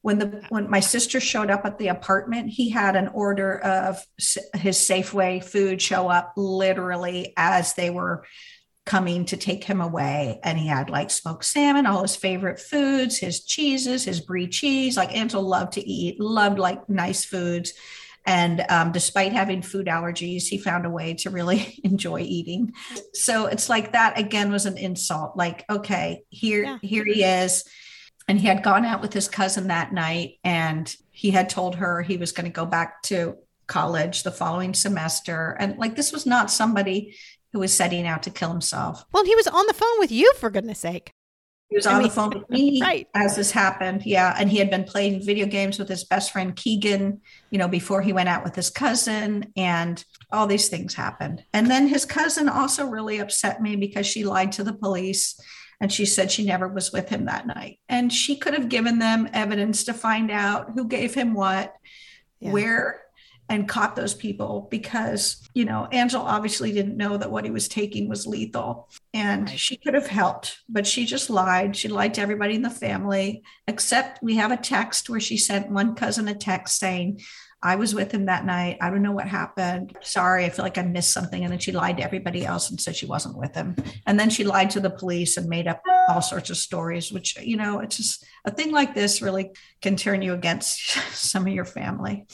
when 0.00 0.18
the 0.18 0.42
when 0.50 0.70
my 0.70 0.78
sister 0.78 1.18
showed 1.18 1.50
up 1.50 1.64
at 1.64 1.78
the 1.78 1.88
apartment 1.88 2.48
he 2.48 2.70
had 2.70 2.94
an 2.94 3.08
order 3.08 3.58
of 3.58 4.06
his 4.54 4.78
safeway 4.78 5.42
food 5.42 5.82
show 5.82 6.08
up 6.08 6.32
literally 6.36 7.32
as 7.36 7.74
they 7.74 7.90
were 7.90 8.24
coming 8.84 9.24
to 9.24 9.36
take 9.36 9.64
him 9.64 9.80
away 9.80 10.38
and 10.44 10.58
he 10.58 10.68
had 10.68 10.90
like 10.90 11.10
smoked 11.10 11.44
salmon 11.44 11.86
all 11.86 12.02
his 12.02 12.14
favorite 12.14 12.60
foods 12.60 13.18
his 13.18 13.44
cheeses 13.44 14.04
his 14.04 14.20
brie 14.20 14.46
cheese 14.46 14.96
like 14.96 15.12
angelo 15.12 15.42
loved 15.42 15.72
to 15.72 15.84
eat 15.84 16.20
loved 16.20 16.60
like 16.60 16.88
nice 16.88 17.24
foods 17.24 17.72
and 18.26 18.64
um, 18.68 18.90
despite 18.90 19.32
having 19.32 19.62
food 19.62 19.86
allergies, 19.86 20.48
he 20.48 20.58
found 20.58 20.84
a 20.84 20.90
way 20.90 21.14
to 21.14 21.30
really 21.30 21.78
enjoy 21.84 22.20
eating. 22.20 22.72
So 23.14 23.46
it's 23.46 23.68
like 23.68 23.92
that 23.92 24.18
again 24.18 24.50
was 24.50 24.66
an 24.66 24.76
insult. 24.76 25.36
Like, 25.36 25.64
okay, 25.70 26.24
here, 26.28 26.64
yeah. 26.64 26.78
here 26.82 27.04
he 27.04 27.22
is. 27.22 27.64
And 28.28 28.40
he 28.40 28.48
had 28.48 28.64
gone 28.64 28.84
out 28.84 29.00
with 29.00 29.12
his 29.12 29.28
cousin 29.28 29.68
that 29.68 29.92
night 29.92 30.38
and 30.42 30.92
he 31.12 31.30
had 31.30 31.48
told 31.48 31.76
her 31.76 32.02
he 32.02 32.16
was 32.16 32.32
going 32.32 32.46
to 32.46 32.50
go 32.50 32.66
back 32.66 33.02
to 33.04 33.36
college 33.68 34.24
the 34.24 34.32
following 34.32 34.74
semester. 34.74 35.56
And 35.60 35.78
like, 35.78 35.94
this 35.94 36.12
was 36.12 36.26
not 36.26 36.50
somebody 36.50 37.16
who 37.52 37.60
was 37.60 37.72
setting 37.72 38.06
out 38.06 38.24
to 38.24 38.30
kill 38.30 38.50
himself. 38.50 39.04
Well, 39.12 39.24
he 39.24 39.36
was 39.36 39.46
on 39.46 39.66
the 39.68 39.74
phone 39.74 39.98
with 40.00 40.10
you, 40.10 40.32
for 40.34 40.50
goodness 40.50 40.80
sake. 40.80 41.12
He 41.68 41.76
was 41.76 41.86
on 41.86 41.94
I 41.94 41.98
mean, 41.98 42.08
the 42.08 42.14
phone 42.14 42.30
with 42.30 42.48
me 42.50 42.80
right. 42.80 43.08
as 43.14 43.36
this 43.36 43.50
happened. 43.50 44.04
Yeah. 44.06 44.34
And 44.38 44.50
he 44.50 44.58
had 44.58 44.70
been 44.70 44.84
playing 44.84 45.24
video 45.24 45.46
games 45.46 45.78
with 45.78 45.88
his 45.88 46.04
best 46.04 46.32
friend 46.32 46.54
Keegan, 46.54 47.20
you 47.50 47.58
know, 47.58 47.68
before 47.68 48.02
he 48.02 48.12
went 48.12 48.28
out 48.28 48.44
with 48.44 48.54
his 48.54 48.70
cousin. 48.70 49.52
And 49.56 50.02
all 50.30 50.46
these 50.46 50.68
things 50.68 50.94
happened. 50.94 51.44
And 51.52 51.70
then 51.70 51.88
his 51.88 52.04
cousin 52.04 52.48
also 52.48 52.86
really 52.86 53.18
upset 53.18 53.60
me 53.60 53.76
because 53.76 54.06
she 54.06 54.24
lied 54.24 54.52
to 54.52 54.64
the 54.64 54.72
police 54.72 55.38
and 55.80 55.92
she 55.92 56.06
said 56.06 56.30
she 56.30 56.44
never 56.44 56.68
was 56.68 56.92
with 56.92 57.08
him 57.08 57.26
that 57.26 57.46
night. 57.46 57.80
And 57.88 58.12
she 58.12 58.36
could 58.36 58.54
have 58.54 58.68
given 58.68 58.98
them 58.98 59.28
evidence 59.32 59.84
to 59.84 59.94
find 59.94 60.30
out 60.30 60.70
who 60.74 60.86
gave 60.88 61.14
him 61.14 61.34
what, 61.34 61.74
yeah. 62.40 62.52
where 62.52 63.02
and 63.48 63.68
caught 63.68 63.94
those 63.94 64.14
people 64.14 64.66
because, 64.70 65.48
you 65.54 65.64
know, 65.64 65.86
Angelo 65.92 66.24
obviously 66.24 66.72
didn't 66.72 66.96
know 66.96 67.16
that 67.16 67.30
what 67.30 67.44
he 67.44 67.50
was 67.50 67.68
taking 67.68 68.08
was 68.08 68.26
lethal. 68.26 68.88
And 69.14 69.48
right. 69.48 69.58
she 69.58 69.76
could 69.76 69.94
have 69.94 70.08
helped, 70.08 70.58
but 70.68 70.86
she 70.86 71.06
just 71.06 71.30
lied. 71.30 71.76
She 71.76 71.88
lied 71.88 72.14
to 72.14 72.20
everybody 72.20 72.54
in 72.54 72.62
the 72.62 72.70
family, 72.70 73.42
except 73.68 74.22
we 74.22 74.36
have 74.36 74.50
a 74.50 74.56
text 74.56 75.08
where 75.08 75.20
she 75.20 75.36
sent 75.36 75.70
one 75.70 75.94
cousin 75.94 76.28
a 76.28 76.34
text 76.34 76.78
saying, 76.78 77.20
I 77.62 77.76
was 77.76 77.94
with 77.94 78.12
him 78.12 78.26
that 78.26 78.44
night. 78.44 78.78
I 78.80 78.90
don't 78.90 79.02
know 79.02 79.12
what 79.12 79.26
happened. 79.26 79.96
Sorry, 80.02 80.44
I 80.44 80.50
feel 80.50 80.64
like 80.64 80.78
I 80.78 80.82
missed 80.82 81.12
something. 81.12 81.42
And 81.42 81.50
then 81.50 81.58
she 81.58 81.72
lied 81.72 81.96
to 81.96 82.04
everybody 82.04 82.44
else 82.44 82.70
and 82.70 82.80
said 82.80 82.94
she 82.94 83.06
wasn't 83.06 83.36
with 83.36 83.54
him. 83.54 83.74
And 84.06 84.20
then 84.20 84.30
she 84.30 84.44
lied 84.44 84.70
to 84.70 84.80
the 84.80 84.90
police 84.90 85.36
and 85.36 85.48
made 85.48 85.66
up 85.66 85.82
all 86.08 86.22
sorts 86.22 86.50
of 86.50 86.58
stories, 86.58 87.10
which, 87.10 87.36
you 87.40 87.56
know, 87.56 87.80
it's 87.80 87.96
just 87.96 88.24
a 88.44 88.50
thing 88.50 88.72
like 88.72 88.94
this 88.94 89.22
really 89.22 89.52
can 89.80 89.96
turn 89.96 90.22
you 90.22 90.34
against 90.34 90.90
some 91.12 91.46
of 91.46 91.52
your 91.52 91.64
family. 91.64 92.26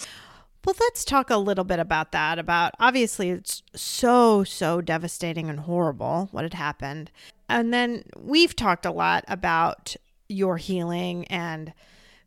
Well, 0.64 0.77
let's 0.79 1.05
talk 1.05 1.31
a 1.31 1.37
little 1.37 1.64
bit 1.64 1.81
about 1.81 2.12
that. 2.12 2.38
About 2.38 2.75
obviously, 2.79 3.31
it's 3.31 3.62
so, 3.75 4.44
so 4.44 4.81
devastating 4.81 5.51
and 5.51 5.61
horrible 5.61 6.29
what 6.31 6.44
had 6.44 6.55
happened. 6.55 7.11
And 7.48 7.75
then 7.75 8.05
we've 8.16 8.55
talked 8.55 8.87
a 8.87 8.92
lot 8.92 9.25
about 9.27 9.96
your 10.29 10.57
healing 10.57 11.27
and 11.27 11.72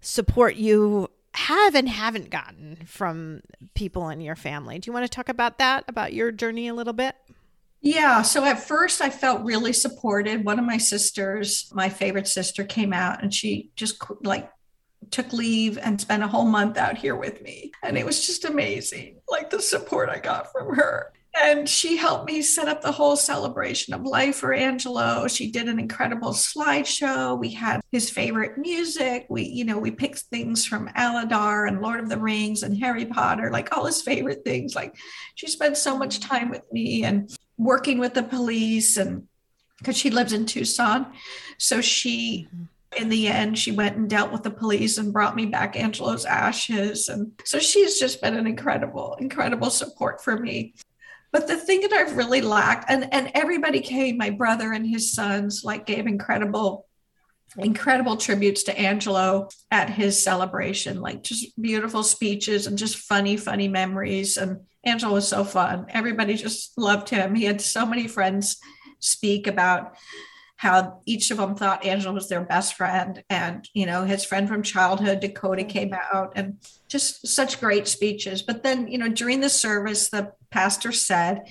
support 0.01 0.55
you 0.55 1.09
have 1.33 1.75
and 1.75 1.89
haven't 1.89 2.29
gotten 2.29 2.77
from 2.85 3.41
people 3.73 4.09
in 4.09 4.21
your 4.21 4.35
family. 4.35 4.79
Do 4.79 4.89
you 4.89 4.93
want 4.93 5.05
to 5.05 5.09
talk 5.09 5.29
about 5.29 5.57
that, 5.59 5.85
about 5.87 6.13
your 6.13 6.31
journey 6.31 6.67
a 6.67 6.73
little 6.73 6.93
bit? 6.93 7.15
Yeah. 7.81 8.21
So 8.21 8.43
at 8.43 8.59
first, 8.59 9.01
I 9.01 9.09
felt 9.09 9.43
really 9.43 9.73
supported. 9.73 10.43
One 10.43 10.59
of 10.59 10.65
my 10.65 10.77
sisters, 10.77 11.69
my 11.73 11.87
favorite 11.87 12.27
sister, 12.27 12.63
came 12.63 12.93
out 12.93 13.21
and 13.21 13.33
she 13.33 13.71
just 13.75 14.01
like 14.23 14.49
took 15.11 15.33
leave 15.33 15.77
and 15.77 15.99
spent 15.99 16.23
a 16.23 16.27
whole 16.27 16.45
month 16.45 16.77
out 16.77 16.97
here 16.97 17.15
with 17.15 17.41
me. 17.41 17.71
And 17.83 17.97
it 17.97 18.05
was 18.05 18.25
just 18.25 18.45
amazing, 18.45 19.17
like 19.29 19.49
the 19.49 19.61
support 19.61 20.09
I 20.09 20.19
got 20.19 20.51
from 20.51 20.75
her. 20.75 21.11
And 21.41 21.67
she 21.67 21.97
helped 21.97 22.27
me 22.27 22.41
set 22.41 22.69
up 22.69 22.81
the 22.81 22.91
whole 22.91 23.17
celebration 23.17 23.93
of 23.93 24.03
life 24.03 24.37
for 24.37 24.53
Angelo. 24.53 25.27
She 25.27 25.51
did 25.51 25.67
an 25.67 25.79
incredible 25.79 26.31
slideshow. 26.31 27.37
We 27.37 27.49
had 27.49 27.81
his 27.91 28.09
favorite 28.09 28.57
music. 28.57 29.25
We, 29.29 29.43
you 29.43 29.65
know, 29.65 29.77
we 29.77 29.91
picked 29.91 30.19
things 30.19 30.65
from 30.65 30.87
Aladar 30.89 31.67
and 31.67 31.81
Lord 31.81 31.99
of 31.99 32.07
the 32.07 32.17
Rings 32.17 32.63
and 32.63 32.77
Harry 32.77 33.05
Potter, 33.05 33.51
like 33.51 33.75
all 33.75 33.85
his 33.85 34.01
favorite 34.01 34.45
things. 34.45 34.75
Like 34.75 34.95
she 35.35 35.47
spent 35.47 35.75
so 35.75 35.97
much 35.97 36.21
time 36.21 36.49
with 36.49 36.63
me 36.71 37.03
and 37.03 37.29
working 37.57 37.99
with 37.99 38.13
the 38.13 38.23
police 38.23 38.95
and 38.95 39.27
because 39.79 39.97
she 39.97 40.09
lives 40.09 40.31
in 40.31 40.45
Tucson. 40.45 41.07
So 41.57 41.81
she 41.81 42.47
mm-hmm 42.47 42.63
in 42.97 43.09
the 43.09 43.27
end, 43.27 43.57
she 43.57 43.71
went 43.71 43.97
and 43.97 44.09
dealt 44.09 44.31
with 44.31 44.43
the 44.43 44.51
police 44.51 44.97
and 44.97 45.13
brought 45.13 45.35
me 45.35 45.45
back 45.45 45.75
Angelo's 45.75 46.25
ashes. 46.25 47.09
And 47.09 47.31
so 47.43 47.59
she's 47.59 47.99
just 47.99 48.21
been 48.21 48.35
an 48.35 48.47
incredible, 48.47 49.15
incredible 49.19 49.69
support 49.69 50.23
for 50.23 50.37
me. 50.37 50.73
But 51.31 51.47
the 51.47 51.57
thing 51.57 51.81
that 51.81 51.93
I've 51.93 52.15
really 52.15 52.41
lacked, 52.41 52.89
and, 52.89 53.13
and 53.13 53.31
everybody 53.33 53.81
came, 53.81 54.17
my 54.17 54.29
brother 54.29 54.71
and 54.71 54.87
his 54.87 55.11
sons, 55.11 55.63
like 55.63 55.85
gave 55.85 56.07
incredible 56.07 56.85
incredible 57.57 58.17
tributes 58.17 58.63
to 58.63 58.77
Angelo 58.77 59.49
at 59.71 59.89
his 59.89 60.21
celebration, 60.21 60.99
like 60.99 61.23
just 61.23 61.59
beautiful 61.61 62.03
speeches 62.03 62.67
and 62.67 62.77
just 62.77 62.97
funny, 62.97 63.37
funny 63.37 63.67
memories. 63.67 64.37
And 64.37 64.61
Angelo 64.83 65.13
was 65.13 65.27
so 65.27 65.43
fun. 65.43 65.85
Everybody 65.89 66.35
just 66.35 66.77
loved 66.77 67.09
him. 67.09 67.35
He 67.35 67.45
had 67.45 67.61
so 67.61 67.85
many 67.85 68.07
friends 68.07 68.57
speak 68.99 69.47
about 69.47 69.95
how 70.57 71.01
each 71.05 71.31
of 71.31 71.37
them 71.37 71.55
thought 71.55 71.85
Angelo 71.85 72.13
was 72.13 72.29
their 72.29 72.43
best 72.43 72.75
friend. 72.75 73.23
And, 73.29 73.67
you 73.73 73.85
know, 73.85 74.05
his 74.05 74.23
friend 74.23 74.47
from 74.47 74.63
childhood, 74.63 75.19
Dakota, 75.19 75.63
mm-hmm. 75.63 75.69
came 75.69 75.93
out 75.93 76.33
and 76.35 76.57
just 76.87 77.27
such 77.27 77.59
great 77.59 77.87
speeches. 77.87 78.41
But 78.41 78.63
then, 78.63 78.87
you 78.87 78.97
know, 78.97 79.09
during 79.09 79.41
the 79.41 79.49
service, 79.49 80.09
the 80.09 80.31
pastor 80.51 80.91
said, 80.91 81.43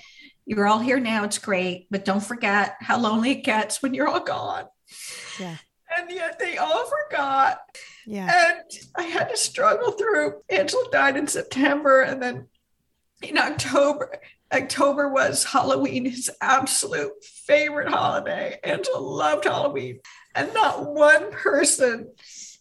You're 0.46 0.66
all 0.66 0.78
here 0.78 1.00
now. 1.00 1.24
It's 1.24 1.38
great. 1.38 1.86
But 1.90 2.04
don't 2.04 2.24
forget 2.24 2.76
how 2.80 2.98
lonely 2.98 3.32
it 3.32 3.44
gets 3.44 3.82
when 3.82 3.94
you're 3.94 4.08
all 4.08 4.24
gone. 4.24 4.64
Yeah 5.38 5.56
and 5.96 6.10
yet 6.10 6.38
they 6.38 6.58
all 6.58 6.84
forgot. 6.86 7.58
Yeah. 8.06 8.30
And 8.32 8.64
I 8.96 9.02
had 9.04 9.28
to 9.30 9.36
struggle 9.36 9.92
through. 9.92 10.42
Angelo 10.48 10.88
died 10.90 11.16
in 11.16 11.26
September, 11.26 12.02
and 12.02 12.22
then 12.22 12.48
in 13.22 13.38
October, 13.38 14.18
October 14.54 15.08
was 15.08 15.42
Halloween, 15.42 16.04
his 16.04 16.30
absolute 16.40 17.12
favorite 17.24 17.88
holiday. 17.88 18.58
Angelo 18.62 19.00
loved 19.00 19.44
Halloween. 19.44 19.98
And 20.36 20.54
not 20.54 20.92
one 20.92 21.32
person 21.32 22.12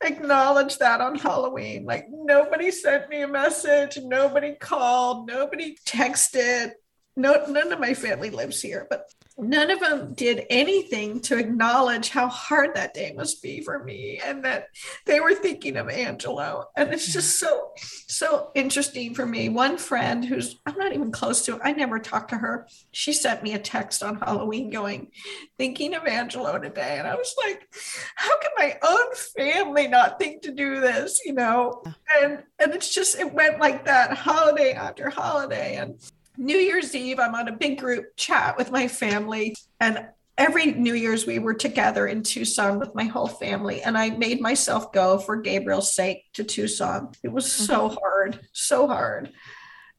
acknowledged 0.02 0.80
that 0.80 1.02
on 1.02 1.16
Halloween. 1.16 1.86
Like 1.86 2.08
nobody 2.10 2.72
sent 2.72 3.10
me 3.10 3.22
a 3.22 3.28
message, 3.28 3.98
nobody 4.02 4.56
called, 4.56 5.28
nobody 5.28 5.78
texted. 5.86 6.72
No, 7.16 7.46
none 7.48 7.72
of 7.72 7.80
my 7.80 7.94
family 7.94 8.32
lives 8.32 8.62
here, 8.62 8.88
but 8.90 9.08
none 9.38 9.72
of 9.72 9.80
them 9.80 10.14
did 10.14 10.46
anything 10.50 11.20
to 11.22 11.38
acknowledge 11.38 12.10
how 12.10 12.28
hard 12.28 12.76
that 12.76 12.94
day 12.94 13.14
must 13.16 13.42
be 13.42 13.62
for 13.62 13.84
me 13.84 14.20
and 14.24 14.44
that 14.46 14.68
they 15.06 15.20
were 15.20 15.34
thinking 15.34 15.78
of 15.78 15.90
Angelo. 15.90 16.66
And 16.76 16.94
it's 16.94 17.12
just 17.12 17.40
so, 17.40 17.72
so 18.08 18.52
interesting 18.56 19.14
for 19.14 19.26
me. 19.26 19.50
One 19.50 19.78
friend 19.78 20.24
who's 20.26 20.60
I'm 20.66 20.78
not 20.78 20.94
even 20.94 21.12
close 21.12 21.46
to, 21.46 21.60
I 21.64 21.72
never 21.74 22.00
talked 22.00 22.30
to 22.30 22.38
her. 22.38 22.68
She 22.92 23.14
sent 23.14 23.44
me 23.44 23.54
a 23.54 23.60
text 23.60 24.04
on 24.04 24.20
Halloween 24.20 24.70
going, 24.70 25.12
thinking 25.58 25.96
of 25.96 26.06
Angelo 26.06 26.58
today. 26.60 26.98
And 27.00 27.08
I 27.08 27.16
was 27.16 27.36
like, 27.44 27.68
how 28.16 28.40
can 28.40 28.52
my 28.58 28.78
own 28.84 29.16
family 29.38 29.88
not 29.88 30.20
think 30.20 30.44
to 30.44 30.52
do 30.52 30.80
this? 30.80 31.22
You 31.26 31.34
know? 31.34 31.84
And 32.22 32.44
and 32.60 32.74
it's 32.74 32.94
just 32.94 33.20
it 33.20 33.34
went 33.34 33.60
like 33.60 33.86
that 33.86 34.18
holiday 34.18 34.74
after 34.74 35.10
holiday. 35.10 35.78
And 35.78 36.00
New 36.38 36.58
Year's 36.58 36.96
Eve, 36.96 37.20
I'm 37.20 37.36
on 37.36 37.48
a 37.48 37.56
big 37.56 37.80
group 37.80 38.16
chat 38.16 38.58
with 38.58 38.72
my 38.72 38.88
family. 38.88 39.56
And 39.80 40.08
every 40.38 40.72
New 40.74 40.94
Year's, 40.94 41.26
we 41.26 41.40
were 41.40 41.54
together 41.54 42.08
in 42.08 42.24
Tucson 42.24 42.80
with 42.80 42.96
my 42.96 43.06
whole 43.06 43.28
family. 43.28 43.82
And 43.82 43.98
I 43.98 44.10
made 44.12 44.42
myself 44.42 44.92
go 44.92 45.20
for 45.20 45.38
Gabriel's 45.38 45.94
sake 45.94 46.24
to 46.34 46.44
Tucson. 46.44 47.12
It 47.24 47.32
was 47.32 47.52
so 47.52 47.90
mm-hmm. 47.90 47.98
hard, 48.02 48.40
so 48.52 48.88
hard 48.88 49.32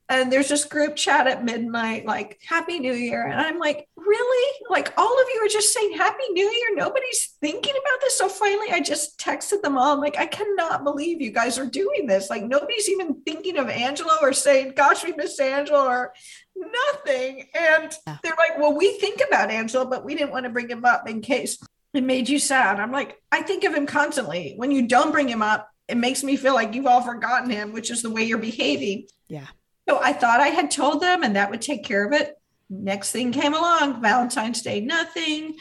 and 0.08 0.30
there's 0.30 0.48
this 0.48 0.64
group 0.66 0.96
chat 0.96 1.26
at 1.26 1.44
midnight 1.44 2.04
like 2.04 2.38
happy 2.46 2.78
new 2.78 2.92
year. 2.92 3.26
And 3.26 3.40
i'm 3.40 3.58
like 3.58 3.88
really? 3.96 4.60
Like 4.68 4.92
all 4.98 5.20
of 5.20 5.26
you 5.32 5.40
are 5.44 5.48
just 5.48 5.72
saying 5.72 5.96
happy 5.96 6.24
new 6.32 6.44
year? 6.44 6.74
Nobody's 6.74 7.36
thinking 7.40 7.72
about 7.72 8.00
this? 8.00 8.16
So 8.16 8.28
finally 8.28 8.68
i 8.70 8.80
just 8.80 9.18
texted 9.18 9.62
them 9.62 9.78
all. 9.78 9.94
I'm 9.94 10.00
like 10.00 10.18
i 10.18 10.26
cannot 10.26 10.84
believe 10.84 11.20
you 11.20 11.30
guys 11.30 11.58
are 11.58 11.66
doing 11.66 12.06
this. 12.06 12.30
Like 12.30 12.44
nobody's 12.44 12.88
even 12.88 13.22
thinking 13.22 13.56
of 13.56 13.68
angelo 13.68 14.12
or 14.20 14.32
saying 14.32 14.74
gosh 14.76 15.04
we 15.04 15.12
miss 15.12 15.40
angelo 15.40 15.86
or 15.86 16.12
nothing. 16.56 17.48
And 17.54 17.92
they're 18.22 18.36
like 18.38 18.58
well 18.58 18.76
we 18.76 18.98
think 18.98 19.22
about 19.26 19.50
angelo 19.50 19.86
but 19.86 20.04
we 20.04 20.14
didn't 20.14 20.32
want 20.32 20.44
to 20.44 20.50
bring 20.50 20.68
him 20.68 20.84
up 20.84 21.08
in 21.08 21.20
case 21.20 21.58
it 21.94 22.04
made 22.04 22.28
you 22.28 22.38
sad. 22.38 22.78
I'm 22.78 22.92
like 22.92 23.16
i 23.32 23.42
think 23.42 23.64
of 23.64 23.74
him 23.74 23.86
constantly. 23.86 24.54
When 24.56 24.70
you 24.70 24.86
don't 24.86 25.12
bring 25.12 25.28
him 25.28 25.42
up 25.42 25.70
it 25.88 25.96
makes 25.96 26.22
me 26.24 26.36
feel 26.36 26.54
like 26.54 26.74
you've 26.74 26.86
all 26.86 27.02
forgotten 27.02 27.50
him 27.50 27.72
which 27.72 27.90
is 27.90 28.02
the 28.02 28.10
way 28.10 28.24
you're 28.24 28.38
behaving. 28.38 29.06
Yeah 29.28 29.46
so 29.88 30.00
I 30.02 30.12
thought 30.12 30.40
I 30.40 30.48
had 30.48 30.70
told 30.70 31.02
them 31.02 31.22
and 31.22 31.36
that 31.36 31.50
would 31.50 31.62
take 31.62 31.84
care 31.84 32.06
of 32.06 32.12
it. 32.12 32.36
Next 32.70 33.10
thing 33.10 33.32
came 33.32 33.54
along 33.54 34.00
Valentine's 34.00 34.62
Day, 34.62 34.80
nothing. 34.80 35.56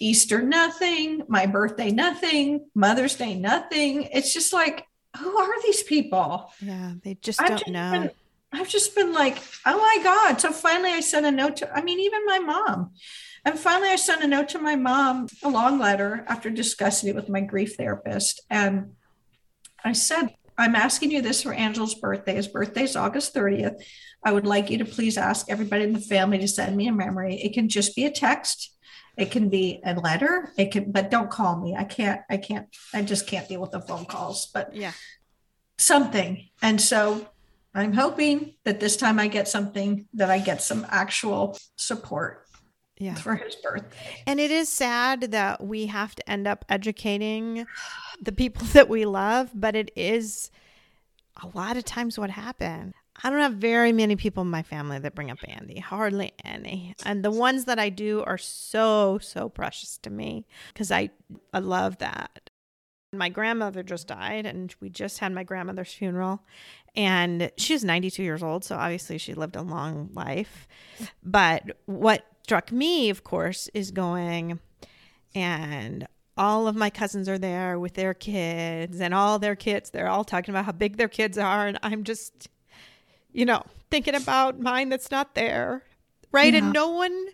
Easter, 0.00 0.42
nothing. 0.42 1.22
My 1.28 1.46
birthday, 1.46 1.90
nothing. 1.90 2.66
Mother's 2.74 3.16
Day, 3.16 3.34
nothing. 3.34 4.04
It's 4.12 4.32
just 4.32 4.52
like, 4.52 4.86
who 5.18 5.38
are 5.38 5.62
these 5.62 5.82
people? 5.82 6.52
Yeah, 6.60 6.94
they 7.02 7.14
just 7.14 7.40
I've 7.40 7.48
don't 7.48 7.58
just 7.58 7.70
know. 7.70 7.90
Been, 7.92 8.10
I've 8.52 8.68
just 8.68 8.94
been 8.94 9.12
like, 9.12 9.38
oh 9.66 9.78
my 9.78 10.02
God. 10.02 10.40
So 10.40 10.52
finally 10.52 10.90
I 10.90 11.00
sent 11.00 11.26
a 11.26 11.30
note 11.30 11.56
to, 11.56 11.72
I 11.72 11.82
mean, 11.82 12.00
even 12.00 12.26
my 12.26 12.38
mom. 12.38 12.92
And 13.44 13.58
finally 13.58 13.90
I 13.90 13.96
sent 13.96 14.22
a 14.22 14.26
note 14.26 14.48
to 14.50 14.58
my 14.58 14.76
mom, 14.76 15.28
a 15.42 15.48
long 15.48 15.78
letter 15.78 16.24
after 16.28 16.50
discussing 16.50 17.08
it 17.08 17.14
with 17.14 17.28
my 17.28 17.40
grief 17.40 17.76
therapist. 17.76 18.40
And 18.48 18.92
I 19.84 19.92
said, 19.92 20.34
I'm 20.56 20.74
asking 20.74 21.10
you 21.10 21.22
this 21.22 21.42
for 21.42 21.52
Angel's 21.52 21.94
birthday. 21.94 22.34
His 22.34 22.48
birthday 22.48 22.84
is 22.84 22.96
August 22.96 23.34
30th. 23.34 23.82
I 24.22 24.32
would 24.32 24.46
like 24.46 24.70
you 24.70 24.78
to 24.78 24.84
please 24.84 25.18
ask 25.18 25.50
everybody 25.50 25.84
in 25.84 25.92
the 25.92 26.00
family 26.00 26.38
to 26.38 26.48
send 26.48 26.76
me 26.76 26.88
a 26.88 26.92
memory. 26.92 27.36
It 27.36 27.52
can 27.52 27.68
just 27.68 27.94
be 27.96 28.04
a 28.06 28.10
text. 28.10 28.74
It 29.16 29.30
can 29.30 29.48
be 29.48 29.80
a 29.84 29.94
letter. 29.94 30.52
It 30.56 30.72
can, 30.72 30.90
but 30.90 31.10
don't 31.10 31.30
call 31.30 31.60
me. 31.60 31.74
I 31.76 31.84
can't, 31.84 32.20
I 32.30 32.36
can't, 32.36 32.66
I 32.92 33.02
just 33.02 33.26
can't 33.26 33.48
deal 33.48 33.60
with 33.60 33.70
the 33.70 33.80
phone 33.80 34.06
calls, 34.06 34.46
but 34.46 34.74
yeah, 34.74 34.92
something. 35.78 36.48
And 36.62 36.80
so 36.80 37.28
I'm 37.74 37.92
hoping 37.92 38.54
that 38.64 38.80
this 38.80 38.96
time 38.96 39.18
I 39.18 39.28
get 39.28 39.48
something 39.48 40.06
that 40.14 40.30
I 40.30 40.38
get 40.38 40.62
some 40.62 40.86
actual 40.88 41.58
support 41.76 42.43
yeah. 42.98 43.14
for 43.14 43.34
his 43.34 43.56
birthday. 43.56 44.22
And 44.26 44.40
it 44.40 44.50
is 44.50 44.68
sad 44.68 45.32
that 45.32 45.64
we 45.64 45.86
have 45.86 46.14
to 46.16 46.30
end 46.30 46.46
up 46.46 46.64
educating 46.68 47.66
the 48.20 48.32
people 48.32 48.66
that 48.72 48.88
we 48.88 49.04
love, 49.04 49.50
but 49.54 49.76
it 49.76 49.90
is 49.96 50.50
a 51.42 51.48
lot 51.56 51.76
of 51.76 51.84
times 51.84 52.18
what 52.18 52.30
happened. 52.30 52.94
I 53.22 53.30
don't 53.30 53.40
have 53.40 53.54
very 53.54 53.92
many 53.92 54.16
people 54.16 54.42
in 54.42 54.50
my 54.50 54.62
family 54.62 54.98
that 54.98 55.14
bring 55.14 55.30
up 55.30 55.38
Andy, 55.46 55.78
hardly 55.78 56.32
any. 56.44 56.96
And 57.04 57.24
the 57.24 57.30
ones 57.30 57.66
that 57.66 57.78
I 57.78 57.88
do 57.88 58.24
are 58.24 58.38
so, 58.38 59.18
so 59.18 59.48
precious 59.48 59.98
to 59.98 60.10
me 60.10 60.46
because 60.72 60.90
I, 60.90 61.10
I 61.52 61.60
love 61.60 61.98
that. 61.98 62.50
My 63.12 63.28
grandmother 63.28 63.84
just 63.84 64.08
died, 64.08 64.44
and 64.44 64.74
we 64.80 64.90
just 64.90 65.20
had 65.20 65.30
my 65.30 65.44
grandmother's 65.44 65.92
funeral. 65.92 66.42
And 66.96 67.52
she 67.56 67.72
was 67.72 67.84
92 67.84 68.24
years 68.24 68.42
old, 68.42 68.64
so 68.64 68.74
obviously 68.74 69.18
she 69.18 69.34
lived 69.34 69.54
a 69.54 69.62
long 69.62 70.10
life. 70.12 70.66
But 71.22 71.76
what 71.86 72.26
struck 72.44 72.70
me, 72.70 73.08
of 73.08 73.24
course, 73.24 73.70
is 73.72 73.90
going 73.90 74.60
and 75.34 76.06
all 76.36 76.68
of 76.68 76.76
my 76.76 76.90
cousins 76.90 77.26
are 77.26 77.38
there 77.38 77.78
with 77.78 77.94
their 77.94 78.12
kids 78.12 79.00
and 79.00 79.14
all 79.14 79.38
their 79.38 79.56
kids. 79.56 79.90
They're 79.90 80.08
all 80.08 80.24
talking 80.24 80.52
about 80.52 80.66
how 80.66 80.72
big 80.72 80.98
their 80.98 81.08
kids 81.08 81.38
are. 81.38 81.66
And 81.66 81.78
I'm 81.82 82.04
just, 82.04 82.48
you 83.32 83.46
know, 83.46 83.62
thinking 83.90 84.14
about 84.14 84.60
mine 84.60 84.90
that's 84.90 85.10
not 85.10 85.34
there. 85.34 85.84
Right. 86.32 86.52
Yeah. 86.52 86.64
And 86.64 86.72
no 86.72 86.90
one, 86.90 87.28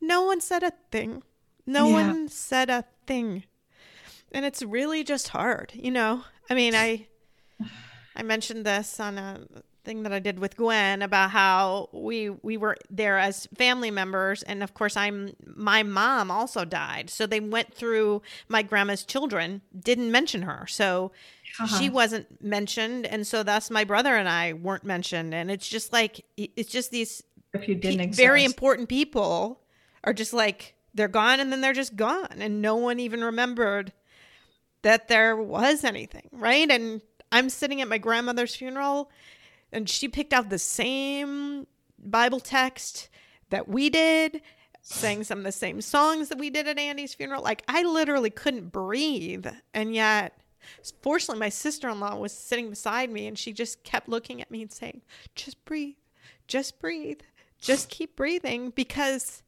no 0.00 0.24
one 0.24 0.40
said 0.40 0.62
a 0.62 0.72
thing. 0.90 1.22
No 1.66 1.88
yeah. 1.88 1.92
one 1.92 2.28
said 2.28 2.70
a 2.70 2.84
thing. 3.06 3.44
And 4.32 4.46
it's 4.46 4.62
really 4.62 5.04
just 5.04 5.28
hard, 5.28 5.72
you 5.74 5.90
know? 5.90 6.24
I 6.48 6.54
mean, 6.54 6.74
I, 6.74 7.06
I 8.16 8.22
mentioned 8.22 8.64
this 8.64 8.98
on 8.98 9.18
a 9.18 9.40
thing 9.88 10.02
that 10.02 10.12
I 10.12 10.18
did 10.18 10.38
with 10.38 10.54
Gwen 10.54 11.00
about 11.00 11.30
how 11.30 11.88
we 11.92 12.28
we 12.28 12.58
were 12.58 12.76
there 12.90 13.18
as 13.18 13.48
family 13.56 13.90
members 13.90 14.42
and 14.42 14.62
of 14.62 14.74
course 14.74 14.98
I'm 14.98 15.34
my 15.46 15.82
mom 15.82 16.30
also 16.30 16.66
died. 16.66 17.08
So 17.08 17.26
they 17.26 17.40
went 17.40 17.72
through 17.72 18.20
my 18.48 18.60
grandma's 18.62 19.02
children, 19.02 19.62
didn't 19.78 20.12
mention 20.12 20.42
her. 20.42 20.66
So 20.68 21.12
uh-huh. 21.58 21.78
she 21.78 21.88
wasn't 21.88 22.26
mentioned 22.44 23.06
and 23.06 23.26
so 23.26 23.42
thus 23.42 23.70
my 23.70 23.84
brother 23.84 24.14
and 24.14 24.28
I 24.28 24.52
weren't 24.52 24.84
mentioned 24.84 25.34
and 25.34 25.50
it's 25.50 25.66
just 25.66 25.90
like 25.90 26.22
it's 26.36 26.70
just 26.70 26.90
these 26.90 27.22
if 27.54 27.66
you 27.66 27.74
didn't 27.74 28.10
pe- 28.10 28.14
very 28.14 28.44
important 28.44 28.90
people 28.90 29.62
are 30.04 30.12
just 30.12 30.34
like 30.34 30.74
they're 30.92 31.08
gone 31.08 31.40
and 31.40 31.50
then 31.50 31.62
they're 31.62 31.72
just 31.72 31.96
gone 31.96 32.36
and 32.40 32.60
no 32.60 32.76
one 32.76 33.00
even 33.00 33.24
remembered 33.24 33.94
that 34.82 35.08
there 35.08 35.34
was 35.34 35.82
anything, 35.82 36.28
right? 36.30 36.70
And 36.70 37.00
I'm 37.32 37.48
sitting 37.48 37.80
at 37.80 37.88
my 37.88 37.98
grandmother's 37.98 38.54
funeral 38.54 39.10
and 39.72 39.88
she 39.88 40.08
picked 40.08 40.32
out 40.32 40.50
the 40.50 40.58
same 40.58 41.66
Bible 41.98 42.40
text 42.40 43.08
that 43.50 43.68
we 43.68 43.90
did, 43.90 44.42
sang 44.82 45.24
some 45.24 45.38
of 45.38 45.44
the 45.44 45.52
same 45.52 45.80
songs 45.80 46.28
that 46.28 46.38
we 46.38 46.50
did 46.50 46.68
at 46.68 46.78
Andy's 46.78 47.14
funeral. 47.14 47.42
Like 47.42 47.62
I 47.68 47.82
literally 47.82 48.30
couldn't 48.30 48.70
breathe. 48.72 49.46
And 49.74 49.94
yet, 49.94 50.38
fortunately, 51.02 51.40
my 51.40 51.48
sister 51.48 51.88
in 51.88 52.00
law 52.00 52.16
was 52.16 52.32
sitting 52.32 52.70
beside 52.70 53.10
me 53.10 53.26
and 53.26 53.38
she 53.38 53.52
just 53.52 53.84
kept 53.84 54.08
looking 54.08 54.40
at 54.40 54.50
me 54.50 54.62
and 54.62 54.72
saying, 54.72 55.02
just 55.34 55.64
breathe, 55.64 55.96
just 56.46 56.78
breathe, 56.80 57.20
just 57.60 57.88
keep 57.88 58.16
breathing 58.16 58.70
because 58.70 59.42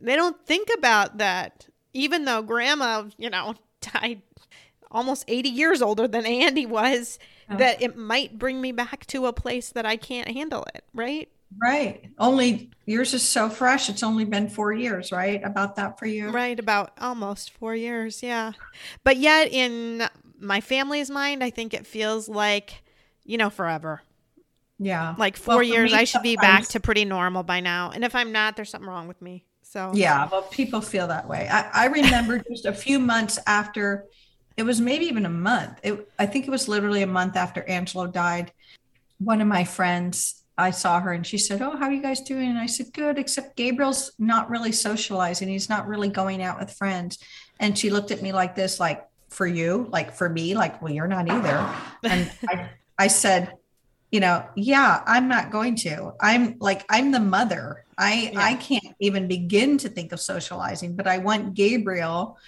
they 0.00 0.16
don't 0.16 0.44
think 0.46 0.68
about 0.76 1.18
that. 1.18 1.68
Even 1.94 2.24
though 2.24 2.42
grandma, 2.42 3.04
you 3.18 3.30
know, 3.30 3.54
died 3.80 4.22
almost 4.92 5.24
80 5.28 5.48
years 5.48 5.82
older 5.82 6.06
than 6.06 6.26
Andy 6.26 6.66
was, 6.66 7.18
Oh. 7.50 7.56
that 7.56 7.82
it 7.82 7.96
might 7.96 8.38
bring 8.38 8.60
me 8.60 8.70
back 8.72 9.04
to 9.06 9.26
a 9.26 9.32
place 9.32 9.70
that 9.70 9.84
I 9.84 9.96
can't 9.96 10.28
handle 10.28 10.64
it, 10.74 10.84
right? 10.94 11.28
Right. 11.60 12.08
Only 12.18 12.70
yours 12.86 13.12
is 13.12 13.28
so 13.28 13.50
fresh. 13.50 13.90
It's 13.90 14.02
only 14.02 14.24
been 14.24 14.48
four 14.48 14.72
years, 14.72 15.12
right? 15.12 15.42
About 15.44 15.76
that 15.76 15.98
for 15.98 16.06
you. 16.06 16.30
Right, 16.30 16.58
about 16.58 16.92
almost 16.98 17.50
four 17.50 17.74
years, 17.74 18.22
yeah. 18.22 18.52
But 19.04 19.16
yet, 19.18 19.52
in 19.52 20.08
my 20.38 20.60
family's 20.60 21.10
mind, 21.10 21.42
I 21.44 21.50
think 21.50 21.74
it 21.74 21.86
feels 21.86 22.28
like, 22.28 22.82
you 23.24 23.36
know, 23.36 23.50
forever. 23.50 24.02
Yeah. 24.78 25.14
Like 25.18 25.36
four 25.36 25.56
for 25.56 25.62
years, 25.62 25.92
I 25.92 26.04
should 26.04 26.22
be 26.22 26.36
back 26.36 26.64
to 26.68 26.80
pretty 26.80 27.04
normal 27.04 27.42
by 27.42 27.60
now. 27.60 27.90
And 27.90 28.04
if 28.04 28.14
I'm 28.14 28.32
not, 28.32 28.56
there's 28.56 28.70
something 28.70 28.88
wrong 28.88 29.08
with 29.08 29.20
me. 29.20 29.44
So, 29.62 29.90
Yeah. 29.94 30.28
Well, 30.30 30.42
people 30.42 30.80
feel 30.80 31.06
that 31.08 31.28
way. 31.28 31.48
I, 31.50 31.84
I 31.84 31.86
remember 31.86 32.38
just 32.50 32.66
a 32.66 32.72
few 32.72 32.98
months 32.98 33.38
after, 33.46 34.06
it 34.56 34.62
was 34.64 34.80
maybe 34.80 35.06
even 35.06 35.26
a 35.26 35.30
month. 35.30 35.80
It, 35.82 36.08
I 36.18 36.26
think 36.26 36.46
it 36.46 36.50
was 36.50 36.68
literally 36.68 37.02
a 37.02 37.06
month 37.06 37.36
after 37.36 37.62
Angelo 37.68 38.06
died. 38.06 38.52
One 39.18 39.40
of 39.40 39.48
my 39.48 39.64
friends, 39.64 40.42
I 40.58 40.70
saw 40.70 41.00
her 41.00 41.12
and 41.12 41.26
she 41.26 41.38
said, 41.38 41.62
Oh, 41.62 41.76
how 41.76 41.86
are 41.86 41.92
you 41.92 42.02
guys 42.02 42.20
doing? 42.20 42.48
And 42.48 42.58
I 42.58 42.66
said, 42.66 42.92
Good, 42.92 43.18
except 43.18 43.56
Gabriel's 43.56 44.12
not 44.18 44.50
really 44.50 44.72
socializing. 44.72 45.48
He's 45.48 45.68
not 45.68 45.88
really 45.88 46.08
going 46.08 46.42
out 46.42 46.58
with 46.58 46.72
friends. 46.72 47.18
And 47.58 47.78
she 47.78 47.90
looked 47.90 48.10
at 48.10 48.22
me 48.22 48.32
like 48.32 48.54
this, 48.54 48.80
like, 48.80 49.06
for 49.32 49.46
you, 49.46 49.88
like 49.90 50.12
for 50.12 50.28
me, 50.28 50.54
like, 50.54 50.82
well, 50.82 50.92
you're 50.92 51.08
not 51.08 51.30
either. 51.30 51.74
And 52.04 52.30
I, 52.48 52.70
I 52.98 53.06
said, 53.06 53.54
you 54.10 54.20
know, 54.20 54.46
yeah, 54.54 55.02
I'm 55.06 55.26
not 55.26 55.50
going 55.50 55.74
to. 55.76 56.12
I'm 56.20 56.56
like, 56.60 56.84
I'm 56.90 57.10
the 57.10 57.20
mother. 57.20 57.84
I 57.96 58.30
Yeah. 58.32 58.40
I 58.40 58.54
can't 58.54 58.94
even 59.00 59.26
begin 59.26 59.78
to 59.78 59.88
think 59.88 60.12
of 60.12 60.20
socializing, 60.20 60.96
but 60.96 61.06
I 61.06 61.18
want 61.18 61.54
Gabriel, 61.54 62.38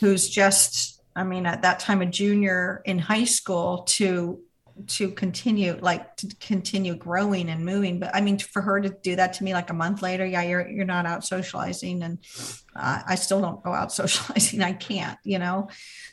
who's 0.00 0.28
just, 0.28 0.93
I 1.16 1.24
mean, 1.24 1.46
at 1.46 1.62
that 1.62 1.80
time 1.80 2.02
a 2.02 2.06
junior 2.06 2.82
in 2.84 2.98
high 2.98 3.24
school, 3.24 3.84
to 3.88 4.40
to 4.86 5.10
continue 5.10 5.78
like 5.80 6.16
to 6.16 6.34
continue 6.40 6.94
growing 6.94 7.48
and 7.48 7.64
moving. 7.64 8.00
But 8.00 8.14
i 8.14 8.20
mean 8.20 8.38
for 8.38 8.60
her 8.62 8.80
to 8.80 8.88
do 8.88 9.16
that 9.16 9.34
to 9.34 9.44
me 9.44 9.54
like 9.54 9.70
a 9.70 9.74
month 9.74 10.02
later 10.02 10.26
yeah 10.26 10.42
you're 10.42 10.68
you're 10.68 10.84
not 10.84 11.06
out 11.06 11.24
socializing 11.24 12.02
and 12.02 12.18
uh, 12.74 13.02
i 13.06 13.14
still 13.14 13.40
don't 13.40 13.62
go 13.62 13.72
out 13.72 13.92
socializing. 14.00 14.62
I 14.62 14.72
can't 14.72 15.18
you 15.24 15.38
know? 15.38 15.68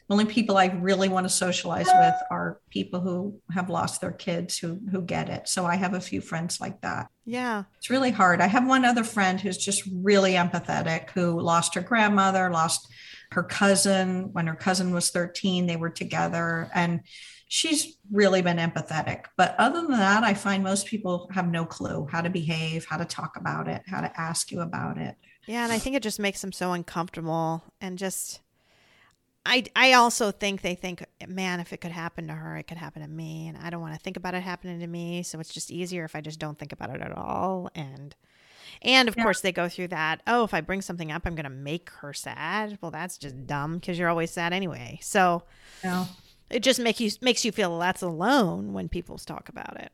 The 0.07 0.13
only 0.13 0.25
people 0.25 0.57
i 0.57 0.67
really 0.67 1.09
want 1.09 1.25
to 1.25 1.29
socialize 1.29 1.87
with 1.87 2.15
are 2.29 2.59
people 2.69 3.01
who 3.01 3.39
have 3.51 3.69
lost 3.69 4.01
their 4.01 4.11
kids 4.11 4.57
who 4.57 4.79
who 4.91 5.01
get 5.01 5.29
it. 5.29 5.47
So 5.47 5.65
i 5.65 5.75
have 5.75 5.93
a 5.93 6.01
few 6.01 6.21
friends 6.21 6.61
like 6.61 6.81
that. 6.81 7.07
Yeah. 7.25 7.63
it's 7.77 7.89
really 7.89 8.11
hard. 8.11 8.41
I 8.41 8.47
have 8.47 8.67
one 8.67 8.85
other 8.85 9.03
friend 9.03 9.39
who's 9.39 9.57
just 9.57 9.83
really 9.93 10.33
empathetic 10.33 11.11
who 11.11 11.39
lost 11.39 11.75
her 11.75 11.81
grandmother 11.81 12.49
lost 12.49 12.91
her 13.31 13.43
cousin 13.43 14.31
when 14.33 14.47
her 14.47 14.55
cousin 14.55 14.93
was 14.93 15.09
13 15.09 15.65
they 15.65 15.77
were 15.77 15.89
together 15.89 16.69
and 16.73 17.01
she's 17.51 17.97
really 18.09 18.41
been 18.41 18.57
empathetic. 18.57 19.25
But 19.35 19.55
other 19.57 19.81
than 19.81 19.91
that, 19.91 20.23
I 20.23 20.33
find 20.33 20.63
most 20.63 20.87
people 20.87 21.29
have 21.33 21.51
no 21.51 21.65
clue 21.65 22.07
how 22.09 22.21
to 22.21 22.29
behave, 22.29 22.85
how 22.85 22.95
to 22.95 23.03
talk 23.03 23.35
about 23.35 23.67
it, 23.67 23.81
how 23.85 23.99
to 23.99 24.19
ask 24.19 24.51
you 24.53 24.61
about 24.61 24.97
it. 24.97 25.17
Yeah, 25.47 25.65
and 25.65 25.73
I 25.73 25.77
think 25.77 25.97
it 25.97 26.03
just 26.03 26.17
makes 26.17 26.39
them 26.39 26.53
so 26.53 26.71
uncomfortable 26.71 27.63
and 27.81 27.97
just 27.97 28.39
I 29.45 29.65
I 29.75 29.93
also 29.93 30.31
think 30.31 30.61
they 30.61 30.75
think, 30.75 31.03
man, 31.27 31.59
if 31.59 31.73
it 31.73 31.81
could 31.81 31.91
happen 31.91 32.27
to 32.27 32.33
her, 32.33 32.57
it 32.57 32.67
could 32.67 32.77
happen 32.77 33.01
to 33.01 33.07
me, 33.07 33.47
and 33.47 33.57
I 33.57 33.69
don't 33.69 33.81
want 33.81 33.95
to 33.95 33.99
think 33.99 34.15
about 34.15 34.35
it 34.35 34.43
happening 34.43 34.79
to 34.79 34.87
me, 34.87 35.23
so 35.23 35.39
it's 35.39 35.53
just 35.53 35.71
easier 35.71 36.05
if 36.05 36.15
I 36.15 36.21
just 36.21 36.39
don't 36.39 36.57
think 36.57 36.71
about 36.71 36.91
it 36.95 37.01
at 37.01 37.11
all 37.11 37.69
and 37.75 38.15
and 38.81 39.07
of 39.09 39.15
Yeah. 39.17 39.23
course 39.23 39.41
they 39.41 39.51
go 39.51 39.67
through 39.69 39.89
that, 39.89 40.21
oh, 40.27 40.43
if 40.43 40.53
I 40.53 40.61
bring 40.61 40.81
something 40.81 41.11
up, 41.11 41.23
I'm 41.25 41.35
going 41.35 41.43
to 41.43 41.49
make 41.49 41.89
her 42.01 42.13
sad. 42.13 42.77
Well, 42.81 42.91
that's 42.91 43.17
just 43.17 43.45
dumb 43.47 43.75
because 43.75 43.97
you're 43.99 44.09
always 44.09 44.31
sad 44.31 44.53
anyway. 44.53 44.99
So 45.01 45.43
know, 45.83 46.07
it 46.49 46.61
just 46.63 46.79
makes 46.79 46.99
you 46.99 47.11
makes 47.21 47.43
you 47.45 47.51
feel 47.51 47.69
less 47.75 48.01
alone 48.01 48.73
when 48.73 48.89
people 48.89 49.17
talk 49.17 49.49
about 49.49 49.79
it. 49.79 49.91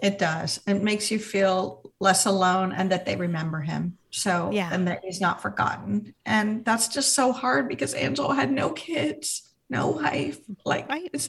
it 0.00 0.16
does. 0.18 0.60
It 0.66 0.82
makes 0.82 1.10
you 1.10 1.18
feel 1.18 1.90
less 2.00 2.24
alone 2.24 2.72
and 2.72 2.90
that 2.92 3.04
they 3.04 3.16
remember 3.16 3.60
him. 3.60 3.98
So, 4.10 4.50
Yeah. 4.52 4.70
and 4.72 4.86
that 4.86 5.00
he's 5.04 5.20
not 5.20 5.42
forgotten. 5.42 6.14
And 6.24 6.64
that's 6.64 6.86
just 6.88 7.14
so 7.14 7.32
hard 7.32 7.68
because 7.68 7.94
Angelo 7.94 8.30
had 8.32 8.50
no 8.52 8.70
kids, 8.70 9.42
no 9.68 9.88
wife. 9.88 10.38
Like, 10.64 10.88
Right. 10.88 11.10
it's, 11.12 11.28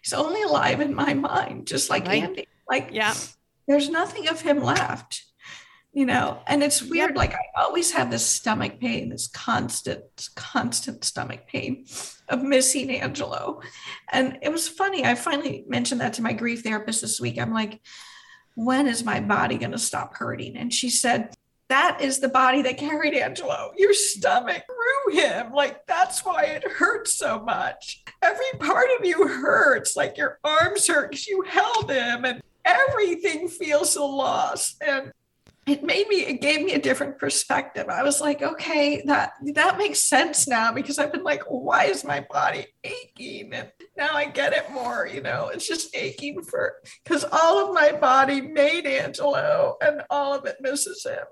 he's 0.00 0.12
only 0.12 0.42
alive 0.42 0.80
in 0.80 0.94
my 0.94 1.12
mind, 1.14 1.66
just 1.66 1.90
like 1.90 2.06
Right. 2.06 2.22
Andy. 2.22 2.46
Like, 2.70 2.90
Yeah. 2.92 3.14
there's 3.66 3.88
nothing 3.90 4.28
of 4.28 4.40
him 4.40 4.62
left 4.62 5.24
you 5.94 6.04
know 6.04 6.40
and 6.46 6.62
it's 6.62 6.82
weird 6.82 7.10
Yep. 7.10 7.16
like 7.16 7.34
i 7.34 7.62
always 7.62 7.92
have 7.92 8.10
this 8.10 8.26
stomach 8.26 8.80
pain 8.80 9.08
this 9.10 9.28
constant 9.28 10.02
constant 10.34 11.04
stomach 11.04 11.46
pain 11.46 11.86
of 12.28 12.42
missing 12.42 12.90
angelo 12.90 13.60
and 14.12 14.38
it 14.42 14.50
was 14.50 14.68
funny 14.68 15.04
i 15.04 15.14
finally 15.14 15.64
mentioned 15.68 16.00
that 16.00 16.14
to 16.14 16.22
my 16.22 16.32
grief 16.32 16.62
therapist 16.62 17.00
this 17.00 17.20
week 17.20 17.38
i'm 17.40 17.52
like 17.52 17.80
when 18.56 18.86
is 18.86 19.04
my 19.04 19.20
body 19.20 19.56
going 19.56 19.72
to 19.72 19.78
stop 19.78 20.14
hurting 20.16 20.56
and 20.56 20.74
she 20.74 20.90
said 20.90 21.34
that 21.70 21.98
is 22.02 22.18
the 22.18 22.28
body 22.28 22.60
that 22.62 22.76
carried 22.76 23.14
Angelo. 23.14 23.72
Your 23.76 23.94
stomach 23.94 24.64
grew 24.68 25.16
him. 25.16 25.52
Like 25.52 25.86
that's 25.86 26.24
why 26.24 26.44
it 26.44 26.62
hurts 26.70 27.14
so 27.14 27.40
much. 27.40 28.04
Every 28.22 28.44
part 28.60 28.88
of 28.98 29.06
you 29.06 29.26
hurts. 29.26 29.96
Like 29.96 30.18
your 30.18 30.38
arms 30.44 30.86
hurt 30.86 31.10
because 31.10 31.26
you 31.26 31.42
held 31.48 31.90
him, 31.90 32.26
and 32.26 32.42
everything 32.66 33.48
feels 33.48 33.96
a 33.96 34.04
loss. 34.04 34.76
And 34.86 35.10
it 35.66 35.82
made 35.82 36.08
me, 36.08 36.16
it 36.26 36.40
gave 36.40 36.62
me 36.62 36.72
a 36.74 36.78
different 36.78 37.18
perspective. 37.18 37.88
I 37.88 38.02
was 38.02 38.20
like, 38.20 38.42
okay, 38.42 39.02
that 39.06 39.32
that 39.54 39.78
makes 39.78 39.98
sense 40.00 40.46
now 40.46 40.72
because 40.72 40.98
I've 40.98 41.12
been 41.12 41.22
like, 41.24 41.42
why 41.48 41.84
is 41.84 42.04
my 42.04 42.26
body 42.30 42.66
aching? 42.84 43.52
And 43.54 43.70
now 43.96 44.10
I 44.14 44.26
get 44.26 44.52
it 44.52 44.70
more. 44.70 45.06
You 45.06 45.22
know, 45.22 45.48
it's 45.48 45.66
just 45.66 45.94
aching 45.96 46.42
for 46.42 46.74
because 47.02 47.24
all 47.32 47.66
of 47.68 47.74
my 47.74 47.92
body 47.92 48.40
made 48.40 48.86
Angelo, 48.86 49.76
and 49.80 50.02
all 50.10 50.34
of 50.34 50.44
it 50.44 50.56
misses 50.60 51.04
him. 51.04 51.24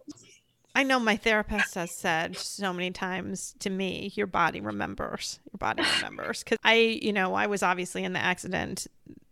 I 0.75 0.85
know 0.85 0.99
my 0.99 1.17
therapist 1.19 1.75
has 1.75 1.91
said 1.91 2.35
so 2.39 2.73
many 2.73 2.91
times 2.93 3.55
to 3.59 3.69
me, 3.69 4.11
your 4.15 4.27
body 4.27 4.63
remembers. 4.63 5.39
Your 5.53 5.59
body 5.59 5.83
remembers. 5.97 6.43
Because 6.43 6.59
I, 6.65 6.99
you 7.03 7.13
know, 7.13 7.35
I 7.35 7.47
was 7.47 7.63
obviously 7.63 8.05
in 8.05 8.15
the 8.15 8.19
accident 8.21 8.87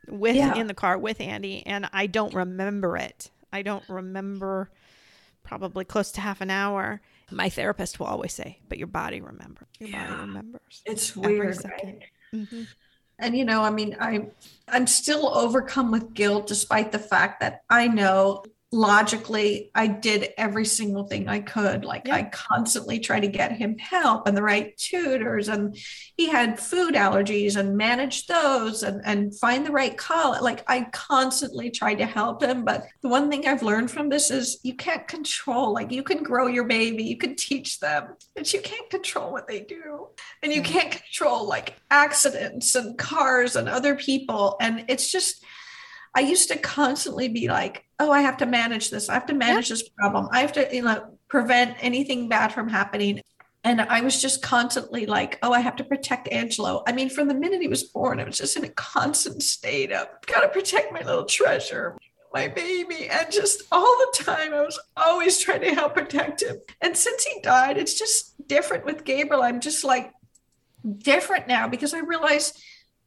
with 0.07 0.37
Yeah. 0.37 0.55
in 0.57 0.67
the 0.67 0.75
car 0.75 0.99
with 0.99 1.21
Andy, 1.21 1.65
and 1.67 1.89
I 1.95 2.07
don't 2.09 2.35
remember 2.35 2.99
it. 2.99 3.31
I 3.53 3.63
don't 3.63 3.89
remember 3.89 4.71
probably 5.51 5.85
close 5.85 6.13
to 6.13 6.21
half 6.21 6.41
an 6.41 6.49
hour. 6.49 7.01
My 7.33 7.49
therapist 7.49 7.99
will 7.99 8.07
always 8.07 8.33
say, 8.33 8.61
"But 8.69 8.79
your 8.79 8.87
body 8.87 9.21
remembers. 9.21 9.67
Your 9.81 9.89
Yeah. 9.91 10.07
body 10.07 10.21
remembers." 10.21 10.83
It's 10.87 11.17
weird, 11.17 11.57
second. 11.57 12.05
right? 12.33 12.47
hmm 12.49 12.63
and 13.23 13.37
you 13.37 13.45
know 13.45 13.61
i 13.63 13.69
mean 13.71 13.95
i 14.01 14.25
i'm 14.69 14.87
still 14.87 15.29
overcome 15.37 15.91
with 15.91 16.15
guilt 16.15 16.47
despite 16.47 16.91
the 16.91 16.99
fact 16.99 17.41
that 17.41 17.65
i 17.69 17.87
know 17.87 18.43
logically 18.73 19.68
i 19.75 19.87
did 19.89 20.29
every 20.39 20.64
single 20.64 21.05
thing 21.05 21.29
i 21.29 21.41
could 21.41 21.85
like 21.85 22.07
Yeah. 22.07 22.14
i 22.14 22.23
constantly 22.25 23.01
try 23.01 23.18
to 23.18 23.27
get 23.27 23.51
him 23.51 23.77
help 23.79 24.29
and 24.29 24.37
the 24.37 24.45
right 24.45 24.77
tutors 24.77 25.49
and 25.49 25.77
he 26.16 26.29
had 26.29 26.61
food 26.61 26.95
allergies 26.95 27.57
and 27.57 27.77
manage 27.77 28.27
those 28.29 28.85
and 28.85 29.01
and 29.05 29.37
find 29.37 29.66
the 29.66 29.73
right 29.73 29.97
call 29.97 30.41
like 30.41 30.62
i 30.68 30.83
constantly 30.93 31.71
tried 31.71 31.97
to 31.97 32.07
help 32.07 32.45
him 32.45 32.64
but 32.64 32.85
the 33.03 33.09
one 33.09 33.29
thing 33.29 33.45
i've 33.49 33.64
learned 33.64 33.91
from 33.91 34.09
this 34.09 34.31
is 34.31 34.61
you 34.62 34.75
can't 34.77 35.09
control 35.09 35.73
like 35.75 35.91
you 35.91 36.05
can 36.05 36.23
grow 36.23 36.47
your 36.47 36.64
baby 36.64 37.03
you 37.03 37.16
can 37.16 37.35
teach 37.35 37.81
them 37.81 38.14
but 38.37 38.53
you 38.55 38.61
can't 38.61 38.89
control 38.89 39.33
what 39.33 39.49
they 39.49 39.61
do 39.61 40.07
and 40.45 40.53
you 40.53 40.61
Yeah. 40.61 40.68
can't 40.68 40.93
control 40.93 41.49
like 41.49 41.75
accidents 41.91 42.77
and 42.77 42.97
cars 42.97 43.57
and 43.57 43.68
other 43.68 43.97
people 43.97 44.57
and 44.61 44.85
it's 44.87 45.11
just 45.11 45.45
i 46.15 46.21
used 46.21 46.49
to 46.51 46.59
constantly 46.59 47.29
be 47.29 47.49
like 47.49 47.85
oh 47.99 48.11
i 48.11 48.21
have 48.21 48.37
to 48.39 48.47
manage 48.47 48.91
this. 48.91 49.09
I 49.09 49.15
have 49.15 49.27
to 49.27 49.35
manage 49.35 49.69
this 49.69 49.89
problem. 49.89 50.29
I 50.33 50.41
have 50.41 50.53
to 50.55 50.69
you 50.75 50.83
know 50.83 51.19
prevent 51.29 51.77
anything 51.81 52.29
bad 52.29 52.53
from 52.53 52.69
happening. 52.69 53.21
And 53.63 53.81
i 53.83 54.01
was 54.01 54.21
just 54.21 54.43
constantly 54.43 55.07
like 55.07 55.39
oh 55.43 55.53
i 55.53 55.61
have 55.61 55.77
to 55.77 55.85
protect 55.85 56.29
angelo. 56.29 56.83
I 56.87 56.93
mean 56.93 57.11
from 57.11 57.29
the 57.29 57.35
minute 57.35 57.61
he 57.61 57.69
was 57.69 57.85
born 57.85 58.19
i 58.21 58.25
was 58.25 58.39
just 58.39 58.57
in 58.57 58.65
a 58.65 58.71
constant 58.71 59.43
state 59.43 59.93
of 59.93 60.09
gotta 60.27 60.49
protect 60.49 60.93
my 60.93 61.01
little 61.01 61.27
treasure 61.27 61.97
my 62.33 62.47
baby 62.49 63.09
and 63.09 63.31
just 63.31 63.63
all 63.73 63.97
the 63.99 64.25
time 64.25 64.55
i 64.55 64.61
was 64.63 64.79
always 64.97 65.39
trying 65.39 65.61
to 65.61 65.75
help 65.75 65.95
protect 65.95 66.43
him. 66.43 66.57
And 66.81 66.97
since 66.97 67.25
he 67.25 67.41
died 67.43 67.77
it's 67.77 67.99
just 67.99 68.49
different 68.49 68.85
with 68.87 69.05
gabriel. 69.05 69.43
I'm 69.43 69.61
just 69.61 69.85
like 69.85 70.13
different 70.99 71.47
now 71.47 71.69
because 71.69 71.95
I 71.95 71.99
realize 72.01 72.55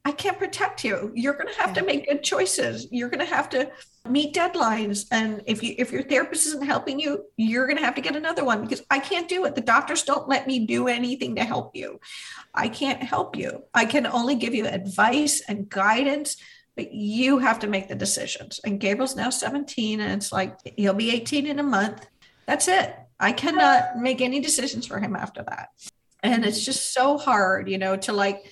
I 0.05 0.11
can't 0.11 0.37
protect 0.37 0.83
you. 0.83 1.11
You're 1.15 1.33
going 1.33 1.47
to 1.47 1.61
have 1.61 1.73
to 1.75 1.85
make 1.85 2.09
good 2.09 2.23
choices. 2.23 2.87
You're 2.91 3.09
going 3.09 3.25
to 3.25 3.33
have 3.33 3.49
to 3.49 3.71
meet 4.09 4.35
deadlines 4.35 5.05
and 5.11 5.41
if 5.45 5.63
you 5.63 5.75
if 5.77 5.93
your 5.93 6.03
therapist 6.03 6.45
isn't 6.47 6.65
helping 6.65 6.99
you, 6.99 7.23
you're 7.37 7.65
going 7.65 7.77
to 7.77 7.85
have 7.85 7.95
to 7.95 8.01
get 8.01 8.17
another 8.17 8.43
one 8.43 8.61
because 8.61 8.83
I 8.91 8.99
can't 8.99 9.29
do 9.29 9.45
it. 9.45 9.55
The 9.55 9.61
doctors 9.61 10.03
don't 10.03 10.27
let 10.27 10.45
me 10.45 10.65
do 10.65 10.89
anything 10.89 11.35
to 11.37 11.45
help 11.45 11.73
you. 11.73 12.01
I 12.53 12.67
can't 12.67 13.01
help 13.01 13.37
you. 13.37 13.63
I 13.73 13.85
can 13.85 14.05
only 14.05 14.35
give 14.35 14.53
you 14.53 14.67
advice 14.67 15.41
and 15.47 15.69
guidance, 15.69 16.35
but 16.75 16.91
you 16.91 17.39
have 17.39 17.59
to 17.59 17.67
make 17.67 17.87
the 17.87 17.95
decisions. 17.95 18.59
And 18.65 18.81
Gabriel's 18.81 19.15
now 19.15 19.29
17 19.29 20.01
and 20.01 20.11
it's 20.11 20.33
like 20.33 20.57
he'll 20.75 20.93
be 20.93 21.11
18 21.11 21.47
in 21.47 21.59
a 21.59 21.63
month. 21.63 22.05
That's 22.45 22.67
it. 22.67 22.93
I 23.21 23.31
cannot 23.31 23.97
make 23.97 24.19
any 24.19 24.41
decisions 24.41 24.85
for 24.85 24.99
him 24.99 25.15
after 25.15 25.43
that 25.43 25.69
and 26.23 26.45
it's 26.45 26.63
just 26.63 26.93
so 26.93 27.17
hard 27.17 27.69
you 27.69 27.77
know 27.77 27.95
to 27.97 28.13
like 28.13 28.49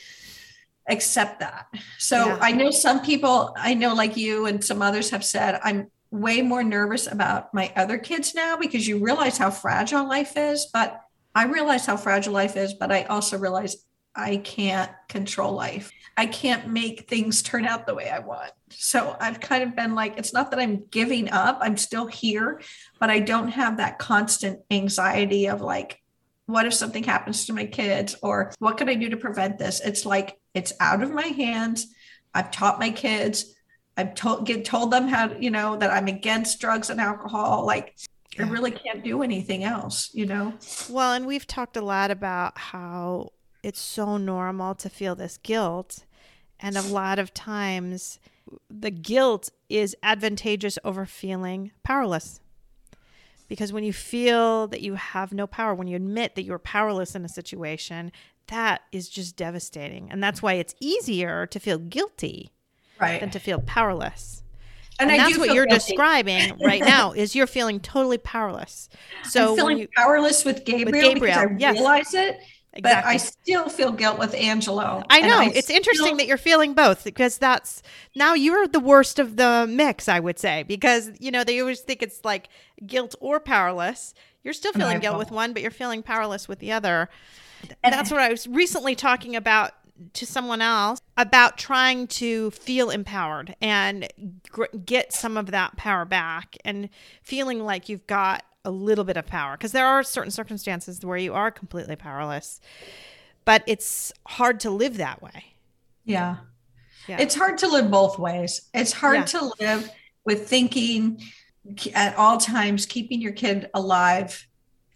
accept 0.88 1.40
that. 1.40 1.68
So 1.98 2.28
Yeah. 2.28 2.38
I 2.42 2.52
know 2.52 2.72
some 2.72 3.02
people, 3.02 3.54
I 3.58 3.74
know 3.74 3.94
like 3.94 4.18
you 4.18 4.46
and 4.46 4.64
some 4.64 4.82
others 4.82 5.10
have 5.12 5.24
said, 5.24 5.60
I'm 5.64 5.92
way 6.10 6.42
more 6.42 6.64
nervous 6.64 7.08
about 7.08 7.54
my 7.54 7.72
other 7.76 7.98
kids 7.98 8.36
now 8.36 8.58
because 8.58 8.88
you 8.88 9.00
realize 9.00 9.38
how 9.38 9.50
fragile 9.50 10.08
life 10.08 10.34
is. 10.36 10.68
But 10.74 11.00
I 11.34 11.46
realize 11.46 11.86
how 11.86 11.98
fragile 11.98 12.34
life 12.34 12.58
is, 12.58 12.74
but 12.74 12.92
I 12.92 13.04
also 13.04 13.38
realize 13.38 13.78
I 14.14 14.38
can't 14.38 14.92
control 15.08 15.54
life. 15.54 15.90
I 16.18 16.26
can't 16.26 16.68
make 16.68 17.08
things 17.08 17.42
turn 17.42 17.66
out 17.66 17.88
the 17.88 17.96
way 17.96 18.10
I 18.10 18.20
want. 18.20 18.52
So 18.72 19.16
I've 19.20 19.40
kind 19.40 19.64
of 19.64 19.76
been 19.76 19.96
like, 19.96 20.18
it's 20.18 20.34
not 20.34 20.52
that 20.52 20.60
I'm 20.60 20.84
giving 20.92 21.30
up, 21.30 21.60
I'm 21.62 21.78
still 21.78 22.08
here, 22.08 22.62
but 23.00 23.10
I 23.10 23.20
don't 23.20 23.48
have 23.48 23.78
that 23.78 24.00
constant 24.00 24.60
anxiety 24.70 25.48
of 25.48 25.62
like, 25.62 26.02
what 26.46 26.66
if 26.66 26.74
something 26.74 27.04
happens 27.04 27.46
to 27.46 27.54
my 27.54 27.66
kids 27.66 28.16
or 28.22 28.52
what 28.60 28.78
can 28.78 28.90
I 28.90 28.96
do 28.96 29.10
to 29.10 29.18
prevent 29.18 29.58
this? 29.58 29.80
It's 29.80 30.06
like, 30.06 30.40
it's 30.54 30.74
out 30.80 31.02
of 31.02 31.12
my 31.12 31.28
hands. 31.28 31.88
I've 32.34 32.52
taught 32.52 32.80
my 32.80 32.90
kids. 32.90 33.54
I've 33.98 34.16
told 34.16 34.46
get 34.46 34.66
told 34.66 34.92
them 34.92 35.08
how 35.08 35.34
you 35.34 35.52
know 35.52 35.76
that 35.78 35.92
I'm 35.92 36.08
against 36.08 36.60
drugs 36.60 36.90
and 36.90 37.00
alcohol. 37.00 37.66
Like 37.66 37.96
I 38.40 38.44
really 38.44 38.72
can't 38.72 39.04
do 39.04 39.22
anything 39.22 39.64
else, 39.64 40.10
you 40.14 40.26
know. 40.26 40.54
Well, 40.90 41.14
and 41.14 41.26
we've 41.26 41.46
talked 41.46 41.76
a 41.76 41.82
lot 41.82 42.12
about 42.12 42.58
how 42.58 43.34
it's 43.64 43.82
so 43.82 44.18
normal 44.18 44.76
to 44.76 44.90
feel 44.90 45.16
this 45.16 45.38
guilt. 45.38 46.06
And 46.60 46.78
a 46.78 46.82
lot 46.82 47.20
of 47.20 47.34
times 47.34 48.20
the 48.70 48.92
guilt 48.92 49.50
is 49.70 49.96
advantageous 50.04 50.80
over 50.84 51.06
feeling 51.06 51.72
powerless. 51.84 52.40
Because 53.52 53.74
when 53.74 53.84
you 53.84 53.92
feel 53.92 54.68
that 54.68 54.80
you 54.80 54.94
have 54.94 55.34
no 55.34 55.46
power, 55.46 55.76
when 55.76 55.86
you 55.90 55.98
admit 55.98 56.36
that 56.36 56.44
you're 56.44 56.58
powerless 56.58 57.16
in 57.16 57.26
a 57.26 57.28
situation, 57.28 58.14
that 58.48 58.80
is 58.94 59.10
just 59.10 59.36
devastating. 59.36 60.10
And 60.10 60.24
that's 60.24 60.42
why 60.42 60.54
it's 60.54 60.74
easier 60.80 61.46
to 61.48 61.60
feel 61.60 61.78
guilty 61.78 62.54
Right. 62.98 63.20
than 63.20 63.30
to 63.32 63.40
feel 63.40 63.60
powerless. 63.60 64.44
And, 65.02 65.12
And, 65.12 65.22
I 65.22 65.26
that's 65.26 65.38
what 65.38 65.54
you're 65.54 65.66
guilty. 65.66 65.86
describing 65.86 66.60
right 66.64 66.80
now 66.80 67.12
is 67.12 67.36
you're 67.36 67.46
feeling 67.46 67.82
totally 67.82 68.20
powerless. 68.20 68.88
So 69.26 69.50
I'm 69.50 69.56
feeling 69.58 69.78
you, 69.80 69.88
powerless 69.98 70.46
with 70.46 70.64
Gabriel, 70.64 71.16
because 71.16 71.36
I 71.36 71.48
yes. 71.58 71.74
realize 71.74 72.14
it, 72.14 72.40
but 72.74 72.80
exactly. 72.80 73.14
I 73.14 73.18
still 73.18 73.70
feel 73.70 73.92
guilt 73.92 74.18
with 74.18 74.34
Angelo. 74.34 75.04
I 75.10 75.22
know. 75.22 75.42
it's 75.42 75.66
still- 75.66 75.76
interesting 75.76 76.18
that 76.18 76.28
you're 76.28 76.38
feeling 76.38 76.74
both 76.74 77.04
because 77.04 77.38
that's 77.38 77.84
now 78.16 78.34
you're 78.34 78.68
the 78.68 78.80
worst 78.80 79.20
of 79.20 79.36
the 79.36 79.66
mix, 79.70 80.08
I 80.08 80.20
would 80.20 80.40
say, 80.40 80.64
because, 80.64 81.12
you 81.20 81.32
know, 81.32 81.44
they 81.44 81.60
always 81.60 81.82
think 81.82 82.02
it's 82.02 82.24
like 82.24 82.48
guilt 82.86 83.16
or 83.20 83.40
powerless. 83.40 84.14
You're 84.44 84.54
still 84.54 84.74
feeling 84.74 85.00
guilt 85.00 85.18
with 85.18 85.32
one, 85.32 85.54
but 85.54 85.62
you're 85.62 85.70
feeling 85.72 86.02
powerless 86.02 86.48
with 86.48 86.60
the 86.60 86.72
other. 86.72 87.10
And- 87.84 87.94
that's 87.94 88.10
what 88.10 88.22
I 88.22 88.30
was 88.30 88.48
recently 88.48 88.96
talking 88.96 89.36
about 89.36 89.74
to 90.14 90.26
someone 90.26 90.62
else 90.64 91.00
about 91.16 91.60
trying 91.60 92.08
to 92.08 92.50
feel 92.52 92.90
empowered 92.90 93.56
and 93.62 94.08
gr- 94.50 94.66
get 94.84 95.14
some 95.14 95.38
of 95.38 95.52
that 95.52 95.78
power 95.78 96.06
back 96.06 96.58
and 96.66 96.90
feeling 97.22 97.60
like 97.64 97.88
you've 97.88 98.08
got 98.08 98.44
a 98.64 98.72
little 98.72 99.04
bit 99.04 99.18
of 99.18 99.26
power 99.26 99.58
because 99.58 99.72
there 99.72 99.88
are 99.88 100.04
certain 100.04 100.32
circumstances 100.32 101.04
where 101.06 101.18
you 101.18 101.34
are 101.34 101.50
completely 101.52 101.96
powerless 101.96 102.60
but 103.46 103.64
it's 103.66 104.14
hard 104.28 104.60
to 104.60 104.70
live 104.70 104.98
that 104.98 105.22
way 105.22 105.54
Yeah. 106.06 106.38
Yeah. 107.08 107.18
It's 107.20 107.34
hard 107.36 107.58
to 107.60 107.68
live 107.68 107.90
both 107.90 108.20
ways. 108.20 108.70
It's 108.74 108.94
hard 108.94 109.16
Yeah. 109.18 109.26
to 109.26 109.52
live 109.60 109.92
with 110.24 110.48
thinking 110.48 111.22
at 111.96 112.16
all 112.16 112.38
times, 112.38 112.86
keeping 112.86 113.20
your 113.22 113.32
kid 113.34 113.70
alive 113.74 114.48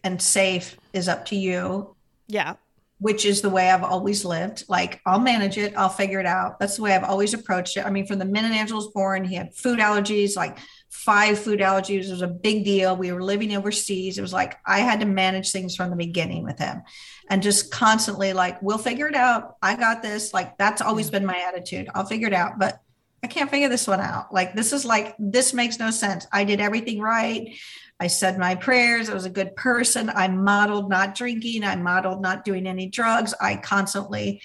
and 0.04 0.22
safe 0.22 0.78
is 0.94 1.08
up 1.08 1.26
to 1.26 1.36
you, 1.36 1.96
yeah 2.28 2.56
which 3.00 3.26
is 3.26 3.42
the 3.42 3.50
way 3.50 3.70
I've 3.70 3.84
always 3.84 4.24
lived. 4.24 4.64
Like, 4.70 5.02
I'll 5.06 5.20
manage 5.20 5.58
it, 5.58 5.74
I'll 5.76 5.90
figure 5.90 6.20
it 6.22 6.26
out. 6.26 6.60
That's 6.60 6.78
the 6.78 6.82
way 6.82 6.96
I've 6.96 7.04
always 7.04 7.34
approached 7.34 7.76
it. 7.76 7.86
I 7.86 7.90
mean, 7.90 8.08
from 8.08 8.20
the 8.20 8.26
minute 8.26 8.54
Angelo 8.54 8.78
was 8.80 8.88
born, 8.88 9.26
he 9.26 9.36
had 9.36 9.54
food 9.54 9.80
allergies, 9.80 10.38
like 10.38 10.58
five 10.96 11.38
food 11.38 11.60
allergies. 11.60 12.06
It 12.06 12.12
was 12.12 12.22
a 12.22 12.28
big 12.28 12.64
deal. 12.64 12.96
We 12.96 13.12
were 13.12 13.22
living 13.22 13.56
overseas. 13.56 14.18
It 14.18 14.22
was 14.22 14.34
like 14.34 14.58
I 14.66 14.80
had 14.80 15.02
to 15.02 15.06
manage 15.06 15.52
things 15.52 15.76
from 15.76 15.90
the 15.90 15.96
beginning 15.96 16.44
with 16.44 16.58
him 16.58 16.82
and 17.30 17.44
just 17.44 17.72
constantly 17.72 18.34
like, 18.34 18.62
we'll 18.62 18.78
figure 18.78 19.08
it 19.08 19.16
out. 19.16 19.58
I 19.62 19.76
got 19.76 20.02
this. 20.02 20.34
Like, 20.34 20.58
that's 20.58 20.82
always 20.82 21.10
been 21.10 21.26
my 21.26 21.38
attitude. 21.48 21.90
I'll 21.94 22.06
figure 22.06 22.28
it 22.28 22.34
out. 22.34 22.58
But 22.58 22.80
I 23.24 23.28
can't 23.28 23.52
figure 23.52 23.70
this 23.70 23.88
one 23.88 24.00
out. 24.00 24.34
Like, 24.34 24.56
this 24.56 24.72
is 24.72 24.86
like, 24.86 25.16
this 25.20 25.54
makes 25.54 25.80
no 25.80 25.92
sense. 25.92 26.28
I 26.32 26.44
did 26.44 26.60
everything 26.60 27.00
right. 27.00 27.56
I 28.00 28.08
said 28.08 28.38
my 28.38 28.56
prayers. 28.56 29.10
I 29.10 29.14
was 29.14 29.26
a 29.26 29.30
good 29.30 29.56
person. 29.56 30.10
I 30.10 30.28
modeled 30.28 30.90
not 30.90 31.16
drinking. 31.16 31.64
I 31.64 31.76
modeled 31.76 32.22
not 32.22 32.46
doing 32.46 32.68
any 32.68 32.88
drugs. 32.88 33.34
I 33.40 33.58
constantly 33.58 34.42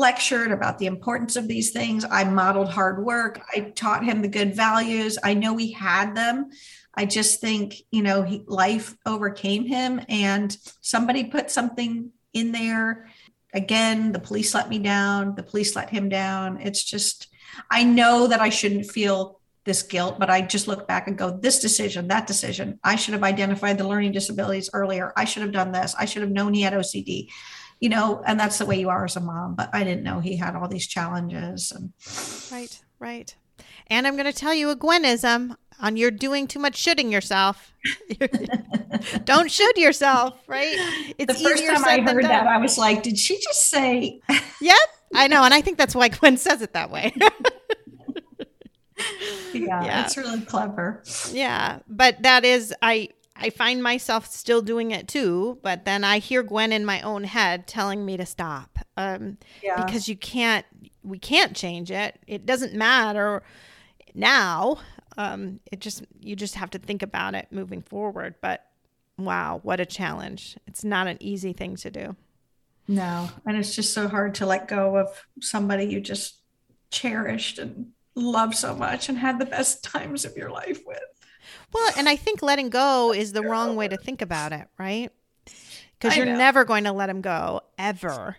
lectured 0.00 0.50
about 0.50 0.78
the 0.78 0.86
importance 0.86 1.36
of 1.36 1.46
these 1.46 1.70
things. 1.70 2.04
I 2.10 2.24
modeled 2.24 2.70
hard 2.70 3.04
work. 3.04 3.40
I 3.54 3.60
taught 3.76 4.04
him 4.04 4.22
the 4.22 4.28
good 4.28 4.56
values. 4.56 5.18
I 5.22 5.34
know 5.34 5.56
he 5.56 5.72
had 5.72 6.16
them. 6.16 6.50
I 6.94 7.04
just 7.04 7.40
think, 7.40 7.82
you 7.92 8.02
know, 8.02 8.22
he, 8.22 8.42
life 8.46 8.96
overcame 9.06 9.66
him 9.66 10.00
and 10.08 10.56
somebody 10.80 11.24
put 11.24 11.50
something 11.50 12.10
in 12.32 12.50
there. 12.50 13.08
Again, 13.52 14.12
the 14.12 14.18
police 14.18 14.54
let 14.54 14.68
me 14.68 14.78
down. 14.78 15.34
The 15.36 15.42
police 15.42 15.76
let 15.76 15.90
him 15.90 16.08
down. 16.08 16.60
It's 16.60 16.82
just, 16.82 17.28
I 17.70 17.84
know 17.84 18.26
that 18.26 18.40
I 18.40 18.48
shouldn't 18.48 18.90
feel 18.90 19.40
this 19.64 19.82
guilt, 19.82 20.18
but 20.18 20.30
I 20.30 20.40
just 20.40 20.66
look 20.66 20.88
back 20.88 21.06
and 21.06 21.18
go, 21.18 21.30
this 21.30 21.60
decision, 21.60 22.08
that 22.08 22.26
decision, 22.26 22.80
I 22.82 22.96
should 22.96 23.14
have 23.14 23.22
identified 23.22 23.76
the 23.76 23.86
learning 23.86 24.12
disabilities 24.12 24.70
earlier. 24.72 25.12
I 25.16 25.26
should 25.26 25.42
have 25.42 25.52
done 25.52 25.72
this. 25.72 25.94
I 25.98 26.06
should 26.06 26.22
have 26.22 26.30
known 26.30 26.54
he 26.54 26.62
had 26.62 26.72
OCD, 26.72 27.28
you 27.80 27.88
know, 27.88 28.22
and 28.26 28.38
that's 28.38 28.58
the 28.58 28.66
way 28.66 28.78
you 28.78 28.88
are 28.90 29.04
as 29.04 29.16
a 29.16 29.20
mom. 29.20 29.54
But 29.56 29.70
I 29.72 29.82
didn't 29.84 30.04
know 30.04 30.20
he 30.20 30.36
had 30.36 30.54
all 30.54 30.68
these 30.68 30.86
challenges. 30.86 31.72
And 31.72 31.92
right 32.52 32.80
right 32.98 33.34
and 33.86 34.06
i'm 34.06 34.14
going 34.14 34.26
to 34.30 34.32
tell 34.32 34.52
you 34.52 34.68
a 34.68 34.76
gwenism 34.76 35.56
on 35.80 35.96
you're 35.96 36.10
doing 36.10 36.46
too 36.46 36.58
much 36.58 36.76
shooting 36.76 37.10
yourself 37.10 37.72
don't 39.24 39.50
shoot 39.50 39.76
yourself 39.78 40.38
right 40.46 40.74
it's 41.18 41.38
the 41.38 41.48
first 41.48 41.64
time 41.64 41.82
I 41.84 42.00
heard 42.00 42.24
that. 42.24 42.46
I 42.46 42.58
was 42.58 42.76
like, 42.76 43.02
did 43.02 43.18
she 43.18 43.36
just 43.40 43.70
say, 43.70 44.20
yep 44.60 44.76
i 45.14 45.26
know 45.28 45.42
and 45.44 45.54
i 45.54 45.62
think 45.62 45.78
that's 45.78 45.94
why 45.94 46.08
gwen 46.08 46.36
says 46.36 46.60
it 46.60 46.74
that 46.74 46.90
way 46.90 47.12
yeah, 49.54 49.82
Yeah. 49.84 50.04
it's 50.04 50.16
really 50.16 50.40
clever. 50.42 51.02
Yeah, 51.32 51.78
but 51.88 52.22
that 52.22 52.44
is 52.44 52.74
I 52.82 53.08
I 53.40 53.50
find 53.50 53.82
myself 53.82 54.26
still 54.30 54.62
doing 54.62 54.90
it 54.90 55.08
too, 55.08 55.58
but 55.62 55.84
then 55.84 56.04
I 56.04 56.18
hear 56.18 56.42
Gwen 56.42 56.72
in 56.72 56.84
my 56.84 57.00
own 57.00 57.24
head 57.24 57.66
telling 57.66 58.04
me 58.04 58.16
to 58.16 58.26
stop. 58.26 58.78
Um 58.96 59.38
Yeah. 59.62 59.84
because 59.84 60.08
you 60.08 60.16
can't 60.16 60.66
we 61.02 61.18
can't 61.18 61.56
change 61.56 61.90
it. 61.90 62.18
It 62.26 62.44
doesn't 62.46 62.74
matter 62.74 63.42
now. 64.14 64.78
Um 65.16 65.60
it 65.72 65.80
just 65.80 66.04
you 66.20 66.36
just 66.36 66.54
have 66.56 66.70
to 66.70 66.78
think 66.78 67.02
about 67.02 67.34
it 67.34 67.48
moving 67.50 67.82
forward, 67.82 68.34
but 68.40 68.66
wow, 69.18 69.60
what 69.62 69.80
a 69.80 69.86
challenge. 69.86 70.56
It's 70.66 70.84
not 70.84 71.06
an 71.06 71.18
easy 71.20 71.52
thing 71.52 71.76
to 71.76 71.90
do. 71.90 72.16
no. 72.88 73.28
And 73.46 73.56
it's 73.56 73.74
just 73.74 73.92
so 73.92 74.08
hard 74.08 74.34
to 74.36 74.46
let 74.46 74.68
go 74.68 74.96
of 74.96 75.08
somebody 75.40 75.84
you 75.84 76.00
just 76.00 76.40
cherished 76.90 77.58
and 77.58 77.92
loved 78.16 78.56
so 78.56 78.74
much 78.74 79.08
and 79.08 79.16
had 79.18 79.38
the 79.38 79.44
best 79.46 79.84
times 79.94 80.24
of 80.24 80.36
your 80.36 80.50
life 80.50 80.80
with. 80.86 80.98
Well, 81.72 81.92
and 81.96 82.08
I 82.08 82.16
think 82.16 82.42
letting 82.42 82.68
go 82.68 83.12
is 83.12 83.32
the 83.32 83.42
wrong 83.42 83.76
way 83.76 83.88
to 83.88 83.96
think 83.96 84.22
about 84.22 84.52
it, 84.52 84.66
right? 84.78 85.10
Because 85.44 86.16
you're 86.16 86.26
know. 86.26 86.36
never 86.36 86.64
going 86.64 86.84
to 86.84 86.92
let 86.92 87.08
him 87.08 87.20
go 87.20 87.60
ever. 87.78 88.36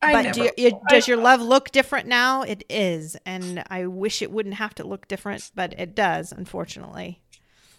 I 0.00 0.12
but 0.12 0.22
never 0.22 0.34
do 0.34 0.50
you, 0.56 0.80
does 0.88 1.06
your 1.06 1.16
love 1.16 1.40
look 1.40 1.70
different 1.70 2.08
now? 2.08 2.42
It 2.42 2.64
is, 2.68 3.16
and 3.24 3.62
I 3.70 3.86
wish 3.86 4.20
it 4.20 4.32
wouldn't 4.32 4.56
have 4.56 4.74
to 4.76 4.84
look 4.84 5.06
different, 5.06 5.50
but 5.54 5.78
it 5.78 5.94
does, 5.94 6.32
unfortunately. 6.32 7.20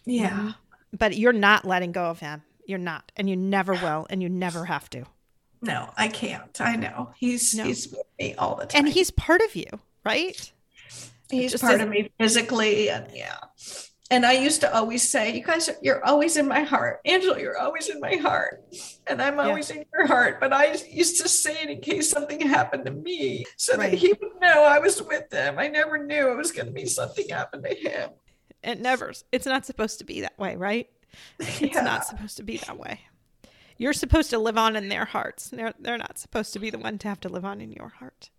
Yeah. 0.05 0.31
Um, 0.33 0.55
but 0.97 1.17
you're 1.17 1.33
not 1.33 1.65
letting 1.65 1.91
go 1.91 2.05
of 2.05 2.19
him. 2.19 2.43
You're 2.65 2.79
not, 2.79 3.11
and 3.17 3.29
you 3.29 3.35
never 3.35 3.73
will, 3.73 4.07
and 4.09 4.23
you 4.23 4.29
never 4.29 4.65
have 4.65 4.89
to. 4.91 5.03
No, 5.61 5.89
I 5.97 6.07
can't. 6.07 6.59
I 6.61 6.75
know. 6.75 7.11
He's 7.17 7.53
No. 7.55 7.63
he's 7.63 7.87
with 7.89 8.05
me 8.19 8.35
all 8.35 8.55
the 8.55 8.65
time. 8.65 8.85
And 8.85 8.93
he's 8.93 9.11
part 9.11 9.41
of 9.41 9.55
you, 9.55 9.65
right? 10.05 10.51
he's 11.29 11.59
part 11.59 11.81
of 11.81 11.89
me 11.89 12.11
physically 12.19 12.89
and 12.89 13.07
yeah. 13.13 13.37
And 14.13 14.27
I 14.27 14.33
used 14.33 14.61
to 14.61 14.71
always 14.71 15.01
say, 15.01 15.33
you 15.35 15.41
guys, 15.43 15.67
are, 15.69 15.75
you're 15.81 16.05
always 16.05 16.37
in 16.37 16.47
my 16.47 16.59
heart. 16.61 16.99
Angelo, 17.03 17.35
you're 17.35 17.57
always 17.57 17.89
in 17.89 17.99
my 17.99 18.15
heart. 18.17 18.63
And 19.07 19.19
I'm 19.19 19.37
Yeah. 19.37 19.47
always 19.47 19.71
in 19.71 19.83
your 19.91 20.05
heart. 20.05 20.39
But 20.39 20.53
I 20.53 20.73
used 20.87 21.19
to 21.23 21.27
say 21.27 21.63
it 21.63 21.69
in 21.71 21.81
case 21.81 22.11
something 22.11 22.39
happened 22.41 22.85
to 22.85 22.91
me 22.91 23.43
so 23.57 23.75
Right. 23.75 23.89
that 23.89 23.97
he 23.97 24.09
would 24.13 24.39
know 24.39 24.65
I 24.65 24.77
was 24.77 25.01
with 25.01 25.33
him. 25.33 25.57
I 25.57 25.67
never 25.67 25.97
knew 25.97 26.29
it 26.31 26.37
was 26.37 26.51
going 26.51 26.67
to 26.67 26.71
be 26.71 26.85
something 26.85 27.27
happened 27.29 27.63
to 27.67 27.73
him. 27.73 28.11
It 28.63 28.79
never. 28.79 29.13
It's 29.31 29.47
not 29.47 29.65
supposed 29.65 29.97
to 29.97 30.05
be 30.05 30.21
that 30.21 30.37
way, 30.37 30.55
right? 30.57 30.91
It's 31.39 31.59
Yeah. 31.59 31.81
not 31.81 32.05
supposed 32.05 32.37
to 32.37 32.43
be 32.43 32.57
that 32.57 32.77
way. 32.77 32.99
You're 33.77 33.93
supposed 33.93 34.29
to 34.29 34.37
live 34.37 34.59
on 34.59 34.75
in 34.75 34.89
their 34.89 35.05
hearts. 35.05 35.49
They're 35.49 35.73
they're 35.79 35.97
not 35.97 36.19
supposed 36.19 36.53
to 36.53 36.59
be 36.59 36.69
the 36.69 36.77
one 36.77 36.99
to 36.99 37.07
have 37.07 37.19
to 37.21 37.29
live 37.29 37.45
on 37.45 37.61
in 37.61 37.71
your 37.71 37.89
heart. 37.89 38.29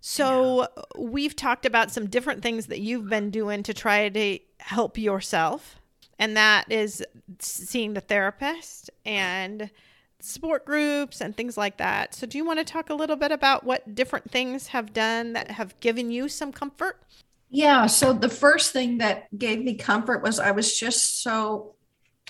So 0.00 0.68
we've 0.96 1.36
talked 1.36 1.66
about 1.66 1.90
some 1.90 2.06
different 2.08 2.42
things 2.42 2.68
that 2.68 2.80
you've 2.80 3.10
been 3.10 3.30
doing 3.30 3.62
to 3.64 3.74
try 3.74 4.08
to 4.08 4.38
help 4.58 4.98
yourself, 4.98 5.80
and 6.18 6.36
that 6.36 6.70
is 6.70 7.04
seeing 7.38 7.94
the 7.94 8.00
therapist 8.00 8.90
and 9.04 9.70
support 10.20 10.64
groups 10.64 11.20
and 11.20 11.36
things 11.36 11.56
like 11.56 11.76
that. 11.76 12.14
So, 12.14 12.26
do 12.26 12.38
you 12.38 12.44
want 12.44 12.58
to 12.58 12.64
talk 12.64 12.90
a 12.90 12.94
little 12.94 13.16
bit 13.16 13.32
about 13.32 13.64
what 13.64 13.94
different 13.94 14.30
things 14.30 14.68
have 14.68 14.92
done 14.92 15.34
that 15.34 15.50
have 15.52 15.78
given 15.80 16.10
you 16.10 16.28
some 16.28 16.52
comfort? 16.52 17.02
Yeah. 17.50 17.86
So, 17.86 18.12
the 18.12 18.28
first 18.28 18.72
thing 18.72 18.98
that 18.98 19.26
gave 19.36 19.62
me 19.62 19.74
comfort 19.74 20.22
was 20.22 20.38
I 20.38 20.50
was 20.50 20.76
just 20.78 21.22
so, 21.22 21.74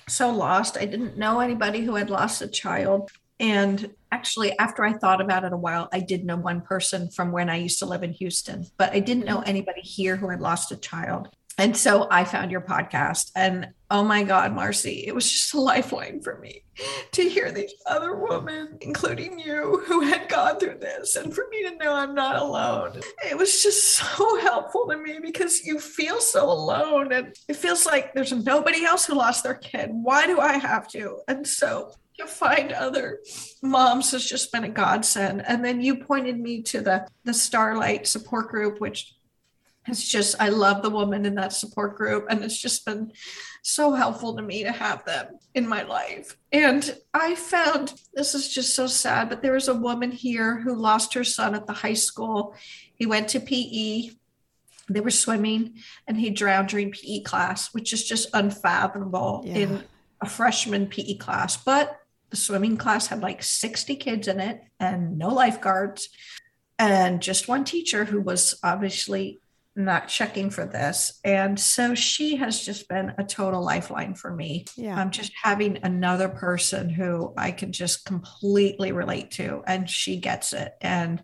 so 0.08 0.30
lost. 0.30 0.76
I 0.76 0.84
didn't 0.84 1.16
know 1.16 1.40
anybody 1.40 1.80
who 1.80 1.94
had 1.94 2.10
lost 2.10 2.42
a 2.42 2.48
child. 2.48 3.10
And 3.38 3.94
actually, 4.12 4.58
after 4.58 4.84
I 4.84 4.94
thought 4.94 5.20
about 5.20 5.44
it 5.44 5.52
a 5.52 5.58
while, 5.58 5.88
I 5.92 6.00
did 6.00 6.24
know 6.24 6.36
one 6.36 6.62
person 6.62 7.10
from 7.10 7.32
when 7.32 7.50
I 7.50 7.56
used 7.56 7.78
to 7.80 7.86
live 7.86 8.02
in 8.02 8.12
Houston, 8.14 8.66
but 8.78 8.92
I 8.92 9.00
didn't 9.00 9.26
know 9.26 9.38
mm-hmm. 9.38 9.50
anybody 9.50 9.82
here 9.82 10.16
who 10.16 10.30
had 10.30 10.40
lost 10.40 10.72
a 10.72 10.76
child. 10.76 11.28
And 11.58 11.74
so 11.74 12.06
I 12.10 12.24
found 12.24 12.50
your 12.50 12.60
podcast, 12.60 13.30
and 13.34 13.68
oh 13.90 14.04
my 14.04 14.24
God, 14.24 14.52
Marcy, 14.52 15.04
it 15.06 15.14
was 15.14 15.30
just 15.30 15.54
a 15.54 15.60
lifeline 15.60 16.20
for 16.20 16.38
me 16.38 16.64
to 17.12 17.26
hear 17.26 17.50
these 17.50 17.72
other 17.86 18.14
women, 18.14 18.76
including 18.82 19.38
you, 19.38 19.82
who 19.86 20.02
had 20.02 20.28
gone 20.28 20.58
through 20.58 20.78
this, 20.80 21.16
and 21.16 21.34
for 21.34 21.46
me 21.50 21.62
to 21.62 21.76
know 21.76 21.94
I'm 21.94 22.14
not 22.14 22.36
alone. 22.36 23.00
It 23.26 23.38
was 23.38 23.62
just 23.62 23.84
so 23.84 24.38
helpful 24.40 24.86
to 24.88 24.98
me 24.98 25.18
because 25.22 25.64
you 25.64 25.80
feel 25.80 26.20
so 26.20 26.50
alone, 26.50 27.10
and 27.12 27.34
it 27.48 27.56
feels 27.56 27.86
like 27.86 28.12
there's 28.12 28.32
nobody 28.32 28.84
else 28.84 29.06
who 29.06 29.14
lost 29.14 29.42
their 29.42 29.54
kid. 29.54 29.88
Why 29.92 30.26
do 30.26 30.38
I 30.40 30.58
have 30.58 30.88
to? 30.88 31.20
And 31.26 31.46
so 31.46 31.92
to 32.18 32.26
find 32.26 32.72
other 32.72 33.20
moms 33.62 34.10
has 34.12 34.24
just 34.24 34.52
been 34.52 34.64
a 34.64 34.68
godsend. 34.68 35.44
And 35.46 35.64
then 35.64 35.80
you 35.80 35.96
pointed 35.96 36.38
me 36.38 36.62
to 36.62 36.80
the 36.80 37.06
the 37.24 37.34
Starlight 37.34 38.06
support 38.06 38.48
group, 38.48 38.80
which 38.80 39.14
it's 39.88 40.06
just 40.06 40.36
I 40.40 40.48
love 40.48 40.82
the 40.82 40.90
woman 40.90 41.26
in 41.26 41.34
that 41.36 41.52
support 41.52 41.96
group 41.96 42.26
and 42.28 42.42
it's 42.42 42.60
just 42.60 42.84
been 42.84 43.12
so 43.62 43.92
helpful 43.92 44.36
to 44.36 44.42
me 44.42 44.62
to 44.62 44.72
have 44.72 45.04
them 45.04 45.38
in 45.54 45.66
my 45.66 45.82
life. 45.82 46.36
And 46.52 46.96
I 47.12 47.34
found 47.34 47.94
this 48.14 48.34
is 48.34 48.48
just 48.48 48.74
so 48.74 48.86
sad, 48.86 49.28
but 49.28 49.42
there 49.42 49.52
was 49.52 49.68
a 49.68 49.74
woman 49.74 50.12
here 50.12 50.60
who 50.60 50.74
lost 50.74 51.14
her 51.14 51.24
son 51.24 51.54
at 51.54 51.66
the 51.66 51.72
high 51.72 51.94
school. 51.94 52.54
He 52.94 53.06
went 53.06 53.28
to 53.28 53.40
PE. 53.40 54.10
They 54.88 55.00
were 55.00 55.10
swimming 55.10 55.74
and 56.06 56.16
he 56.16 56.30
drowned 56.30 56.68
during 56.68 56.92
PE 56.92 57.20
class, 57.20 57.74
which 57.74 57.92
is 57.92 58.06
just 58.06 58.28
unfathomable 58.34 59.42
yeah. 59.44 59.54
in 59.54 59.84
a 60.20 60.28
freshman 60.28 60.86
PE 60.86 61.14
class. 61.14 61.56
But 61.56 62.00
the 62.30 62.36
swimming 62.36 62.76
class 62.76 63.08
had 63.08 63.20
like 63.20 63.42
60 63.42 63.96
kids 63.96 64.28
in 64.28 64.40
it 64.40 64.62
and 64.78 65.18
no 65.18 65.28
lifeguards 65.28 66.08
and 66.78 67.22
just 67.22 67.48
one 67.48 67.64
teacher 67.64 68.04
who 68.04 68.20
was 68.20 68.58
obviously 68.62 69.38
not 69.76 70.08
checking 70.08 70.48
for 70.48 70.64
this. 70.64 71.20
And 71.22 71.60
so 71.60 71.94
she 71.94 72.36
has 72.36 72.64
just 72.64 72.88
been 72.88 73.12
a 73.18 73.24
total 73.24 73.62
lifeline 73.62 74.14
for 74.14 74.32
me. 74.32 74.64
Yeah. 74.76 74.98
I'm 74.98 75.10
just 75.10 75.32
having 75.42 75.78
another 75.82 76.28
person 76.28 76.88
who 76.88 77.34
I 77.36 77.50
can 77.50 77.72
just 77.72 78.06
completely 78.06 78.92
relate 78.92 79.30
to, 79.32 79.62
and 79.66 79.88
she 79.88 80.16
gets 80.16 80.54
it. 80.54 80.72
And 80.80 81.22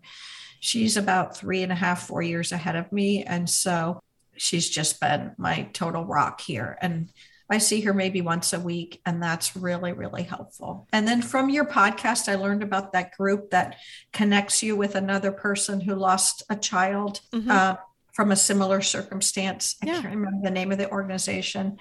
she's 0.59 0.95
about 0.95 1.35
three 1.35 1.63
and 1.63 1.71
a 1.71 1.75
half, 1.75 2.07
four 2.07 2.21
years 2.21 2.51
ahead 2.51 2.75
of 2.75 2.91
me. 2.91 3.23
And 3.23 3.49
so 3.49 3.99
she's 4.37 4.69
just 4.69 5.01
been 5.01 5.31
my 5.37 5.69
total 5.73 6.05
rock 6.05 6.39
here. 6.39 6.77
And 6.81 7.11
I 7.49 7.57
see 7.57 7.81
her 7.81 7.93
maybe 7.93 8.21
once 8.21 8.53
a 8.53 8.59
week, 8.59 9.01
and 9.05 9.21
that's 9.21 9.55
really, 9.55 9.93
really 9.93 10.23
helpful. 10.23 10.87
And 10.93 11.07
then 11.07 11.21
from 11.21 11.49
your 11.49 11.65
podcast, 11.65 12.29
I 12.29 12.35
learned 12.35 12.63
about 12.63 12.93
that 12.93 13.17
group 13.17 13.49
that 13.49 13.77
connects 14.13 14.63
you 14.63 14.75
with 14.75 14.95
another 14.95 15.31
person 15.31 15.81
who 15.81 15.95
lost 15.95 16.43
a 16.49 16.55
child. 16.55 17.19
Mm-hmm. 17.33 17.51
Uh, 17.51 17.75
from 18.13 18.31
a 18.31 18.35
similar 18.35 18.81
circumstance. 18.81 19.75
I 19.81 19.87
can't 19.87 20.05
remember 20.05 20.39
the 20.43 20.51
name 20.51 20.71
of 20.71 20.77
the 20.77 20.89
organization. 20.89 21.77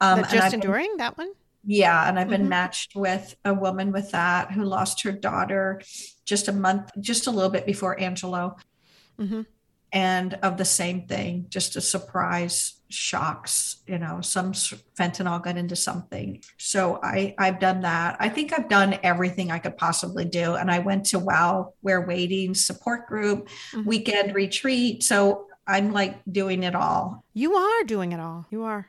Um, 0.00 0.24
just 0.30 0.54
enduring 0.54 0.90
been, 0.90 0.96
that 0.98 1.16
one. 1.16 1.32
Yeah, 1.64 2.08
and 2.08 2.18
I've 2.18 2.28
been 2.28 2.42
mm-hmm. 2.42 2.50
matched 2.50 2.94
with 2.94 3.34
a 3.44 3.54
woman 3.54 3.92
with 3.92 4.10
that 4.12 4.52
who 4.52 4.64
lost 4.64 5.02
her 5.02 5.12
daughter 5.12 5.80
just 6.24 6.48
a 6.48 6.52
month, 6.52 6.90
just 7.00 7.26
a 7.26 7.30
little 7.30 7.50
bit 7.50 7.66
before 7.66 7.98
Angelo, 7.98 8.56
mm-hmm. 9.18 9.42
and 9.92 10.34
of 10.42 10.56
the 10.56 10.64
same 10.64 11.06
thing, 11.06 11.46
just 11.48 11.76
a 11.76 11.80
surprise 11.80 12.74
shocks. 12.90 13.82
You 13.86 13.98
know, 13.98 14.20
some 14.20 14.52
fentanyl 14.52 15.42
got 15.42 15.56
into 15.56 15.76
something. 15.76 16.42
So 16.58 17.00
I 17.02 17.34
I've 17.38 17.60
done 17.60 17.82
that. 17.82 18.16
I 18.20 18.28
think 18.28 18.52
I've 18.52 18.68
done 18.68 18.98
everything 19.02 19.50
I 19.50 19.58
could 19.58 19.76
possibly 19.76 20.24
do, 20.24 20.54
and 20.54 20.70
I 20.70 20.78
went 20.78 21.06
to 21.06 21.18
While 21.18 21.74
We're 21.82 22.06
Waiting 22.06 22.54
support 22.54 23.06
group, 23.06 23.48
mm-hmm. 23.72 23.84
weekend 23.84 24.34
retreat. 24.34 25.02
So 25.02 25.48
I'm 25.68 25.92
like 25.92 26.20
doing 26.30 26.62
it 26.64 26.74
all. 26.74 27.24
You 27.34 27.54
are 27.54 27.84
doing 27.84 28.12
it 28.12 28.20
all. 28.20 28.46
You 28.50 28.62
are. 28.64 28.88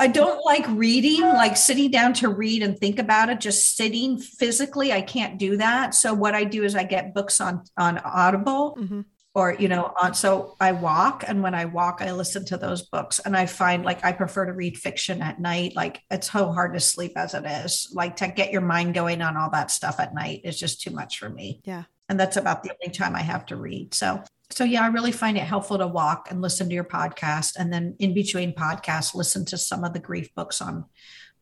I 0.00 0.06
don't 0.06 0.42
like 0.46 0.64
reading, 0.68 1.20
like 1.20 1.58
sitting 1.58 1.90
down 1.90 2.14
to 2.14 2.30
read 2.30 2.62
and 2.62 2.78
think 2.78 2.98
about 2.98 3.28
it, 3.28 3.38
just 3.38 3.76
sitting 3.76 4.18
physically. 4.18 4.94
I 4.94 5.02
can't 5.02 5.38
do 5.38 5.58
that. 5.58 5.94
So 5.94 6.14
what 6.14 6.34
I 6.34 6.44
do 6.44 6.64
is 6.64 6.74
I 6.74 6.84
get 6.84 7.12
books 7.12 7.38
on 7.38 7.64
on 7.76 7.98
Audible 7.98 8.78
mm-hmm. 8.80 9.02
or 9.34 9.54
you 9.58 9.68
know, 9.68 9.92
on 10.00 10.14
so 10.14 10.56
I 10.58 10.72
walk 10.72 11.24
and 11.28 11.42
when 11.42 11.54
I 11.54 11.66
walk 11.66 11.98
I 12.00 12.12
listen 12.12 12.46
to 12.46 12.56
those 12.56 12.80
books 12.80 13.18
and 13.18 13.36
I 13.36 13.44
find 13.44 13.84
like 13.84 14.02
I 14.02 14.12
prefer 14.12 14.46
to 14.46 14.54
read 14.54 14.78
fiction 14.78 15.20
at 15.20 15.38
night. 15.38 15.76
Like 15.76 16.00
it's 16.10 16.32
so 16.32 16.50
hard 16.50 16.72
to 16.72 16.80
sleep 16.80 17.12
as 17.16 17.34
it 17.34 17.44
is. 17.44 17.92
Like 17.94 18.16
to 18.16 18.28
get 18.28 18.52
your 18.52 18.62
mind 18.62 18.94
going 18.94 19.20
on 19.20 19.36
all 19.36 19.50
that 19.50 19.70
stuff 19.70 20.00
at 20.00 20.14
night 20.14 20.40
is 20.44 20.58
just 20.58 20.80
too 20.80 20.92
much 20.92 21.18
for 21.18 21.28
me. 21.28 21.60
Yeah. 21.64 21.82
And 22.08 22.18
that's 22.18 22.38
about 22.38 22.62
the 22.62 22.70
only 22.70 22.94
time 22.94 23.14
I 23.14 23.22
have 23.22 23.44
to 23.46 23.56
read. 23.56 23.92
So 23.92 24.22
so 24.50 24.64
yeah, 24.64 24.82
I 24.82 24.88
really 24.88 25.12
find 25.12 25.36
it 25.36 25.42
helpful 25.44 25.78
to 25.78 25.86
walk 25.86 26.28
and 26.30 26.42
listen 26.42 26.68
to 26.68 26.74
your 26.74 26.84
podcast, 26.84 27.56
and 27.56 27.72
then 27.72 27.96
in 27.98 28.14
between 28.14 28.54
podcasts, 28.54 29.14
listen 29.14 29.44
to 29.46 29.58
some 29.58 29.84
of 29.84 29.92
the 29.92 30.00
grief 30.00 30.34
books 30.34 30.60
on 30.60 30.84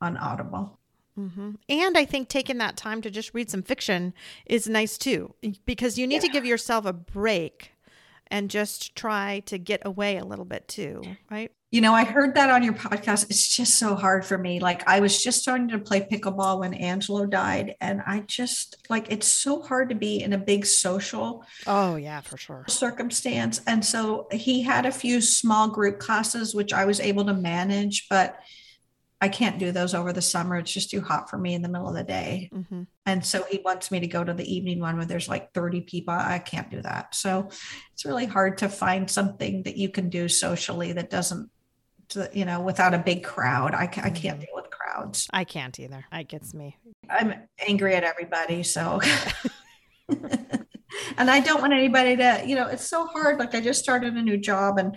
on 0.01 0.17
Audible. 0.17 0.79
Mm-hmm. 1.19 1.53
And 1.69 1.99
I 1.99 2.05
think 2.05 2.29
taking 2.29 2.59
that 2.59 2.77
time 2.77 3.03
to 3.03 3.11
just 3.11 3.35
read 3.35 3.51
some 3.51 3.63
fiction 3.63 4.15
is 4.47 4.69
nice 4.69 4.97
too, 4.97 5.35
because 5.67 5.99
you 5.99 6.07
need 6.07 6.17
yeah. 6.17 6.29
to 6.29 6.29
give 6.29 6.47
yourself 6.47 6.87
a 6.87 6.93
break 6.93 7.73
and 8.31 8.51
just 8.51 8.95
try 8.95 9.43
to 9.47 9.59
get 9.59 9.83
away 9.85 10.19
a 10.19 10.25
little 10.25 10.45
bit 10.45 10.69
too, 10.69 11.03
right? 11.31 11.51
You 11.71 11.83
know, 11.83 11.93
I 11.93 12.05
heard 12.05 12.35
that 12.37 12.49
on 12.49 12.63
your 12.63 12.73
podcast. 12.73 13.29
It's 13.29 13.55
just 13.55 13.79
so 13.79 13.95
hard 13.95 14.25
for 14.25 14.39
me. 14.39 14.59
Like, 14.59 14.89
I 14.89 15.01
was 15.01 15.23
just 15.23 15.43
starting 15.43 15.69
to 15.69 15.79
play 15.79 16.01
pickleball 16.01 16.61
when 16.61 16.73
Angelo 16.73 17.27
died. 17.27 17.75
And 17.79 18.01
I 18.07 18.21
just, 18.21 18.87
like, 18.89 19.13
it's 19.13 19.27
so 19.27 19.61
hard 19.61 19.91
to 19.91 19.95
be 19.95 20.23
in 20.23 20.33
a 20.33 20.39
big 20.39 20.65
social. 20.65 21.45
Oh, 21.67 21.97
yeah, 21.97 22.23
for 22.23 22.39
sure. 22.39 22.65
Circumstance. 22.69 23.61
And 23.67 23.85
so 23.85 24.29
he 24.33 24.63
had 24.63 24.87
a 24.87 24.91
few 24.91 25.21
small 25.21 25.69
group 25.69 25.99
classes, 25.99 26.55
which 26.55 26.73
I 26.73 26.87
was 26.87 27.01
able 27.01 27.27
to 27.27 27.35
manage, 27.35 28.07
but 28.09 28.39
I 29.21 29.29
can't 29.29 29.59
do 29.59 29.71
those 29.71 29.95
over 29.95 30.13
the 30.13 30.23
summer. 30.23 30.57
It's 30.57 30.73
just 30.73 30.91
too 30.91 31.03
hot 31.03 31.29
for 31.29 31.37
me 31.37 31.53
in 31.53 31.61
the 31.61 31.69
middle 31.69 31.89
of 31.89 31.95
the 31.95 32.05
day. 32.05 32.51
Mm-hmm. 32.55 32.85
And 33.05 33.27
so 33.27 33.45
he 33.51 33.61
wants 33.63 33.91
me 33.91 34.01
to 34.01 34.07
go 34.07 34.25
to 34.25 34.33
the 34.33 34.55
evening 34.55 34.81
one 34.81 34.97
where 34.97 35.05
there's 35.05 35.29
like 35.29 35.53
30 35.53 35.83
people. 35.83 36.15
I 36.15 36.39
can't 36.39 36.71
do 36.71 36.81
that. 36.81 37.15
So 37.15 37.49
it's 37.93 38.07
really 38.07 38.27
hard 38.27 38.59
to 38.59 38.71
find 38.71 39.11
something 39.11 39.65
that 39.65 39.77
you 39.77 39.91
can 39.91 40.09
do 40.09 40.29
socially 40.29 40.93
that 40.93 41.11
doesn't 41.11 41.51
to, 42.11 42.31
you 42.33 42.45
know, 42.45 42.61
without 42.61 42.95
a 42.95 42.99
big 42.99 43.25
crowd. 43.25 43.75
I, 43.75 43.83
I 43.83 43.87
can't 43.87 44.15
mm-hmm. 44.15 44.41
deal 44.41 44.55
with 44.55 44.71
crowds. 44.71 45.27
I 45.33 45.45
can't 45.45 45.79
either. 45.79 46.05
It 46.13 46.29
gets 46.29 46.55
me. 46.55 46.77
I'm 47.09 47.35
angry 47.67 47.95
at 47.95 48.05
everybody. 48.05 48.63
So, 48.63 49.01
and 50.09 51.31
I 51.31 51.41
don't 51.41 51.61
want 51.61 51.73
anybody 51.73 52.17
to, 52.17 52.43
you 52.47 52.57
know, 52.57 52.67
it's 52.67 52.87
so 52.87 53.07
hard. 53.07 53.39
Like 53.39 53.55
I 53.55 53.61
just 53.61 53.83
started 53.83 54.15
a 54.15 54.23
new 54.23 54.37
job 54.37 54.79
and, 54.79 54.97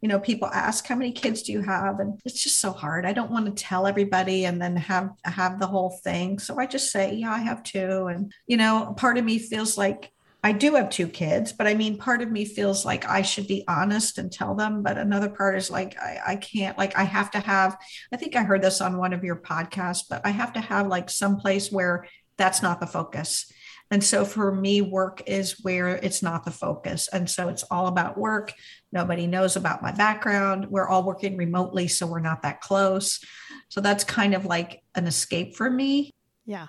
you 0.00 0.08
know, 0.08 0.20
people 0.20 0.48
ask 0.48 0.86
how 0.86 0.96
many 0.96 1.12
kids 1.12 1.42
do 1.44 1.52
you 1.52 1.62
have, 1.62 1.98
and 1.98 2.20
it's 2.26 2.42
just 2.42 2.60
so 2.60 2.72
hard. 2.72 3.06
I 3.06 3.14
don't 3.14 3.30
want 3.30 3.46
to 3.46 3.62
tell 3.64 3.86
everybody 3.86 4.44
and 4.44 4.60
then 4.60 4.76
have 4.76 5.08
have 5.24 5.58
the 5.58 5.66
whole 5.66 5.98
thing. 6.04 6.38
So 6.38 6.58
I 6.58 6.66
just 6.66 6.92
say, 6.92 7.14
yeah, 7.14 7.32
I 7.32 7.38
have 7.38 7.62
two, 7.62 8.08
and 8.08 8.30
you 8.46 8.58
know, 8.58 8.92
part 8.98 9.16
of 9.16 9.24
me 9.24 9.38
feels 9.38 9.78
like 9.78 10.12
I 10.44 10.52
do 10.52 10.74
have 10.74 10.90
two 10.90 11.08
kids, 11.08 11.54
but 11.54 11.66
I 11.66 11.72
mean, 11.72 11.96
part 11.96 12.20
of 12.20 12.30
me 12.30 12.44
feels 12.44 12.84
like 12.84 13.08
I 13.08 13.22
should 13.22 13.48
be 13.48 13.64
honest 13.66 14.18
and 14.18 14.30
tell 14.30 14.54
them. 14.54 14.82
But 14.82 14.98
another 14.98 15.30
part 15.30 15.56
is 15.56 15.70
like, 15.70 15.98
I, 15.98 16.20
I, 16.26 16.36
can't, 16.36 16.76
like, 16.76 16.98
I 16.98 17.04
have 17.04 17.30
to 17.30 17.40
have, 17.40 17.78
I 18.12 18.18
think 18.18 18.36
I 18.36 18.42
heard 18.42 18.60
this 18.60 18.82
on 18.82 18.98
one 18.98 19.14
of 19.14 19.24
your 19.24 19.36
podcasts, 19.36 20.02
but 20.08 20.20
I 20.22 20.28
have 20.28 20.52
to 20.52 20.60
have 20.60 20.86
like 20.86 21.08
some 21.08 21.38
place 21.38 21.72
where 21.72 22.06
that's 22.36 22.62
not 22.62 22.78
the 22.78 22.86
focus. 22.86 23.50
And 23.90 24.04
so 24.04 24.26
for 24.26 24.54
me, 24.54 24.82
work 24.82 25.22
is 25.26 25.62
where 25.62 25.88
it's 25.88 26.22
not 26.22 26.44
the 26.44 26.50
focus. 26.50 27.08
And 27.08 27.28
so 27.30 27.48
it's 27.48 27.64
all 27.70 27.86
about 27.86 28.18
work. 28.18 28.52
Nobody 28.92 29.26
knows 29.26 29.56
about 29.56 29.82
my 29.82 29.92
background. 29.92 30.66
We're 30.68 30.88
all 30.88 31.04
working 31.04 31.38
remotely, 31.38 31.88
so 31.88 32.06
we're 32.06 32.20
not 32.20 32.42
that 32.42 32.60
close. 32.60 33.24
So 33.70 33.80
that's 33.80 34.04
kind 34.04 34.34
of 34.34 34.44
like 34.44 34.82
an 34.94 35.06
escape 35.06 35.56
for 35.56 35.70
me. 35.70 36.10
Yeah. 36.44 36.66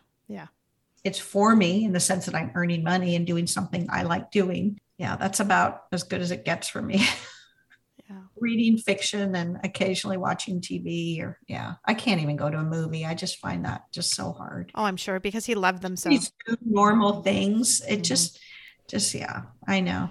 It's 1.06 1.20
for 1.20 1.56
me 1.56 1.86
in 1.86 1.94
the 1.94 2.00
sense 2.00 2.26
that 2.26 2.36
I'm 2.36 2.52
earning 2.56 2.84
money 2.84 3.16
and 3.16 3.26
doing 3.26 3.48
something 3.48 3.88
I 3.90 4.04
like 4.04 4.32
doing. 4.32 4.78
Yeah, 4.98 5.16
that's 5.16 5.40
about 5.40 5.84
as 5.92 6.04
good 6.04 6.20
as 6.20 6.32
it 6.32 6.44
gets 6.44 6.68
for 6.68 6.82
me. 6.82 6.96
yeah. 8.10 8.22
Reading 8.36 8.78
fiction 8.78 9.36
and 9.36 9.60
occasionally 9.64 10.18
watching 10.18 10.62
TV 10.62 11.22
or 11.22 11.40
yeah, 11.48 11.76
I 11.86 11.94
can't 11.94 12.22
even 12.22 12.36
go 12.36 12.50
to 12.50 12.58
a 12.58 12.64
movie. 12.64 13.06
I 13.06 13.14
just 13.14 13.38
find 13.38 13.64
that 13.66 13.84
just 13.92 14.16
so 14.16 14.34
hard. 14.34 14.72
Oh, 14.76 14.84
I'm 14.84 14.98
sure 14.98 15.20
because 15.20 15.46
he 15.46 15.56
loved 15.56 15.82
them 15.82 15.96
so. 15.96 16.10
These 16.10 16.32
normal 16.66 17.22
things. 17.22 17.82
It 17.88 17.94
mm-hmm. 17.94 18.02
just 18.02 18.40
just 18.90 19.14
yeah, 19.14 19.44
I 19.68 19.82
know. 19.82 20.10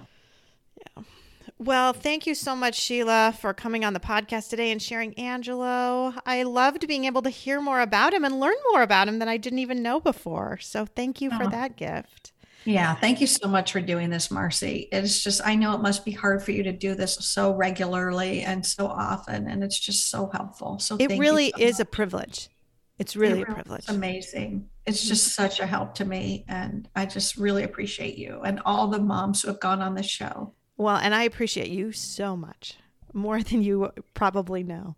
Well, 1.57 1.93
thank 1.93 2.27
you 2.27 2.35
so 2.35 2.53
much, 2.53 2.75
Sheila, 2.75 3.33
for 3.39 3.53
coming 3.53 3.85
on 3.85 3.93
the 3.93 3.99
podcast 3.99 4.49
today 4.49 4.71
and 4.71 4.81
sharing 4.81 5.13
Angelo. 5.17 6.13
I 6.25 6.43
loved 6.43 6.85
being 6.85 7.05
able 7.05 7.21
to 7.21 7.29
hear 7.29 7.61
more 7.61 7.79
about 7.79 8.13
him 8.13 8.25
and 8.25 8.41
learn 8.41 8.55
more 8.73 8.81
about 8.81 9.07
him 9.07 9.19
that 9.19 9.29
I 9.29 9.37
didn't 9.37 9.59
even 9.59 9.81
know 9.81 10.01
before. 10.01 10.57
So 10.57 10.85
thank 10.85 11.21
you 11.21 11.29
for 11.31 11.45
Oh. 11.45 11.49
that 11.49 11.77
gift. 11.77 12.33
Yeah, 12.65 12.95
thank 12.95 13.21
you 13.21 13.27
so 13.27 13.47
much 13.47 13.71
for 13.71 13.79
doing 13.79 14.09
this, 14.09 14.31
Marcy. 14.31 14.89
It's 14.91 15.23
just, 15.23 15.39
I 15.45 15.55
know 15.55 15.73
it 15.75 15.81
must 15.81 16.03
be 16.03 16.11
hard 16.11 16.43
for 16.43 16.51
you 16.51 16.63
to 16.63 16.73
do 16.73 16.93
this 16.95 17.13
so 17.13 17.53
regularly 17.53 18.41
and 18.41 18.65
so 18.65 18.87
often, 18.87 19.47
and 19.47 19.63
it's 19.63 19.79
just 19.79 20.09
so 20.09 20.29
helpful. 20.33 20.79
So 20.79 20.95
It 20.95 21.07
thank 21.07 21.11
you 21.11 21.19
really 21.21 21.53
so 21.55 21.63
is 21.63 21.79
a 21.79 21.85
privilege. 21.85 22.49
It's 22.97 23.15
It 23.15 23.19
really 23.19 23.43
a 23.43 23.45
privilege. 23.45 23.85
amazing. 23.87 24.67
It's 24.85 25.01
mm-hmm. 25.01 25.07
just 25.09 25.35
such 25.35 25.59
a 25.59 25.65
help 25.67 25.93
to 25.95 26.05
me, 26.05 26.43
and 26.49 26.89
I 26.95 27.05
just 27.05 27.37
really 27.37 27.63
appreciate 27.63 28.17
you 28.17 28.41
and 28.43 28.59
all 28.65 28.87
the 28.87 28.99
moms 28.99 29.41
who 29.43 29.49
have 29.49 29.59
gone 29.61 29.81
on 29.81 29.93
the 29.95 30.03
show. 30.03 30.53
Well, 30.77 30.97
and 30.97 31.15
I 31.15 31.23
appreciate 31.23 31.69
you 31.69 31.91
so 31.91 32.35
much, 32.35 32.77
more 33.13 33.41
than 33.43 33.63
you 33.63 33.91
probably 34.13 34.63
know. 34.63 34.95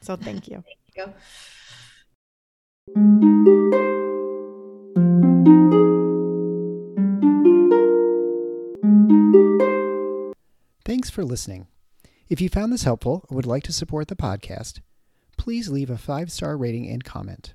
So 0.00 0.16
thank 0.16 0.48
you. 0.48 0.62
Thank 0.94 1.08
you. 1.08 1.12
Thanks 10.84 11.10
for 11.10 11.24
listening. 11.24 11.66
If 12.28 12.40
you 12.40 12.48
found 12.48 12.72
this 12.72 12.84
helpful 12.84 13.24
or 13.28 13.36
would 13.36 13.46
like 13.46 13.64
to 13.64 13.72
support 13.72 14.08
the 14.08 14.16
podcast, 14.16 14.80
please 15.36 15.68
leave 15.68 15.90
a 15.90 15.98
five 15.98 16.30
star 16.30 16.56
rating 16.56 16.88
and 16.88 17.04
comment. 17.04 17.54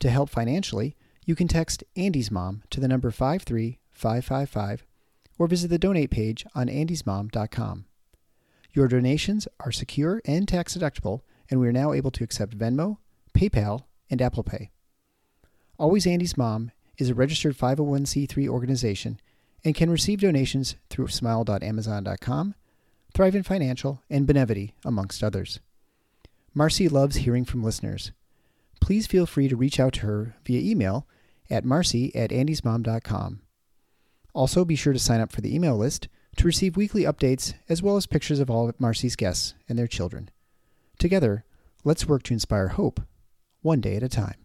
To 0.00 0.10
help 0.10 0.30
financially, 0.30 0.96
you 1.24 1.34
can 1.34 1.48
text 1.48 1.84
Andy's 1.96 2.30
Mom 2.30 2.62
to 2.70 2.80
the 2.80 2.88
number 2.88 3.10
53555 3.10 4.84
or 5.38 5.46
visit 5.46 5.68
the 5.68 5.78
donate 5.78 6.10
page 6.10 6.44
on 6.54 6.68
andysmom.com. 6.68 7.84
Your 8.72 8.88
donations 8.88 9.46
are 9.60 9.72
secure 9.72 10.22
and 10.24 10.48
tax 10.48 10.76
deductible, 10.76 11.20
and 11.50 11.60
we 11.60 11.68
are 11.68 11.72
now 11.72 11.92
able 11.92 12.10
to 12.12 12.24
accept 12.24 12.56
Venmo, 12.56 12.98
PayPal, 13.34 13.84
and 14.10 14.22
Apple 14.22 14.42
Pay. 14.42 14.70
Always 15.78 16.06
Andy's 16.06 16.36
Mom 16.38 16.70
is 16.98 17.10
a 17.10 17.14
registered 17.14 17.56
501c3 17.56 18.48
organization 18.48 19.20
and 19.64 19.74
can 19.74 19.90
receive 19.90 20.20
donations 20.20 20.76
through 20.88 21.08
smile.amazon.com, 21.08 22.54
Thrivent 23.14 23.44
Financial, 23.44 24.02
and 24.08 24.26
Benevity, 24.26 24.72
amongst 24.84 25.22
others. 25.22 25.60
Marcy 26.54 26.88
loves 26.88 27.16
hearing 27.16 27.44
from 27.44 27.62
listeners. 27.62 28.12
Please 28.80 29.06
feel 29.06 29.26
free 29.26 29.48
to 29.48 29.56
reach 29.56 29.78
out 29.78 29.94
to 29.94 30.00
her 30.00 30.34
via 30.44 30.60
email 30.60 31.06
at 31.50 31.64
marcy 31.64 32.14
at 32.16 32.30
andysmom.com. 32.30 33.41
Also, 34.34 34.64
be 34.64 34.76
sure 34.76 34.92
to 34.92 34.98
sign 34.98 35.20
up 35.20 35.30
for 35.30 35.40
the 35.40 35.54
email 35.54 35.76
list 35.76 36.08
to 36.36 36.46
receive 36.46 36.76
weekly 36.76 37.02
updates 37.02 37.54
as 37.68 37.82
well 37.82 37.96
as 37.96 38.06
pictures 38.06 38.40
of 38.40 38.50
all 38.50 38.68
of 38.68 38.80
Marcy's 38.80 39.16
guests 39.16 39.54
and 39.68 39.78
their 39.78 39.86
children. 39.86 40.30
Together, 40.98 41.44
let's 41.84 42.06
work 42.06 42.22
to 42.24 42.32
inspire 42.32 42.68
hope, 42.68 43.00
one 43.60 43.80
day 43.80 43.96
at 43.96 44.02
a 44.02 44.08
time. 44.08 44.41